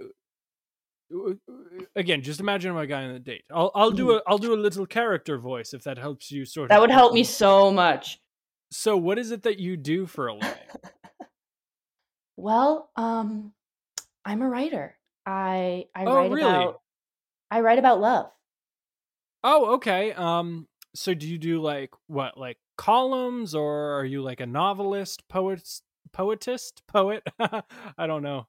uh, 1.13 1.33
again 1.95 2.21
just 2.21 2.39
imagine 2.39 2.73
my 2.73 2.85
guy 2.85 3.03
on 3.03 3.11
a 3.11 3.19
date 3.19 3.43
i'll 3.51 3.71
i'll 3.75 3.91
do 3.91 4.07
mm-hmm. 4.07 4.17
a 4.17 4.21
i'll 4.27 4.37
do 4.37 4.53
a 4.53 4.55
little 4.55 4.85
character 4.85 5.37
voice 5.37 5.73
if 5.73 5.83
that 5.83 5.97
helps 5.97 6.31
you 6.31 6.45
sort 6.45 6.69
that 6.69 6.75
of 6.75 6.77
that 6.77 6.81
would 6.81 6.91
help 6.91 7.13
me 7.13 7.23
so 7.23 7.71
much 7.71 8.19
so 8.71 8.97
what 8.97 9.17
is 9.19 9.31
it 9.31 9.43
that 9.43 9.59
you 9.59 9.77
do 9.77 10.05
for 10.05 10.27
a 10.27 10.33
living 10.33 10.49
well 12.37 12.89
um 12.95 13.51
i'm 14.25 14.41
a 14.41 14.49
writer 14.49 14.95
i 15.25 15.85
i 15.95 16.05
oh, 16.05 16.15
write 16.15 16.31
really? 16.31 16.49
about 16.49 16.81
i 17.51 17.59
write 17.61 17.79
about 17.79 17.99
love 17.99 18.31
oh 19.43 19.75
okay 19.75 20.11
um 20.13 20.67
so 20.95 21.13
do 21.13 21.27
you 21.27 21.37
do 21.37 21.61
like 21.61 21.91
what 22.07 22.37
like 22.37 22.57
columns 22.77 23.53
or 23.53 23.99
are 23.99 24.05
you 24.05 24.21
like 24.21 24.39
a 24.39 24.45
novelist 24.45 25.27
poet 25.29 25.81
poetist 26.11 26.81
poet? 26.87 27.23
I 27.39 28.07
don't 28.07 28.23
know. 28.23 28.47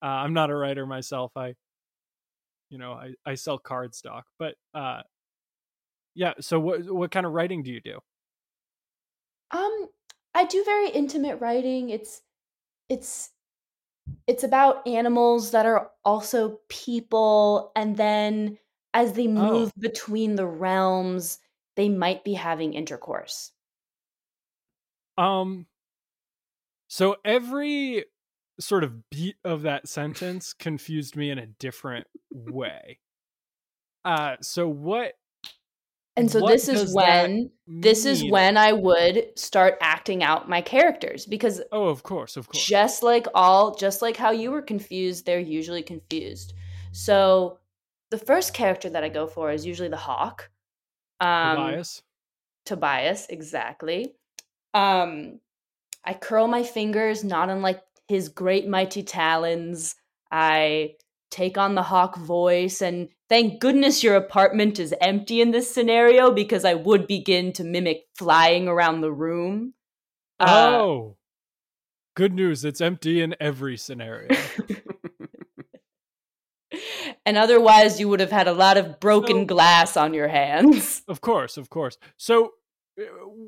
Uh, 0.00 0.06
i'm 0.06 0.32
not 0.32 0.50
a 0.50 0.54
writer 0.54 0.86
myself. 0.86 1.32
I 1.36 1.54
you 2.70 2.78
know 2.78 2.92
i 2.92 3.14
i 3.24 3.34
sell 3.34 3.58
card 3.58 3.94
stock 3.94 4.26
but 4.38 4.54
uh 4.74 5.00
yeah 6.14 6.34
so 6.40 6.60
what 6.60 6.82
what 6.90 7.10
kind 7.10 7.26
of 7.26 7.32
writing 7.32 7.62
do 7.62 7.70
you 7.70 7.80
do? 7.80 7.98
Um 9.50 9.88
i 10.34 10.44
do 10.44 10.62
very 10.64 10.90
intimate 10.90 11.40
writing. 11.40 11.90
It's 11.90 12.22
it's 12.88 13.30
it's 14.26 14.44
about 14.44 14.86
animals 14.86 15.50
that 15.50 15.66
are 15.66 15.90
also 16.04 16.60
people 16.68 17.72
and 17.76 17.96
then 17.96 18.58
as 18.94 19.12
they 19.12 19.26
oh. 19.26 19.30
move 19.30 19.72
oh. 19.76 19.80
between 19.80 20.36
the 20.36 20.46
realms 20.46 21.38
they 21.76 21.88
might 21.88 22.24
be 22.24 22.34
having 22.34 22.74
intercourse. 22.74 23.52
Um 25.16 25.66
so 26.88 27.16
every 27.24 28.04
sort 28.58 28.82
of 28.82 29.08
beat 29.10 29.36
of 29.44 29.62
that 29.62 29.88
sentence 29.88 30.52
confused 30.52 31.14
me 31.16 31.30
in 31.30 31.38
a 31.38 31.46
different 31.46 32.06
way. 32.30 32.98
Uh 34.04 34.36
so 34.40 34.68
what 34.68 35.14
and 36.16 36.28
so 36.28 36.44
this 36.46 36.66
is 36.66 36.92
when 36.92 37.50
this 37.68 38.04
is 38.04 38.24
when 38.24 38.56
I 38.56 38.72
would 38.72 39.38
start 39.38 39.78
acting 39.80 40.24
out 40.24 40.48
my 40.48 40.60
characters 40.60 41.24
because 41.26 41.62
Oh, 41.70 41.86
of 41.86 42.02
course, 42.02 42.36
of 42.36 42.48
course. 42.48 42.64
Just 42.64 43.04
like 43.04 43.26
all 43.34 43.76
just 43.76 44.02
like 44.02 44.16
how 44.16 44.32
you 44.32 44.50
were 44.50 44.62
confused, 44.62 45.24
they're 45.24 45.38
usually 45.38 45.82
confused. 45.82 46.54
So 46.90 47.58
the 48.10 48.18
first 48.18 48.54
character 48.54 48.90
that 48.90 49.04
I 49.04 49.08
go 49.08 49.28
for 49.28 49.52
is 49.52 49.64
usually 49.64 49.88
the 49.88 49.96
hawk. 49.96 50.50
Um 51.20 51.56
Tobias. 51.56 52.02
Tobias, 52.64 53.26
exactly. 53.28 54.14
Um 54.74 55.38
I 56.08 56.14
curl 56.14 56.48
my 56.48 56.62
fingers, 56.62 57.22
not 57.22 57.50
unlike 57.50 57.82
his 58.08 58.30
great 58.30 58.66
mighty 58.66 59.02
talons. 59.02 59.94
I 60.32 60.94
take 61.30 61.58
on 61.58 61.74
the 61.74 61.82
hawk 61.82 62.16
voice 62.16 62.80
and 62.80 63.10
thank 63.28 63.60
goodness 63.60 64.02
your 64.02 64.16
apartment 64.16 64.78
is 64.78 64.94
empty 65.02 65.42
in 65.42 65.50
this 65.50 65.70
scenario 65.70 66.32
because 66.32 66.64
I 66.64 66.72
would 66.72 67.06
begin 67.06 67.52
to 67.52 67.64
mimic 67.64 68.06
flying 68.16 68.68
around 68.68 69.02
the 69.02 69.12
room. 69.12 69.74
Uh, 70.40 70.46
oh. 70.48 71.10
Uh, 71.10 71.14
Good 72.16 72.32
news, 72.32 72.64
it's 72.64 72.80
empty 72.80 73.20
in 73.20 73.36
every 73.38 73.76
scenario. 73.76 74.30
and 77.26 77.36
otherwise 77.36 78.00
you 78.00 78.08
would 78.08 78.20
have 78.20 78.32
had 78.32 78.48
a 78.48 78.54
lot 78.54 78.78
of 78.78 78.98
broken 78.98 79.40
so, 79.40 79.44
glass 79.44 79.94
on 79.96 80.14
your 80.14 80.28
hands. 80.28 81.02
Of 81.06 81.20
course, 81.20 81.58
of 81.58 81.68
course. 81.68 81.98
So 82.16 82.54
uh, 82.98 83.02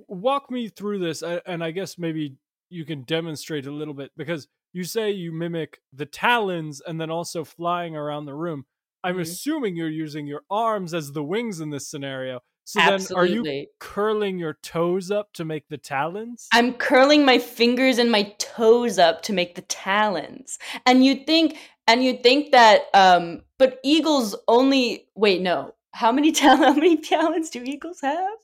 walk 0.07 0.51
me 0.51 0.69
through 0.69 0.99
this 0.99 1.23
and 1.23 1.65
I 1.65 1.71
guess 1.71 1.99
maybe 1.99 2.37
you 2.71 2.85
can 2.85 3.03
demonstrate 3.03 3.67
a 3.67 3.71
little 3.71 3.95
bit 3.95 4.13
because 4.17 4.49
you 4.73 4.85
say 4.85 5.11
you 5.11 5.33
mimic 5.33 5.81
the 5.93 6.07
talons 6.07 6.81
and 6.87 7.01
then 7.01 7.11
also 7.11 7.45
flying 7.45 7.97
around 7.97 8.25
the 8.25 8.35
room. 8.35 8.65
I'm 9.03 9.15
mm-hmm. 9.15 9.23
assuming 9.23 9.77
you're 9.77 9.89
using 9.89 10.27
your 10.27 10.43
arms 10.51 10.95
as 10.95 11.13
the 11.13 11.25
wings 11.25 11.61
in 11.61 11.71
this 11.71 11.89
scenario. 11.89 12.41
So 12.65 12.81
Absolutely. 12.81 13.33
then 13.33 13.49
are 13.49 13.61
you 13.61 13.67
curling 13.81 14.39
your 14.39 14.59
toes 14.63 15.11
up 15.11 15.33
to 15.33 15.45
make 15.45 15.69
the 15.69 15.79
talons? 15.79 16.47
I'm 16.53 16.75
curling 16.75 17.25
my 17.25 17.39
fingers 17.39 17.99
and 17.99 18.13
my 18.13 18.35
toes 18.39 18.99
up 18.99 19.23
to 19.23 19.33
make 19.33 19.57
the 19.57 19.63
talons. 19.63 20.59
And 20.87 21.05
you'd 21.05 21.27
think 21.27 21.57
and 21.89 22.05
you'd 22.05 22.23
think 22.23 22.53
that 22.53 22.83
um 22.95 23.43
but 23.59 23.81
eagles 23.83 24.37
only 24.47 25.09
wait, 25.17 25.43
no. 25.43 25.75
How 25.93 26.13
many 26.13 26.31
tal- 26.33 26.59
how 26.59 26.75
many 26.75 26.99
talons 26.99 27.51
do 27.51 27.63
eagles 27.65 28.01
have? 28.03 28.37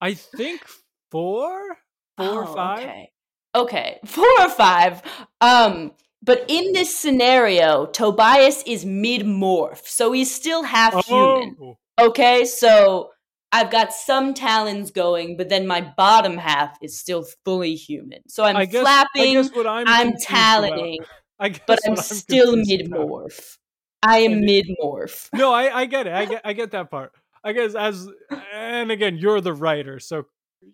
I 0.00 0.14
think 0.14 0.62
four? 1.10 1.78
Four 2.18 2.26
oh, 2.26 2.36
or 2.36 2.46
five? 2.54 2.84
Okay 2.84 3.10
okay, 3.56 3.98
four 4.04 4.40
or 4.40 4.48
five. 4.48 5.02
Um, 5.40 5.92
but 6.22 6.44
in 6.48 6.72
this 6.72 6.96
scenario, 6.96 7.86
Tobias 7.86 8.62
is 8.66 8.84
mid 8.84 9.22
morph, 9.22 9.86
so 9.86 10.12
he's 10.12 10.34
still 10.34 10.62
half 10.62 10.94
oh. 11.08 11.40
human. 11.40 11.76
Okay, 11.98 12.44
so 12.44 13.10
I've 13.52 13.70
got 13.70 13.92
some 13.92 14.34
talons 14.34 14.90
going, 14.90 15.36
but 15.36 15.48
then 15.48 15.66
my 15.66 15.80
bottom 15.96 16.36
half 16.36 16.76
is 16.82 16.98
still 16.98 17.24
fully 17.44 17.74
human. 17.74 18.28
So 18.28 18.44
I'm 18.44 18.66
guess, 18.68 18.82
flapping, 18.82 19.38
I'm, 19.38 19.84
I'm 19.86 20.12
taloning, 20.14 20.98
but 21.38 21.78
I'm, 21.86 21.92
I'm 21.92 21.96
still 21.96 22.56
mid 22.56 22.90
morph. 22.90 23.56
I 24.02 24.18
am 24.18 24.40
mid 24.40 24.66
morph. 24.82 25.28
No, 25.32 25.52
I, 25.52 25.80
I 25.80 25.86
get 25.86 26.06
it. 26.06 26.12
I 26.12 26.24
get 26.26 26.42
I 26.44 26.52
get 26.52 26.72
that 26.72 26.90
part. 26.90 27.12
I 27.44 27.52
guess 27.52 27.74
as 27.74 28.08
and 28.52 28.90
again, 28.90 29.16
you're 29.16 29.40
the 29.40 29.54
writer, 29.54 30.00
so 30.00 30.24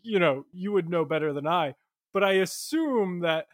you 0.02 0.18
know 0.18 0.46
you 0.52 0.72
would 0.72 0.88
know 0.88 1.04
better 1.04 1.32
than 1.32 1.46
I 1.46 1.74
but 2.12 2.24
I 2.24 2.32
assume 2.32 3.20
that 3.20 3.46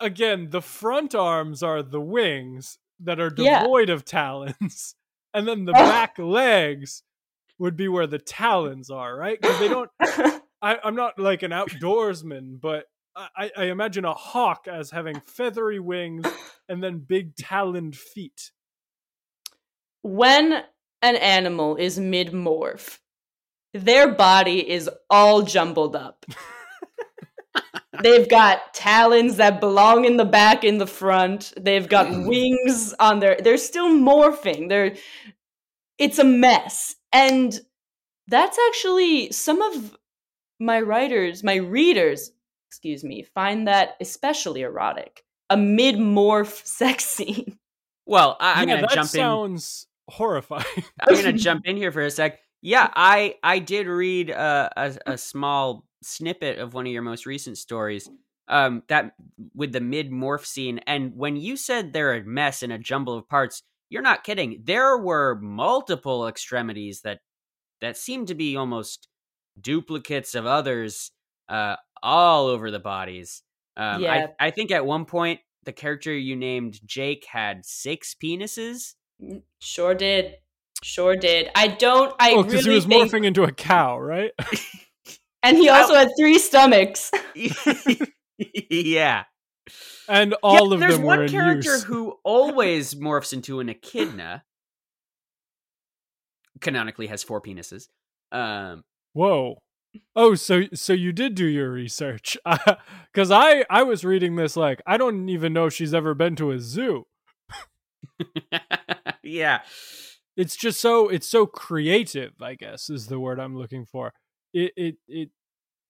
again 0.00 0.50
the 0.50 0.62
front 0.62 1.14
arms 1.14 1.62
are 1.62 1.82
the 1.82 2.00
wings 2.00 2.78
that 3.00 3.20
are 3.20 3.30
devoid 3.30 3.88
yeah. 3.88 3.94
of 3.94 4.04
talons, 4.04 4.94
and 5.34 5.46
then 5.46 5.64
the 5.64 5.72
back 5.72 6.18
legs 6.18 7.02
would 7.58 7.76
be 7.76 7.88
where 7.88 8.06
the 8.06 8.18
talons 8.18 8.90
are, 8.90 9.16
right? 9.16 9.40
Because 9.40 9.58
they 9.58 9.68
don't. 9.68 9.90
I, 10.62 10.78
I'm 10.82 10.96
not 10.96 11.18
like 11.18 11.42
an 11.42 11.50
outdoorsman, 11.50 12.58
but 12.58 12.86
I, 13.14 13.50
I 13.56 13.64
imagine 13.64 14.04
a 14.04 14.14
hawk 14.14 14.66
as 14.66 14.90
having 14.90 15.20
feathery 15.20 15.78
wings 15.78 16.26
and 16.68 16.82
then 16.82 16.98
big 16.98 17.36
taloned 17.36 17.96
feet. 17.96 18.50
When 20.02 20.64
an 21.02 21.16
animal 21.16 21.76
is 21.76 21.98
mid 21.98 22.32
morph, 22.32 22.98
their 23.72 24.12
body 24.12 24.68
is 24.68 24.90
all 25.10 25.42
jumbled 25.42 25.94
up. 25.94 26.24
They've 28.02 28.28
got 28.28 28.74
talons 28.74 29.36
that 29.36 29.60
belong 29.60 30.04
in 30.04 30.16
the 30.16 30.24
back 30.24 30.64
in 30.64 30.78
the 30.78 30.86
front. 30.86 31.52
They've 31.58 31.88
got 31.88 32.08
wings 32.26 32.94
on 32.98 33.20
their 33.20 33.36
they're 33.42 33.56
still 33.58 33.88
morphing. 33.88 34.68
They're 34.68 34.96
it's 35.98 36.18
a 36.18 36.24
mess. 36.24 36.96
And 37.12 37.58
that's 38.26 38.58
actually 38.68 39.30
some 39.32 39.62
of 39.62 39.96
my 40.58 40.80
writers, 40.80 41.44
my 41.44 41.56
readers, 41.56 42.30
excuse 42.68 43.04
me, 43.04 43.24
find 43.34 43.68
that 43.68 43.96
especially 44.00 44.62
erotic. 44.62 45.22
A 45.50 45.56
mid-morph 45.56 46.64
sex 46.66 47.04
scene. 47.04 47.58
Well, 48.06 48.36
I, 48.40 48.62
am 48.62 48.68
yeah, 48.68 48.76
gonna 48.76 48.88
jump 48.88 49.04
in. 49.04 49.06
Sounds 49.06 49.86
horrifying. 50.08 50.64
I'm 51.00 51.14
gonna 51.14 51.32
jump 51.34 51.66
in 51.66 51.76
here 51.76 51.92
for 51.92 52.02
a 52.02 52.10
sec. 52.10 52.40
Yeah, 52.60 52.88
I 52.94 53.36
I 53.42 53.58
did 53.58 53.86
read 53.86 54.30
uh, 54.30 54.70
a 54.76 54.96
a 55.06 55.18
small 55.18 55.84
snippet 56.04 56.58
of 56.58 56.74
one 56.74 56.86
of 56.86 56.92
your 56.92 57.02
most 57.02 57.26
recent 57.26 57.58
stories 57.58 58.08
um 58.48 58.82
that 58.88 59.14
with 59.54 59.72
the 59.72 59.80
mid 59.80 60.10
morph 60.10 60.44
scene 60.44 60.80
and 60.86 61.16
when 61.16 61.36
you 61.36 61.56
said 61.56 61.92
they're 61.92 62.14
a 62.14 62.24
mess 62.24 62.62
and 62.62 62.72
a 62.72 62.78
jumble 62.78 63.16
of 63.16 63.28
parts 63.28 63.62
you're 63.90 64.02
not 64.02 64.24
kidding 64.24 64.60
there 64.64 64.96
were 64.98 65.38
multiple 65.40 66.28
extremities 66.28 67.00
that 67.02 67.20
that 67.80 67.96
seemed 67.96 68.28
to 68.28 68.34
be 68.34 68.56
almost 68.56 69.08
duplicates 69.60 70.34
of 70.34 70.46
others 70.46 71.10
uh 71.48 71.76
all 72.02 72.46
over 72.46 72.70
the 72.70 72.80
bodies 72.80 73.42
um 73.76 74.02
yeah. 74.02 74.28
I, 74.40 74.48
I 74.48 74.50
think 74.50 74.70
at 74.70 74.84
one 74.84 75.06
point 75.06 75.40
the 75.64 75.72
character 75.72 76.12
you 76.12 76.36
named 76.36 76.80
jake 76.84 77.26
had 77.30 77.64
six 77.64 78.14
penises 78.22 78.94
sure 79.60 79.94
did 79.94 80.34
Sure 80.84 81.16
did. 81.16 81.50
I 81.54 81.68
don't. 81.68 82.14
I 82.20 82.32
oh, 82.32 82.42
because 82.42 82.66
really 82.66 82.70
he 82.70 82.74
was 82.74 82.84
think, 82.84 83.10
morphing 83.10 83.24
into 83.24 83.42
a 83.42 83.50
cow, 83.50 83.98
right? 83.98 84.32
and 85.44 85.56
he 85.58 85.68
also 85.68 85.94
had 85.94 86.08
three 86.18 86.38
stomachs. 86.38 87.10
yeah. 88.70 89.24
and 90.08 90.34
all 90.42 90.68
yeah, 90.68 90.74
of 90.74 90.80
there's 90.80 90.96
them 90.96 91.02
one 91.04 91.18
were 91.18 91.24
in 91.24 91.30
character 91.30 91.74
use. 91.74 91.84
who 91.84 92.18
always 92.24 92.94
morphs 92.94 93.32
into 93.32 93.60
an 93.60 93.68
echidna. 93.68 94.44
Canonically 96.60 97.08
has 97.08 97.22
four 97.22 97.40
penises. 97.40 97.88
Um, 98.32 98.84
Whoa. 99.12 99.58
Oh, 100.16 100.34
so 100.34 100.64
so 100.74 100.92
you 100.92 101.12
did 101.12 101.34
do 101.34 101.46
your 101.46 101.70
research? 101.70 102.36
Because 103.12 103.30
I 103.30 103.64
I 103.70 103.84
was 103.84 104.04
reading 104.04 104.34
this 104.34 104.56
like 104.56 104.82
I 104.86 104.96
don't 104.96 105.28
even 105.28 105.52
know 105.52 105.66
if 105.66 105.74
she's 105.74 105.94
ever 105.94 106.14
been 106.14 106.34
to 106.36 106.50
a 106.50 106.58
zoo. 106.58 107.06
yeah. 109.22 109.60
It's 110.36 110.56
just 110.56 110.80
so 110.80 111.08
it's 111.08 111.28
so 111.28 111.46
creative. 111.46 112.32
I 112.42 112.56
guess 112.56 112.90
is 112.90 113.06
the 113.06 113.20
word 113.20 113.38
I'm 113.38 113.56
looking 113.56 113.86
for. 113.86 114.12
It 114.54 114.72
it 114.76 114.96
it 115.06 115.30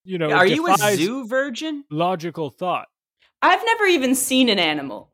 you 0.04 0.18
know. 0.18 0.32
Are 0.32 0.46
you 0.46 0.66
a 0.66 0.76
zoo 0.96 1.28
virgin? 1.28 1.84
Logical 1.90 2.50
thought. 2.50 2.88
I've 3.40 3.64
never 3.64 3.84
even 3.84 4.14
seen 4.14 4.48
an 4.48 4.58
animal. 4.58 5.12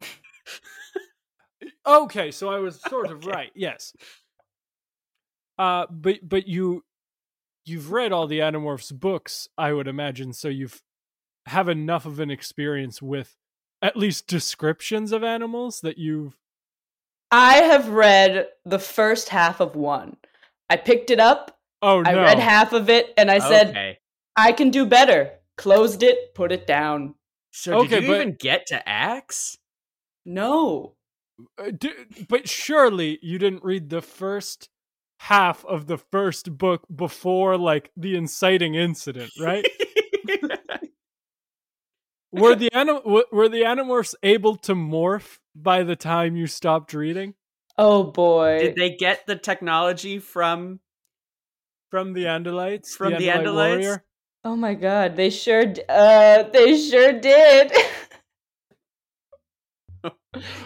Okay, 1.87 2.31
so 2.31 2.49
I 2.49 2.59
was 2.59 2.81
sort 2.89 3.11
of 3.11 3.27
right. 3.27 3.51
Yes. 3.55 3.93
Uh, 5.59 5.87
but 5.91 6.17
but 6.23 6.47
you 6.47 6.85
you've 7.65 7.91
read 7.91 8.13
all 8.13 8.27
the 8.27 8.39
Animorphs 8.39 8.93
books, 8.93 9.49
I 9.59 9.73
would 9.73 9.89
imagine, 9.89 10.33
so 10.33 10.49
you've 10.49 10.83
have 11.47 11.69
enough 11.69 12.07
of 12.07 12.21
an 12.21 12.31
experience 12.31 13.03
with 13.03 13.37
at 13.83 13.97
least 13.97 14.27
descriptions 14.27 15.11
of 15.11 15.25
animals 15.25 15.81
that 15.81 15.99
you've 15.99 16.37
I 17.31 17.57
have 17.57 17.89
read 17.89 18.49
the 18.65 18.79
first 18.79 19.29
half 19.29 19.61
of 19.61 19.77
one. 19.77 20.17
I 20.69 20.77
picked 20.77 21.11
it 21.11 21.21
up. 21.21 21.59
Oh 21.83 22.03
I 22.05 22.15
read 22.15 22.39
half 22.39 22.73
of 22.73 22.91
it, 22.91 23.13
and 23.17 23.31
I 23.31 23.39
said, 23.39 23.69
okay. 23.71 23.99
"I 24.37 24.53
can 24.53 24.71
do 24.71 24.85
better." 24.87 25.33
Closed 25.57 26.03
it, 26.03 26.35
put 26.35 26.53
it 26.53 26.67
down. 26.67 27.15
So 27.53 27.79
Okay, 27.81 27.89
did 27.89 28.03
you 28.03 28.09
but- 28.09 28.15
even 28.21 28.37
get 28.39 28.67
to 28.67 28.89
Ax? 28.89 29.59
No, 30.25 30.95
Uh, 31.59 31.71
d- 31.71 31.93
but 32.29 32.49
surely 32.49 33.19
you 33.23 33.39
didn't 33.39 33.65
read 33.65 33.89
the 33.91 34.03
first 34.03 34.69
half 35.21 35.65
of 35.65 35.87
the 35.87 35.97
first 35.99 36.57
book 36.59 36.83
before 36.95 37.57
like 37.59 37.91
the 37.97 38.15
inciting 38.17 38.75
incident, 38.75 39.33
right? 39.41 39.67
were 42.33 42.55
the 42.55 42.71
anim- 42.73 43.01
were 43.33 43.49
the 43.49 43.63
Animorphs 43.63 44.15
able 44.23 44.57
to 44.57 44.75
morph 44.75 45.39
by 45.55 45.83
the 45.83 45.97
time 45.97 46.37
you 46.37 46.47
stopped 46.47 46.93
reading? 46.95 47.35
oh 47.79 48.05
boy. 48.05 48.59
Did 48.61 48.77
they 48.77 48.91
get 48.97 49.27
the 49.27 49.37
technology 49.37 50.19
from? 50.19 50.81
From 51.91 52.15
the 52.15 52.25
Andalites? 52.25 52.97
From 52.97 53.17
the 53.19 53.27
Andalite 53.27 53.45
Andalites? 53.45 53.55
warrior? 53.55 54.05
Oh 54.45 54.57
my 54.57 54.75
god, 54.75 55.17
they 55.17 55.29
sure 55.29 55.67
d- 55.67 55.83
uh 55.89 56.45
they 56.45 56.77
sure 56.79 57.13
did. 57.21 57.73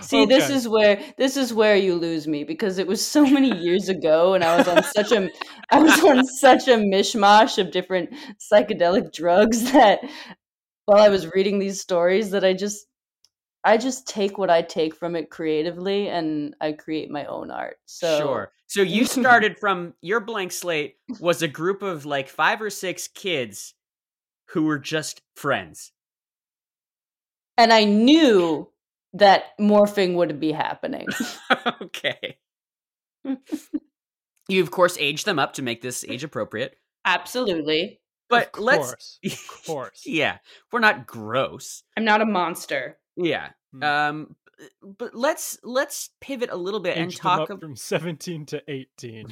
See, 0.00 0.26
this 0.26 0.50
is 0.50 0.68
where 0.68 1.02
this 1.16 1.36
is 1.36 1.52
where 1.54 1.76
you 1.76 1.94
lose 1.94 2.28
me 2.28 2.44
because 2.44 2.78
it 2.78 2.86
was 2.86 3.04
so 3.04 3.26
many 3.26 3.50
years 3.64 3.88
ago 3.88 4.34
and 4.34 4.44
I 4.44 4.56
was 4.56 4.68
on 4.68 4.82
such 4.82 5.10
a 5.12 5.28
I 5.70 5.78
was 5.78 6.04
on 6.04 6.24
such 6.24 6.68
a 6.68 6.76
mishmash 6.76 7.58
of 7.58 7.70
different 7.72 8.10
psychedelic 8.38 9.12
drugs 9.12 9.72
that 9.72 10.00
while 10.86 11.02
I 11.02 11.08
was 11.08 11.32
reading 11.34 11.58
these 11.58 11.80
stories 11.80 12.30
that 12.30 12.44
I 12.44 12.52
just 12.52 12.86
I 13.64 13.78
just 13.78 14.06
take 14.08 14.38
what 14.38 14.50
I 14.50 14.62
take 14.62 14.94
from 14.94 15.16
it 15.16 15.30
creatively 15.30 16.08
and 16.08 16.54
I 16.60 16.72
create 16.72 17.10
my 17.10 17.24
own 17.26 17.50
art. 17.50 17.78
So 17.86 18.18
Sure. 18.18 18.52
So 18.66 18.82
you 18.82 19.04
started 19.06 19.58
from 19.58 19.94
your 20.00 20.20
blank 20.20 20.52
slate 20.52 20.96
was 21.20 21.42
a 21.42 21.48
group 21.48 21.82
of 21.82 22.06
like 22.06 22.28
five 22.28 22.60
or 22.62 22.70
six 22.70 23.08
kids 23.08 23.74
who 24.50 24.64
were 24.64 24.78
just 24.78 25.22
friends. 25.36 25.92
and 27.56 27.72
I 27.72 27.84
knew 27.84 28.68
that 29.14 29.56
morphing 29.60 30.14
would 30.14 30.40
be 30.40 30.52
happening. 30.52 31.06
okay. 31.82 32.38
you 34.48 34.62
of 34.62 34.70
course 34.70 34.96
aged 34.98 35.24
them 35.24 35.38
up 35.38 35.52
to 35.54 35.62
make 35.62 35.80
this 35.82 36.04
age 36.08 36.24
appropriate. 36.24 36.76
Absolutely. 37.04 38.00
But 38.28 38.50
of 38.54 38.60
let's 38.60 38.88
course. 38.88 39.18
Of 39.24 39.64
course. 39.66 40.02
Yeah, 40.04 40.38
we're 40.72 40.80
not 40.80 41.06
gross. 41.06 41.82
I'm 41.96 42.04
not 42.04 42.22
a 42.22 42.26
monster. 42.26 42.98
Yeah. 43.16 43.50
Hmm. 43.72 43.82
Um 43.82 44.36
but 44.82 45.14
let's 45.14 45.58
let's 45.62 46.10
pivot 46.20 46.50
a 46.50 46.56
little 46.56 46.80
bit 46.80 46.96
and 46.96 47.06
Aged 47.06 47.18
them 47.18 47.22
talk 47.22 47.40
up 47.40 47.50
ab- 47.52 47.60
from 47.60 47.76
17 47.76 48.46
to 48.46 48.62
18. 48.68 49.28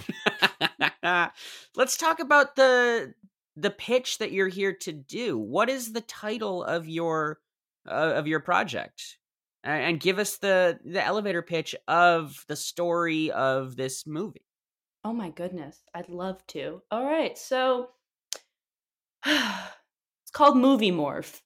let's 1.76 1.96
talk 1.96 2.20
about 2.20 2.56
the 2.56 3.14
the 3.56 3.70
pitch 3.70 4.18
that 4.18 4.32
you're 4.32 4.48
here 4.48 4.72
to 4.72 4.92
do. 4.92 5.38
What 5.38 5.68
is 5.68 5.92
the 5.92 6.00
title 6.00 6.64
of 6.64 6.88
your 6.88 7.40
uh, 7.88 8.12
of 8.14 8.26
your 8.26 8.40
project? 8.40 9.18
And 9.64 10.00
give 10.00 10.18
us 10.18 10.38
the 10.38 10.80
the 10.84 11.04
elevator 11.04 11.42
pitch 11.42 11.76
of 11.86 12.44
the 12.48 12.56
story 12.56 13.30
of 13.30 13.76
this 13.76 14.06
movie. 14.06 14.44
Oh 15.04 15.12
my 15.12 15.30
goodness. 15.30 15.78
I'd 15.94 16.08
love 16.08 16.44
to. 16.48 16.82
All 16.90 17.04
right. 17.04 17.36
So 17.38 17.90
it's 19.26 20.30
called 20.32 20.56
Movie 20.56 20.92
Morph. 20.92 21.40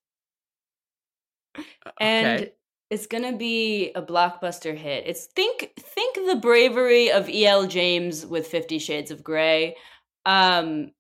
And 2.00 2.40
Okay. 2.40 2.52
It's 2.90 3.06
to 3.24 3.36
be 3.36 3.90
a 3.94 4.02
blockbuster 4.02 4.76
hit. 4.76 5.04
It's 5.06 5.26
think 5.26 5.72
think 5.78 6.14
the 6.14 6.36
bravery 6.36 7.10
of 7.10 7.28
E.L. 7.28 7.66
James 7.66 8.24
with 8.24 8.46
50 8.46 8.78
Shades 8.78 9.10
of 9.10 9.24
Grey. 9.24 9.76
Um 10.24 10.92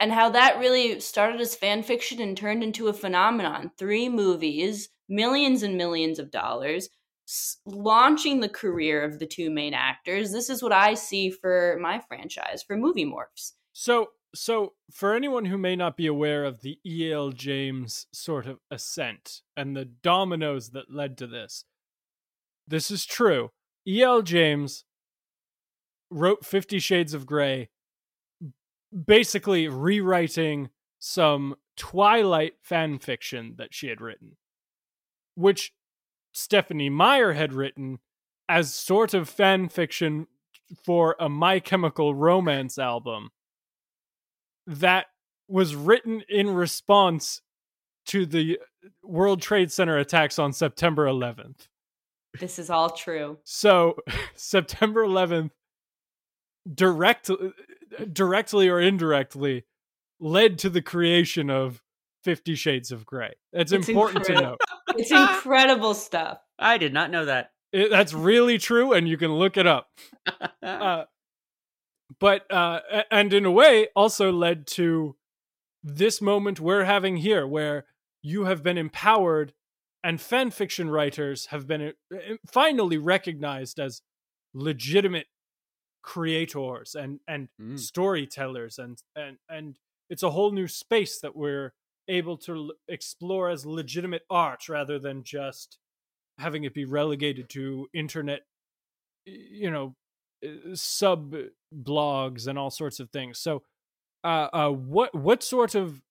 and 0.00 0.12
how 0.12 0.30
that 0.30 0.58
really 0.58 0.98
started 0.98 1.40
as 1.40 1.54
fan 1.54 1.82
fiction 1.84 2.20
and 2.20 2.36
turned 2.36 2.64
into 2.64 2.88
a 2.88 2.92
phenomenon. 2.92 3.70
Three 3.78 4.08
movies, 4.08 4.88
millions 5.08 5.62
and 5.62 5.76
millions 5.76 6.18
of 6.18 6.32
dollars, 6.32 6.88
s- 7.28 7.58
launching 7.66 8.40
the 8.40 8.48
career 8.48 9.04
of 9.04 9.20
the 9.20 9.26
two 9.26 9.48
main 9.48 9.74
actors. 9.74 10.32
This 10.32 10.50
is 10.50 10.60
what 10.60 10.72
I 10.72 10.94
see 10.94 11.30
for 11.30 11.78
my 11.80 12.00
franchise, 12.08 12.64
for 12.64 12.76
Movie 12.76 13.06
Morphs. 13.06 13.52
So, 13.72 14.08
so 14.34 14.74
for 14.90 15.14
anyone 15.14 15.44
who 15.44 15.58
may 15.58 15.76
not 15.76 15.96
be 15.96 16.06
aware 16.06 16.44
of 16.44 16.60
the 16.62 16.78
E.L. 16.86 17.30
James 17.30 18.06
sort 18.12 18.46
of 18.46 18.58
ascent 18.70 19.42
and 19.56 19.76
the 19.76 19.84
dominoes 19.84 20.70
that 20.70 20.92
led 20.92 21.18
to 21.18 21.26
this, 21.26 21.64
this 22.66 22.90
is 22.90 23.04
true. 23.04 23.50
E.L. 23.86 24.22
James 24.22 24.84
wrote 26.10 26.44
Fifty 26.44 26.78
Shades 26.78 27.14
of 27.14 27.26
Grey, 27.26 27.68
basically 29.06 29.68
rewriting 29.68 30.70
some 30.98 31.56
Twilight 31.76 32.54
fan 32.62 32.98
fiction 32.98 33.54
that 33.58 33.74
she 33.74 33.88
had 33.88 34.00
written, 34.00 34.36
which 35.34 35.72
Stephenie 36.32 36.90
Meyer 36.90 37.32
had 37.32 37.52
written 37.52 37.98
as 38.48 38.72
sort 38.72 39.14
of 39.14 39.28
fan 39.28 39.68
fiction 39.68 40.26
for 40.84 41.16
a 41.18 41.28
My 41.28 41.60
Chemical 41.60 42.14
Romance 42.14 42.78
album 42.78 43.30
that 44.66 45.06
was 45.48 45.74
written 45.74 46.22
in 46.28 46.50
response 46.50 47.42
to 48.06 48.26
the 48.26 48.58
World 49.02 49.40
Trade 49.42 49.70
Center 49.70 49.98
attacks 49.98 50.38
on 50.38 50.52
September 50.52 51.06
11th. 51.06 51.68
This 52.40 52.58
is 52.58 52.70
all 52.70 52.90
true. 52.90 53.38
So, 53.44 53.96
September 54.34 55.04
11th 55.06 55.50
direct 56.72 57.30
directly 58.12 58.68
or 58.68 58.80
indirectly 58.80 59.64
led 60.20 60.58
to 60.60 60.70
the 60.70 60.82
creation 60.82 61.50
of 61.50 61.82
50 62.24 62.54
Shades 62.54 62.92
of 62.92 63.04
Grey. 63.04 63.32
It's, 63.52 63.72
It's 63.72 63.88
important 63.88 64.24
to 64.26 64.32
incredible. 64.32 64.58
note. 64.60 64.94
It's 64.98 65.10
incredible 65.10 65.94
stuff. 65.94 66.38
I 66.58 66.76
did 66.78 66.92
not 66.92 67.10
know 67.10 67.24
that. 67.24 67.52
It, 67.72 67.90
that's 67.90 68.12
really 68.12 68.58
true 68.58 68.92
and 68.92 69.08
you 69.08 69.16
can 69.16 69.32
look 69.32 69.56
it 69.56 69.66
up. 69.66 69.88
uh, 70.62 71.04
but 72.18 72.50
uh, 72.50 72.80
and 73.10 73.32
in 73.32 73.44
a 73.44 73.50
way 73.50 73.88
also 73.94 74.32
led 74.32 74.66
to 74.66 75.16
this 75.82 76.20
moment 76.20 76.60
we're 76.60 76.84
having 76.84 77.16
here 77.16 77.46
where 77.46 77.84
you 78.22 78.44
have 78.44 78.62
been 78.62 78.78
empowered 78.78 79.52
and 80.04 80.20
fan 80.20 80.50
fiction 80.50 80.90
writers 80.90 81.46
have 81.46 81.66
been 81.66 81.92
uh, 82.12 82.16
finally 82.46 82.98
recognized 82.98 83.78
as 83.80 84.02
legitimate 84.54 85.26
creators 86.02 86.94
and 86.94 87.20
and 87.28 87.48
Mm. 87.60 87.78
storytellers 87.78 88.78
and 88.78 88.98
and 89.14 89.38
and 89.48 89.78
it's 90.10 90.22
a 90.24 90.30
whole 90.30 90.50
new 90.50 90.66
space 90.66 91.20
that 91.20 91.36
we're 91.36 91.72
able 92.08 92.36
to 92.36 92.54
l- 92.54 92.70
explore 92.88 93.48
as 93.48 93.64
legitimate 93.64 94.22
art 94.28 94.68
rather 94.68 94.98
than 94.98 95.22
just 95.22 95.78
having 96.38 96.64
it 96.64 96.74
be 96.74 96.84
relegated 96.84 97.48
to 97.50 97.88
internet 97.94 98.42
you 99.24 99.70
know 99.70 99.94
uh, 100.44 100.74
sub 100.74 101.34
blogs 101.72 102.46
and 102.46 102.58
all 102.58 102.70
sorts 102.70 103.00
of 103.00 103.10
things 103.10 103.38
so 103.38 103.62
uh 104.24 104.48
uh 104.52 104.68
what 104.70 105.14
what 105.14 105.42
sort 105.42 105.74
of 105.74 106.02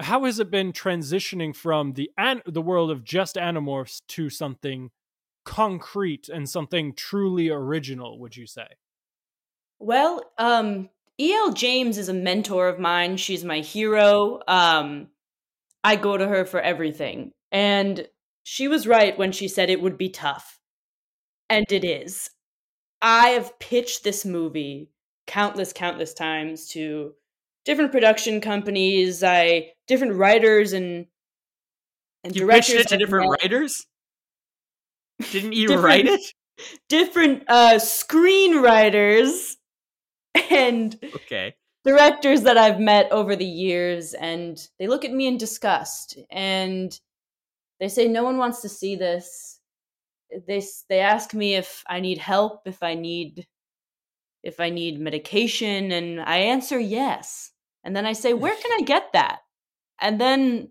how 0.00 0.24
has 0.24 0.38
it 0.38 0.50
been 0.50 0.72
transitioning 0.72 1.54
from 1.54 1.94
the 1.94 2.10
an- 2.16 2.42
the 2.46 2.62
world 2.62 2.90
of 2.90 3.02
just 3.04 3.36
animorphs 3.36 4.00
to 4.06 4.30
something 4.30 4.90
concrete 5.44 6.28
and 6.28 6.48
something 6.48 6.92
truly 6.94 7.48
original 7.48 8.18
would 8.18 8.36
you 8.36 8.46
say 8.46 8.66
Well, 9.78 10.22
um, 10.38 10.90
E.L. 11.20 11.52
James 11.52 11.98
is 11.98 12.08
a 12.08 12.14
mentor 12.14 12.68
of 12.68 12.78
mine. 12.78 13.16
She's 13.16 13.44
my 13.44 13.60
hero. 13.60 14.40
Um, 14.46 15.08
I 15.82 15.96
go 15.96 16.16
to 16.16 16.26
her 16.28 16.44
for 16.44 16.60
everything. 16.60 17.32
And 17.50 18.06
she 18.42 18.68
was 18.68 18.86
right 18.86 19.16
when 19.18 19.32
she 19.32 19.48
said 19.48 19.70
it 19.70 19.80
would 19.80 19.98
be 19.98 20.10
tough. 20.10 20.58
And 21.48 21.64
it 21.70 21.84
is. 21.84 22.30
I 23.00 23.28
have 23.30 23.58
pitched 23.58 24.04
this 24.04 24.24
movie 24.24 24.90
countless, 25.28 25.72
countless 25.72 26.12
times 26.14 26.66
to 26.70 27.14
different 27.64 27.92
production 27.92 28.40
companies, 28.40 29.22
I 29.22 29.72
different 29.86 30.14
writers 30.14 30.72
and 30.72 31.06
and 32.24 32.34
You 32.34 32.42
directors. 32.42 32.74
pitched 32.74 32.86
it 32.86 32.88
to 32.88 32.96
different 32.96 33.30
met. 33.30 33.40
writers? 33.42 33.86
Didn't 35.30 35.52
you 35.52 35.76
write 35.76 36.06
it? 36.06 36.20
different 36.88 37.44
uh 37.48 37.74
screenwriters 37.74 39.56
and 40.50 40.98
Okay. 41.14 41.54
directors 41.84 42.42
that 42.42 42.58
I've 42.58 42.80
met 42.80 43.10
over 43.12 43.36
the 43.36 43.44
years, 43.46 44.14
and 44.14 44.58
they 44.78 44.86
look 44.88 45.04
at 45.04 45.12
me 45.12 45.26
in 45.26 45.38
disgust, 45.38 46.18
and 46.30 46.98
they 47.80 47.88
say 47.88 48.08
no 48.08 48.24
one 48.24 48.38
wants 48.38 48.60
to 48.62 48.68
see 48.68 48.96
this. 48.96 49.60
They 50.46 50.62
they 50.88 51.00
ask 51.00 51.34
me 51.34 51.54
if 51.54 51.82
I 51.86 52.00
need 52.00 52.18
help, 52.18 52.62
if 52.66 52.82
I 52.82 52.94
need 52.94 53.46
if 54.48 54.58
I 54.60 54.70
need 54.70 54.98
medication, 55.00 55.92
and 55.92 56.20
I 56.20 56.38
answer 56.38 56.78
yes. 56.80 57.52
And 57.84 57.94
then 57.94 58.04
I 58.06 58.12
say, 58.14 58.34
"Where 58.34 58.54
can 58.56 58.72
I 58.80 58.82
get 58.84 59.12
that?" 59.12 59.40
And 60.00 60.20
then 60.20 60.70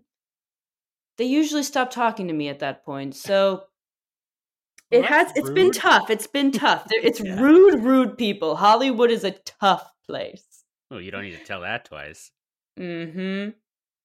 they 1.16 1.24
usually 1.24 1.62
stop 1.62 1.90
talking 1.90 2.28
to 2.28 2.34
me 2.34 2.48
at 2.48 2.58
that 2.60 2.84
point. 2.84 3.16
So 3.16 3.64
Well, 4.90 5.00
it 5.00 5.06
has 5.06 5.26
that's 5.28 5.38
it's 5.40 5.50
been 5.50 5.66
rude. 5.66 5.74
tough. 5.74 6.10
It's 6.10 6.26
been 6.26 6.50
tough. 6.66 6.86
It's 6.90 7.20
Yeah. 7.20 7.40
rude, 7.40 7.82
rude 7.82 8.16
people. 8.18 8.56
Hollywood 8.56 9.10
is 9.10 9.24
a 9.24 9.32
tough 9.32 9.90
place. 10.06 10.64
Well, 10.90 11.00
you 11.00 11.10
don't 11.10 11.24
need 11.24 11.38
to 11.38 11.44
tell 11.44 11.60
that 11.60 11.84
twice. 11.84 12.30
Mm-hmm. 12.78 13.50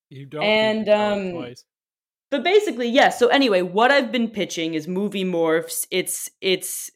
You 0.09 0.25
don't. 0.25 0.43
And, 0.43 0.79
need 0.79 0.85
to 0.85 0.91
tell 0.91 1.13
it 1.13 1.27
um, 1.27 1.31
twice. 1.31 1.63
But 2.31 2.43
basically, 2.43 2.89
yes. 2.89 3.19
So 3.19 3.27
anyway, 3.27 3.61
what 3.61 3.91
I've 3.91 4.11
been 4.11 4.27
pitching 4.29 4.73
is 4.73 4.87
movie 4.87 5.23
morphs. 5.23 5.85
It's 5.91 6.29
it's 6.41 6.89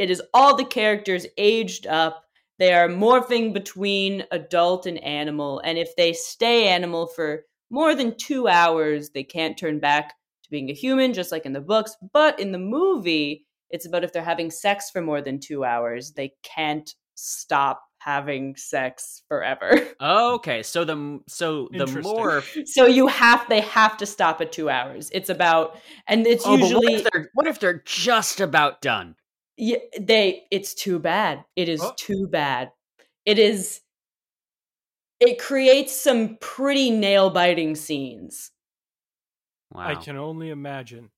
it 0.00 0.10
is 0.10 0.22
all 0.32 0.56
the 0.56 0.64
characters 0.64 1.26
aged 1.36 1.86
up. 1.86 2.24
They 2.58 2.72
are 2.72 2.88
morphing 2.88 3.52
between 3.52 4.24
adult 4.30 4.86
and 4.86 4.98
animal, 5.04 5.60
and 5.62 5.76
if 5.76 5.94
they 5.94 6.14
stay 6.14 6.68
animal 6.68 7.06
for 7.06 7.44
more 7.68 7.94
than 7.94 8.16
two 8.16 8.48
hours, 8.48 9.10
they 9.10 9.24
can't 9.24 9.58
turn 9.58 9.78
back 9.78 10.14
to 10.44 10.50
being 10.50 10.70
a 10.70 10.74
human, 10.74 11.12
just 11.12 11.30
like 11.30 11.44
in 11.44 11.52
the 11.52 11.60
books. 11.60 11.96
But 12.14 12.40
in 12.40 12.50
the 12.50 12.58
movie, 12.58 13.46
it's 13.68 13.86
about 13.86 14.02
if 14.02 14.10
they're 14.10 14.22
having 14.22 14.50
sex 14.50 14.88
for 14.90 15.02
more 15.02 15.20
than 15.20 15.38
two 15.38 15.64
hours, 15.64 16.12
they 16.12 16.32
can't 16.42 16.90
stop 17.14 17.82
having 17.98 18.56
sex 18.56 19.22
forever. 19.28 19.70
Okay, 20.02 20.62
so 20.62 20.84
the 20.86 21.20
so 21.28 21.68
the 21.72 21.80
Interesting. 21.80 22.02
more 22.10 22.42
so 22.64 22.86
you 22.86 23.06
have 23.06 23.46
they 23.50 23.60
have 23.60 23.98
to 23.98 24.06
stop 24.06 24.40
at 24.40 24.50
two 24.50 24.70
hours. 24.70 25.10
It's 25.12 25.28
about 25.28 25.76
and 26.06 26.26
it's 26.26 26.46
oh, 26.46 26.56
but 26.56 26.60
what 26.60 26.70
usually 26.70 26.94
if 26.94 27.26
what 27.34 27.46
if 27.46 27.60
they're 27.60 27.82
just 27.84 28.40
about 28.40 28.80
done? 28.80 29.14
Yeah, 29.60 29.76
they 30.00 30.44
it's 30.50 30.74
too 30.74 30.98
bad. 30.98 31.44
It 31.54 31.68
is 31.68 31.82
Oh. 31.82 31.92
too 31.96 32.26
bad. 32.28 32.72
It 33.26 33.38
is 33.38 33.82
it 35.20 35.38
creates 35.38 35.94
some 35.94 36.38
pretty 36.40 36.90
nail 36.90 37.28
biting 37.28 37.74
scenes. 37.74 38.52
Wow. 39.72 39.86
I 39.86 39.94
can 39.94 40.16
only 40.16 40.48
imagine. 40.48 41.10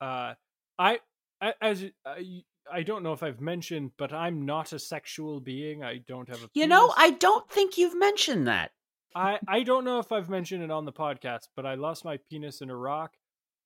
Uh, 0.00 0.34
I, 0.78 1.00
I 1.40 1.54
as 1.60 1.84
I, 2.06 2.42
I 2.72 2.82
don't 2.84 3.02
know 3.02 3.12
if 3.12 3.22
I've 3.22 3.40
mentioned, 3.40 3.90
but 3.98 4.12
I'm 4.12 4.46
not 4.46 4.72
a 4.72 4.78
sexual 4.78 5.40
being. 5.40 5.82
I 5.82 5.98
don't 5.98 6.28
have 6.28 6.42
a. 6.42 6.48
You 6.54 6.68
know. 6.68 6.94
I 6.96 7.10
don't 7.10 7.50
think 7.50 7.76
you've 7.76 7.98
mentioned 7.98 8.46
that. 8.46 8.70
I, 9.14 9.38
I 9.48 9.62
don't 9.64 9.84
know 9.84 9.98
if 9.98 10.12
I've 10.12 10.28
mentioned 10.28 10.62
it 10.62 10.70
on 10.70 10.84
the 10.84 10.92
podcast, 10.92 11.48
but 11.56 11.66
I 11.66 11.74
lost 11.74 12.04
my 12.04 12.18
penis 12.30 12.60
in 12.60 12.70
Iraq, 12.70 13.14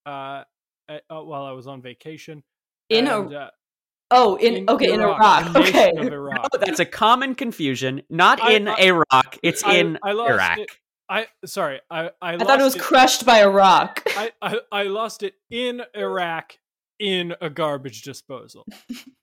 uh, 0.07 0.45
uh, 0.89 0.99
uh, 1.11 1.23
while 1.23 1.45
I 1.45 1.53
was 1.53 1.67
on 1.67 1.83
vacation. 1.83 2.43
In 2.89 3.09
and, 3.09 3.33
a 3.33 3.39
uh, 3.39 3.51
oh 4.13 4.37
in, 4.37 4.59
in 4.59 4.71
okay 4.71 4.93
in 4.93 5.01
Iraq, 5.01 5.47
Iraq. 5.47 5.57
Okay. 5.69 5.91
of 5.97 6.13
Iraq. 6.13 6.49
Oh, 6.55 6.59
that's 6.59 6.79
a 6.81 6.85
common 6.85 7.35
confusion. 7.35 8.03
Not 8.09 8.41
I- 8.43 8.53
in 8.53 8.69
I- 8.69 8.77
Iraq, 8.81 9.39
it's 9.43 9.65
I- 9.65 9.75
in 9.75 9.99
I 10.05 10.13
lost 10.13 10.31
Iraq. 10.31 10.59
it. 10.59 10.69
I 11.09 11.27
sorry, 11.45 11.81
I 11.91 12.05
I, 12.23 12.35
I 12.35 12.39
thought 12.39 12.61
it 12.61 12.63
was 12.63 12.77
lost 12.77 12.87
crushed 12.87 13.27
by 13.27 13.39
a 13.39 13.49
rock. 13.51 14.03
I, 14.17 14.31
I 14.41 14.59
I 14.71 14.83
lost 14.85 15.23
it 15.23 15.35
in 15.51 15.83
Iraq 15.97 16.59
in 16.99 17.35
a 17.41 17.51
garbage 17.51 18.03
disposal. 18.03 18.65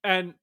and 0.03 0.33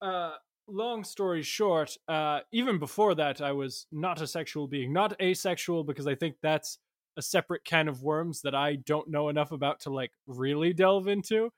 uh 0.00 0.32
long 0.68 1.04
story 1.04 1.42
short, 1.42 1.96
uh 2.08 2.40
even 2.52 2.78
before 2.78 3.14
that 3.16 3.40
I 3.40 3.52
was 3.52 3.86
not 3.92 4.20
a 4.20 4.26
sexual 4.26 4.66
being, 4.68 4.92
not 4.92 5.20
asexual 5.20 5.84
because 5.84 6.06
I 6.06 6.14
think 6.14 6.36
that's 6.42 6.78
a 7.18 7.22
separate 7.22 7.64
can 7.64 7.88
of 7.88 8.02
worms 8.02 8.42
that 8.42 8.54
I 8.54 8.76
don't 8.76 9.08
know 9.08 9.28
enough 9.28 9.50
about 9.52 9.80
to 9.80 9.90
like 9.90 10.12
really 10.26 10.72
delve 10.72 11.08
into. 11.08 11.50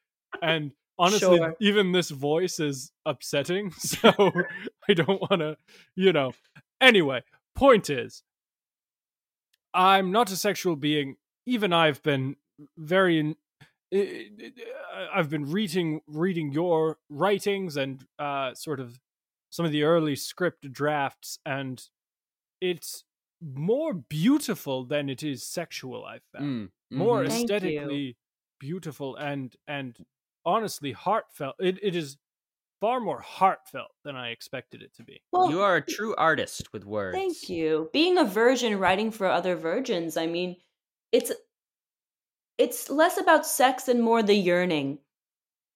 And 0.43 0.73
honestly, 0.99 1.37
Sure. 1.39 1.57
even 1.61 1.93
this 1.93 2.11
voice 2.11 2.59
is 2.61 2.93
upsetting, 3.07 3.71
so 3.79 4.11
I 4.89 4.95
don't 4.95 5.21
want 5.21 5.41
to, 5.41 5.57
you 5.95 6.13
know. 6.13 6.33
Anyway, 6.81 7.23
point 7.55 7.91
is 7.91 8.23
I'm 9.75 10.11
not 10.13 10.31
a 10.31 10.37
sexual 10.37 10.77
being. 10.77 11.17
Even 11.47 11.73
I've 11.73 12.03
been 12.03 12.37
very. 12.77 13.19
In, 13.19 13.37
I- 13.93 14.53
I- 14.95 15.09
I've 15.19 15.31
been 15.31 15.51
reading 15.51 16.01
reading 16.07 16.53
your 16.53 16.99
writings 17.09 17.77
and 17.77 18.05
uh, 18.19 18.55
sort 18.55 18.81
of 18.81 19.01
some 19.51 19.65
of 19.65 19.73
the 19.73 19.83
early 19.85 20.15
script 20.17 20.71
drafts, 20.73 21.39
and 21.47 21.83
it's 22.61 23.05
more 23.41 23.95
beautiful 23.95 24.85
than 24.85 25.09
it 25.09 25.23
is 25.23 25.43
sexual. 25.43 26.05
I 26.05 26.19
found 26.33 26.71
Mm, 26.93 26.97
more 26.99 27.23
mhm. 27.23 27.29
Thank 27.29 27.39
you. 27.51 27.57
aesthetically 27.57 28.17
beautiful 28.61 29.17
and 29.17 29.55
and 29.67 29.97
honestly 30.49 30.93
heartfelt. 30.93 31.57
It 31.61 31.79
it 31.83 31.95
is 31.95 32.17
far 32.81 33.01
more 33.01 33.21
heartfelt 33.21 33.91
than 34.05 34.17
I 34.17 34.31
expected 34.31 34.83
it 34.83 34.95
to 34.95 35.03
be. 35.03 35.21
Well, 35.33 35.51
You 35.51 35.61
are 35.61 35.77
a 35.77 35.85
true 35.85 36.15
artist 36.17 36.73
with 36.73 36.85
words. 36.85 37.17
Thank 37.17 37.49
you. 37.49 37.91
Being 37.93 38.19
a 38.19 38.25
virgin 38.25 38.79
writing 38.79 39.11
for 39.11 39.27
other 39.27 39.57
virgins, 39.57 40.17
I 40.17 40.27
mean, 40.27 40.57
it's 41.13 41.33
it's 42.57 42.91
less 42.91 43.19
about 43.19 43.47
sex 43.47 43.89
and 43.89 44.03
more 44.03 44.23
the 44.23 44.35
yearning 44.35 44.99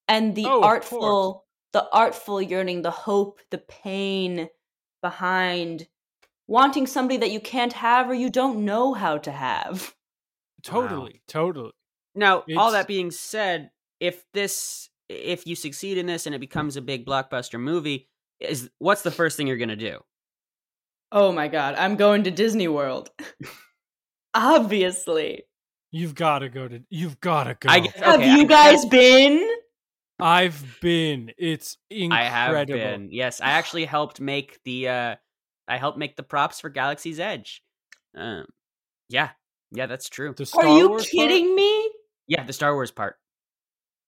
and 0.09 0.35
the 0.35 0.45
Oh, 0.47 0.63
artful 0.63 1.47
the 1.73 1.89
artful 1.91 2.43
yearning, 2.43 2.83
the 2.83 2.91
hope, 2.91 3.41
the 3.51 3.59
pain 3.59 4.49
behind 5.01 5.89
wanting 6.47 6.87
somebody 6.87 7.17
that 7.19 7.31
you 7.31 7.41
can't 7.41 7.73
have 7.73 8.11
or 8.11 8.15
you 8.15 8.29
don't 8.29 8.65
know 8.65 8.93
how 8.93 9.17
to 9.19 9.31
have. 9.33 9.95
Totally, 10.63 11.23
totally. 11.27 11.73
Now, 12.15 12.45
all 12.57 12.73
that 12.73 12.87
being 12.87 13.11
said, 13.11 13.71
if 14.03 14.25
this 14.35 14.91
if 15.09 15.47
you 15.47 15.55
succeed 15.55 15.97
in 15.97 16.07
this 16.07 16.27
and 16.27 16.35
it 16.35 16.41
becomes 16.41 16.77
a 16.77 16.83
big 16.83 17.07
blockbuster 17.07 17.61
movie, 17.61 18.09
is 18.41 18.69
what's 18.79 19.03
the 19.03 19.11
first 19.11 19.37
thing 19.37 19.47
you're 19.47 19.57
going 19.59 19.69
to 19.69 19.77
do? 19.77 20.01
Oh 21.13 21.31
my 21.33 21.49
god, 21.49 21.75
I'm 21.77 21.97
going 21.97 22.25
to 22.25 22.31
Disney 22.31 22.69
World. 22.69 23.11
Obviously. 24.35 25.43
You've 25.91 26.15
got 26.15 26.39
to 26.41 26.49
go 26.49 26.67
to. 26.69 26.81
You've 26.89 27.21
got 27.21 27.45
to 27.45 27.55
go. 27.55 27.69
I 27.69 27.81
guess- 27.81 27.95
Have 27.97 28.21
Okay, 28.21 28.33
you 28.35 28.41
I 28.43 28.45
guys 28.45 28.85
been? 28.87 29.49
I've 30.19 30.79
been. 30.81 31.33
It's 31.37 31.77
incredible. 31.91 32.17
I 32.17 32.29
have 32.29 32.67
been. 32.67 33.09
Yes, 33.11 33.41
I 33.41 33.51
actually 33.51 33.85
helped 33.85 34.21
make 34.21 34.59
the 34.65 34.89
uh 34.89 35.17
I 35.69 35.77
helped 35.79 35.99
make 35.99 36.17
the 36.17 36.23
props 36.23 36.61
for 36.61 36.71
Galaxy's 36.71 37.21
Edge. 37.21 37.63
Um 38.17 38.47
yeah. 39.09 39.31
Yeah, 39.71 39.87
that's 39.87 40.09
true. 40.09 40.35
The 40.37 40.47
Star 40.47 40.65
Are 40.65 40.79
you 40.79 40.89
Wars 40.89 41.03
part? 41.03 41.11
kidding 41.11 41.55
me? 41.55 41.91
Yeah, 42.29 42.45
the 42.45 42.53
Star 42.53 42.73
Wars 42.75 42.91
part. 42.91 43.17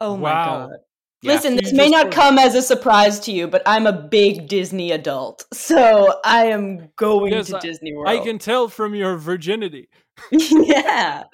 Oh 0.01 0.17
my 0.17 0.33
Wow. 0.33 0.67
god. 0.69 0.77
Yeah. 1.23 1.33
Listen, 1.33 1.57
this 1.57 1.73
may 1.73 1.89
not 1.89 2.11
come 2.13 2.39
as 2.39 2.55
a 2.55 2.61
surprise 2.61 3.19
to 3.21 3.33
you, 3.33 3.49
but 3.49 3.63
I'm 3.65 3.87
a 3.87 3.93
big 3.93 4.47
Disney 4.49 4.93
adult. 4.93 5.45
So 5.55 6.21
I 6.25 6.47
am 6.47 6.91
going 6.97 7.33
Yes, 7.33 7.49
to 7.49 7.57
I- 7.57 7.61
Disney 7.61 7.95
World. 7.95 8.09
I 8.09 8.19
can 8.19 8.39
tell 8.39 8.69
from 8.69 8.95
your 8.95 9.17
virginity. 9.17 9.89
yeah. 10.31 11.25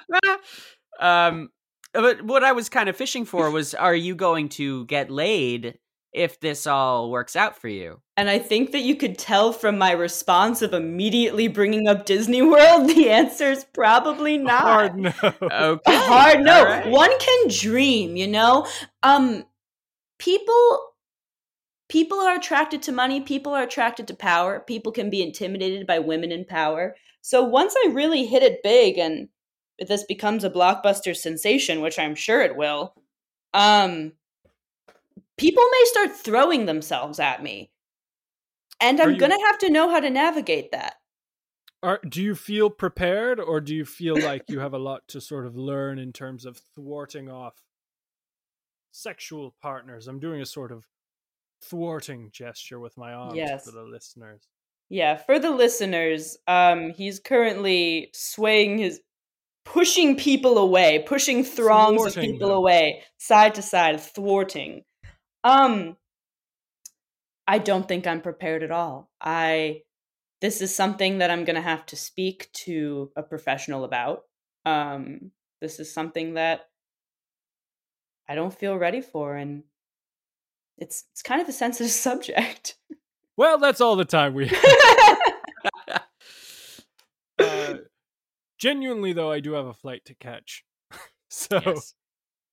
um 1.00 1.48
but 1.92 2.22
what 2.22 2.44
I 2.44 2.52
was 2.52 2.68
kind 2.68 2.88
of 2.88 2.96
fishing 2.96 3.24
for 3.24 3.50
was 3.50 3.74
are 3.74 3.94
you 3.94 4.14
going 4.14 4.48
to 4.50 4.84
get 4.86 5.11
laid 5.11 5.76
if 6.12 6.40
this 6.40 6.66
all 6.66 7.11
works 7.11 7.36
out 7.36 7.56
for 7.56 7.68
you? 7.68 8.00
And 8.16 8.28
I 8.28 8.38
think 8.38 8.72
that 8.72 8.80
you 8.80 8.96
could 8.96 9.16
tell 9.18 9.52
from 9.52 9.78
my 9.78 9.92
response 9.92 10.62
of 10.62 10.74
immediately 10.74 11.48
bringing 11.48 11.88
up 11.88 12.04
Disney 12.06 12.42
World, 12.42 12.88
the 12.94 13.11
answer 13.11 13.50
is 13.50 13.64
probably 13.64 14.38
not. 14.38 14.62
Hard 14.62 14.96
no. 14.96 15.12
Okay. 15.22 15.82
Hard 15.96 16.40
no. 16.40 16.58
all 16.58 16.64
right. 16.64 16.86
One 16.86 17.16
can 17.18 17.48
dream, 17.48 18.16
you 18.16 18.26
know? 18.26 18.66
Um 19.02 19.44
people 20.18 20.80
people 21.88 22.18
are 22.18 22.36
attracted 22.36 22.82
to 22.82 22.92
money, 22.92 23.20
people 23.20 23.52
are 23.52 23.64
attracted 23.64 24.06
to 24.08 24.14
power, 24.14 24.61
people 24.61 24.92
can 24.92 25.11
be 25.11 25.22
intimidated 25.22 25.86
by 25.86 25.98
women 25.98 26.30
in 26.30 26.44
power. 26.44 26.94
So 27.22 27.42
once 27.42 27.74
I 27.84 27.90
really 27.90 28.26
hit 28.26 28.42
it 28.42 28.62
big 28.62 28.98
and 28.98 29.28
this 29.78 30.04
becomes 30.04 30.44
a 30.44 30.50
blockbuster 30.50 31.16
sensation, 31.16 31.80
which 31.80 31.98
I'm 31.98 32.14
sure 32.14 32.42
it 32.42 32.56
will, 32.56 32.94
um 33.54 34.12
people 35.41 35.64
may 35.72 35.84
start 35.86 36.12
throwing 36.16 36.66
themselves 36.66 37.18
at 37.18 37.43
me. 37.43 37.70
And 38.80 39.01
I'm 39.01 39.12
you- 39.12 39.18
going 39.18 39.32
to 39.32 39.45
have 39.47 39.59
to 39.59 39.70
know 39.70 39.88
how 39.91 40.01
to 40.01 40.11
navigate 40.11 40.70
that. 40.72 40.95
Are, 41.82 41.99
do 42.07 42.22
you 42.22 42.34
feel 42.34 42.68
prepared, 42.68 43.41
or 43.41 43.59
do 43.62 43.74
you 43.74 43.86
feel 43.86 44.20
like 44.20 44.43
you 44.49 44.61
have 44.61 44.74
a 44.74 44.78
lot 44.78 45.09
to 45.09 45.20
sort 45.20 45.47
of 45.47 45.57
learn 45.57 45.99
in 45.99 46.12
terms 46.12 46.45
of 46.45 46.61
thwarting 46.74 47.30
off 47.30 47.55
sexual 48.93 49.55
partners? 49.62 50.07
I'm 50.07 50.20
doing 50.20 50.43
a 50.43 50.47
sort 50.47 50.72
of 50.72 50.84
thwarting 51.62 52.28
gesture 52.32 52.78
with 52.78 52.99
my 52.99 53.12
arms 53.14 53.34
Yes. 53.36 53.64
for 53.64 53.70
the 53.72 53.82
listeners. 53.82 54.43
Yeah, 54.91 55.16
for 55.16 55.38
the 55.38 55.51
listeners, 55.53 56.36
um, 56.47 56.91
he's 56.91 57.18
currently 57.20 58.11
swaying 58.12 58.78
his, 58.78 59.01
pushing 59.64 60.16
people 60.16 60.59
away, 60.59 61.03
pushing 61.07 61.45
throngs 61.45 62.05
of 62.14 62.22
people 62.22 62.49
them. 62.49 62.59
away, 62.59 63.03
side 63.18 63.55
to 63.55 63.62
side, 63.62 64.01
thwarting. 64.01 64.82
Um, 65.45 65.97
I 67.47 67.59
don't 67.59 67.88
think 67.88 68.07
I'm 68.07 68.20
prepared 68.20 68.62
at 68.62 68.70
all. 68.70 69.11
I, 69.20 69.82
this 70.41 70.61
is 70.61 70.74
something 70.74 71.18
that 71.18 71.30
I'm 71.30 71.45
gonna 71.45 71.61
have 71.61 71.84
to 71.86 71.97
speak 71.97 72.51
to 72.64 73.11
a 73.16 73.22
professional 73.22 73.84
about. 73.84 74.24
Um, 74.64 75.32
this 75.61 75.80
is 75.80 75.93
something 75.93 76.34
that 76.34 76.68
I 78.28 78.34
don't 78.34 78.55
feel 78.55 78.76
ready 78.76 79.01
for, 79.01 79.34
and 79.36 79.64
it's 80.78 81.05
it's 81.12 81.22
kind 81.22 81.41
of 81.41 81.49
a 81.49 81.53
sensitive 81.53 81.91
subject. 82.09 82.76
Well, 83.36 83.59
that's 83.59 83.80
all 83.80 83.97
the 83.97 84.05
time 84.05 84.34
we 84.34 84.51
uh, 87.38 87.74
genuinely 88.59 89.12
though 89.12 89.30
i 89.32 89.41
do 89.41 89.53
have 89.53 89.66
a 89.66 89.72
flight 89.72 90.05
to 90.05 90.14
catch 90.14 90.64
so 91.30 91.61
Yes. 91.64 91.95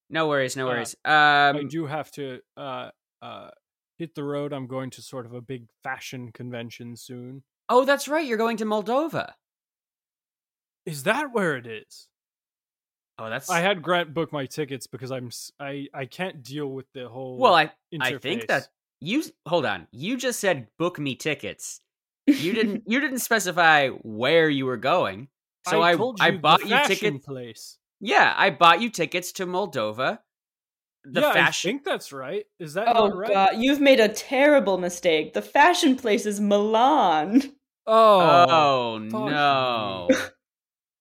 No 0.10 0.28
worries, 0.28 0.56
no 0.56 0.68
Uh, 0.68 0.72
worries. 0.72 0.96
i 1.06 1.50
Um, 1.50 1.68
do 1.68 1.86
have 1.86 2.10
to 2.12 2.40
uh 2.56 2.90
uh 3.22 3.50
hit 3.98 4.14
the 4.16 4.24
road 4.24 4.54
i'm 4.54 4.68
going 4.68 4.90
to 4.92 5.02
sort 5.02 5.26
of 5.26 5.34
a 5.34 5.42
big 5.42 5.66
fashion 5.84 6.32
convention 6.32 6.96
soon 6.96 7.44
oh, 7.70 7.84
that's 7.84 8.08
right. 8.08 8.26
You're 8.26 8.38
going 8.38 8.58
to 8.58 8.66
Moldova. 8.66 9.34
is 10.86 11.04
that 11.04 11.34
where 11.34 11.58
it 11.58 11.68
is 11.68 12.08
Oh, 13.20 13.30
that's. 13.32 13.50
i 13.50 13.60
had 13.62 13.82
grant 13.82 14.14
book 14.14 14.32
my 14.32 14.46
tickets 14.46 14.86
because 14.86 15.12
i'm 15.12 15.30
I 15.60 15.88
I 15.94 16.06
can't 16.06 16.44
deal 16.44 16.68
with 16.68 16.86
the 16.94 17.10
whole 17.10 17.38
well, 17.40 17.56
I 17.56 17.72
interface. 17.92 18.02
I 18.16 18.18
think 18.20 18.48
that 18.48 18.70
you 19.02 19.24
hold 19.48 19.66
on. 19.66 19.88
You 19.92 20.18
just 20.18 20.40
said 20.40 20.68
book 20.78 21.00
me 21.00 21.16
tickets. 21.16 21.82
You 22.28 22.54
didn't. 22.54 22.84
you 22.88 23.00
didn't 23.00 23.20
specify 23.20 23.90
where 23.90 24.50
you 24.50 24.66
were 24.68 24.78
going. 24.78 25.30
So 25.68 25.82
I 25.82 25.96
told 25.96 26.22
I 26.22 26.32
the 26.32 26.38
bought 26.38 26.66
you 26.66 26.78
tickets. 26.86 27.26
place 27.26 27.78
Yeah, 28.00 28.34
I 28.36 28.50
bought 28.52 28.82
you 28.82 28.90
tickets 28.90 29.32
to 29.34 29.46
Moldova. 29.46 30.20
The 31.04 31.22
yeah, 31.22 31.34
fashion. 31.34 31.70
I 31.70 31.72
think 31.72 31.84
that's 31.86 32.12
right. 32.12 32.46
Is 32.60 32.74
that 32.74 32.96
Oh 32.96 33.08
not 33.08 33.18
right? 33.18 33.34
god, 33.34 33.50
you've 33.58 33.80
made 33.80 34.00
a 34.00 34.10
terrible 34.10 34.78
mistake. 34.78 35.34
The 35.34 35.42
fashion 35.42 35.96
place 35.96 36.26
is 36.26 36.40
Milan. 36.40 37.42
Oh, 37.86 38.46
Oh, 38.50 38.98
no. 39.00 40.10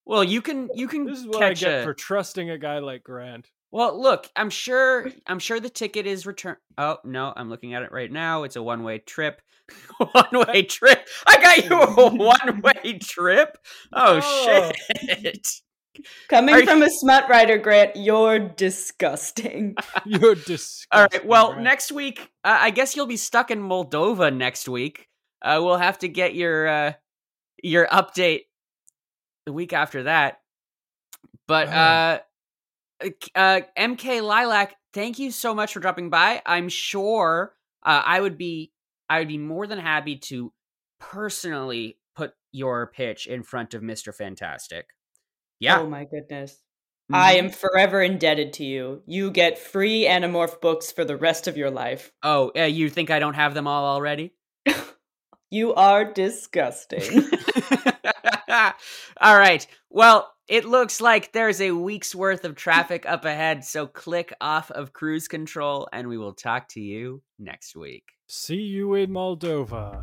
Well, 0.09 0.23
you 0.23 0.41
can 0.41 0.71
you 0.73 0.87
can 0.87 1.05
this 1.07 1.19
is 1.19 1.27
what 1.27 1.43
I 1.43 1.53
get 1.53 1.81
a. 1.81 1.83
for 1.83 1.93
trusting 1.93 2.49
a 2.49 2.57
guy 2.59 2.79
like 2.79 3.03
Grant. 3.03 3.51
Well, 3.73 4.01
look, 4.01 4.31
I'm 4.37 4.51
sure 4.51 5.11
I'm 5.27 5.41
sure 5.41 5.59
the 5.59 5.69
ticket 5.69 6.07
is 6.07 6.27
return. 6.27 6.57
Oh 6.79 6.99
no, 7.03 7.33
I'm 7.37 7.51
looking 7.51 7.75
at 7.75 7.83
it 7.83 7.91
right 7.91 8.11
now. 8.13 8.45
It's 8.45 8.55
a 8.55 8.63
one 8.63 8.85
way 8.85 9.01
trip. 9.01 9.43
one 9.99 10.47
way 10.47 10.63
trip. 10.69 11.09
I 11.27 11.41
got 11.43 11.65
you 11.69 11.81
a 11.83 12.15
one 12.15 12.61
way 12.63 12.99
trip. 13.03 13.59
Oh 13.93 14.21
Oh. 14.23 14.71
shit. 14.95 15.49
Coming 16.29 16.55
Are 16.55 16.61
you- 16.61 16.67
from 16.67 16.83
a 16.83 16.91
smut 16.91 17.29
writer, 17.29 17.59
Grant, 17.59 17.97
you're 17.97 18.39
disgusting. 18.39 19.77
You're 20.05 20.35
disgusting. 20.35 20.87
All 20.93 21.03
right. 21.13 21.27
Well, 21.27 21.49
Grant. 21.53 21.63
next 21.65 21.93
week, 21.93 22.31
uh, 22.45 22.59
I 22.61 22.71
guess 22.71 22.95
you'll 22.97 23.07
be 23.07 23.17
stuck 23.17 23.51
in 23.51 23.61
Moldova 23.61 24.35
next 24.35 24.69
week. 24.69 25.09
Uh, 25.43 25.61
we'll 25.63 25.77
have 25.79 25.99
to 26.01 26.09
get 26.09 26.35
your 26.35 26.67
uh, 26.69 26.93
your 27.63 27.87
update 27.89 28.43
the 29.47 29.53
week 29.53 29.73
after 29.73 30.05
that. 30.05 30.41
But 31.47 31.69
uh, 31.69 32.19
uh, 33.35 33.61
MK 33.79 34.23
Lilac, 34.23 34.75
thank 34.93 35.19
you 35.19 35.31
so 35.31 35.55
much 35.55 35.73
for 35.73 35.81
dropping 35.81 36.11
by. 36.11 36.43
I'm 36.45 36.69
sure 36.69 37.55
uh, 37.85 38.03
I 38.05 38.21
would 38.21 38.37
be 38.39 38.73
I 39.09 39.21
would 39.21 39.29
be 39.29 39.39
more 39.39 39.67
than 39.67 39.79
happy 39.79 40.17
to 40.17 40.53
personally 40.99 41.99
put 42.17 42.33
your 42.53 42.87
pitch 42.89 43.27
in 43.27 43.43
front 43.43 43.75
of 43.75 43.83
Mister 43.83 44.13
Fantastic. 44.13 44.87
Yeah, 45.61 45.81
Oh 45.81 45.87
my 45.89 46.05
goodness. 46.05 46.59
I 47.13 47.35
Mhm. 47.37 47.39
am 47.39 47.51
forever 47.51 48.03
indebted 48.03 48.53
to 48.55 48.65
you. 48.65 49.03
You 49.07 49.31
get 49.31 49.59
free 49.59 50.05
Animorph 50.05 50.61
books 50.61 50.91
for 50.91 51.05
the 51.05 51.17
rest 51.17 51.47
of 51.47 51.57
your 51.57 51.71
life. 51.71 52.13
Oh, 52.23 52.51
uh, 52.57 52.63
you 52.63 52.91
think 52.91 53.11
I 53.11 53.19
don't 53.21 53.35
have 53.35 53.55
them 53.55 53.67
all 53.67 53.85
already? 53.85 54.33
You 55.49 55.75
are 55.75 56.05
disgusting. 56.05 57.23
All 59.21 59.39
right. 59.39 59.65
Well, 59.91 60.33
it 60.49 60.65
looks 60.65 61.01
like 61.01 61.33
there's 61.33 61.61
a 61.61 61.71
week's 61.71 62.15
worth 62.17 62.45
of 62.45 62.57
traffic 62.57 63.07
up 63.07 63.25
ahead, 63.25 63.65
so 63.65 63.87
click 63.87 64.33
off 64.41 64.73
of 64.73 64.93
cruise 64.93 65.29
control 65.29 65.89
and 65.93 66.09
we 66.09 66.19
will 66.19 66.33
talk 66.33 66.69
to 66.71 66.81
you 66.81 67.23
next 67.39 67.77
week. 67.77 68.05
See 68.27 68.57
you 68.57 68.95
in 68.95 69.11
Moldova. 69.11 70.03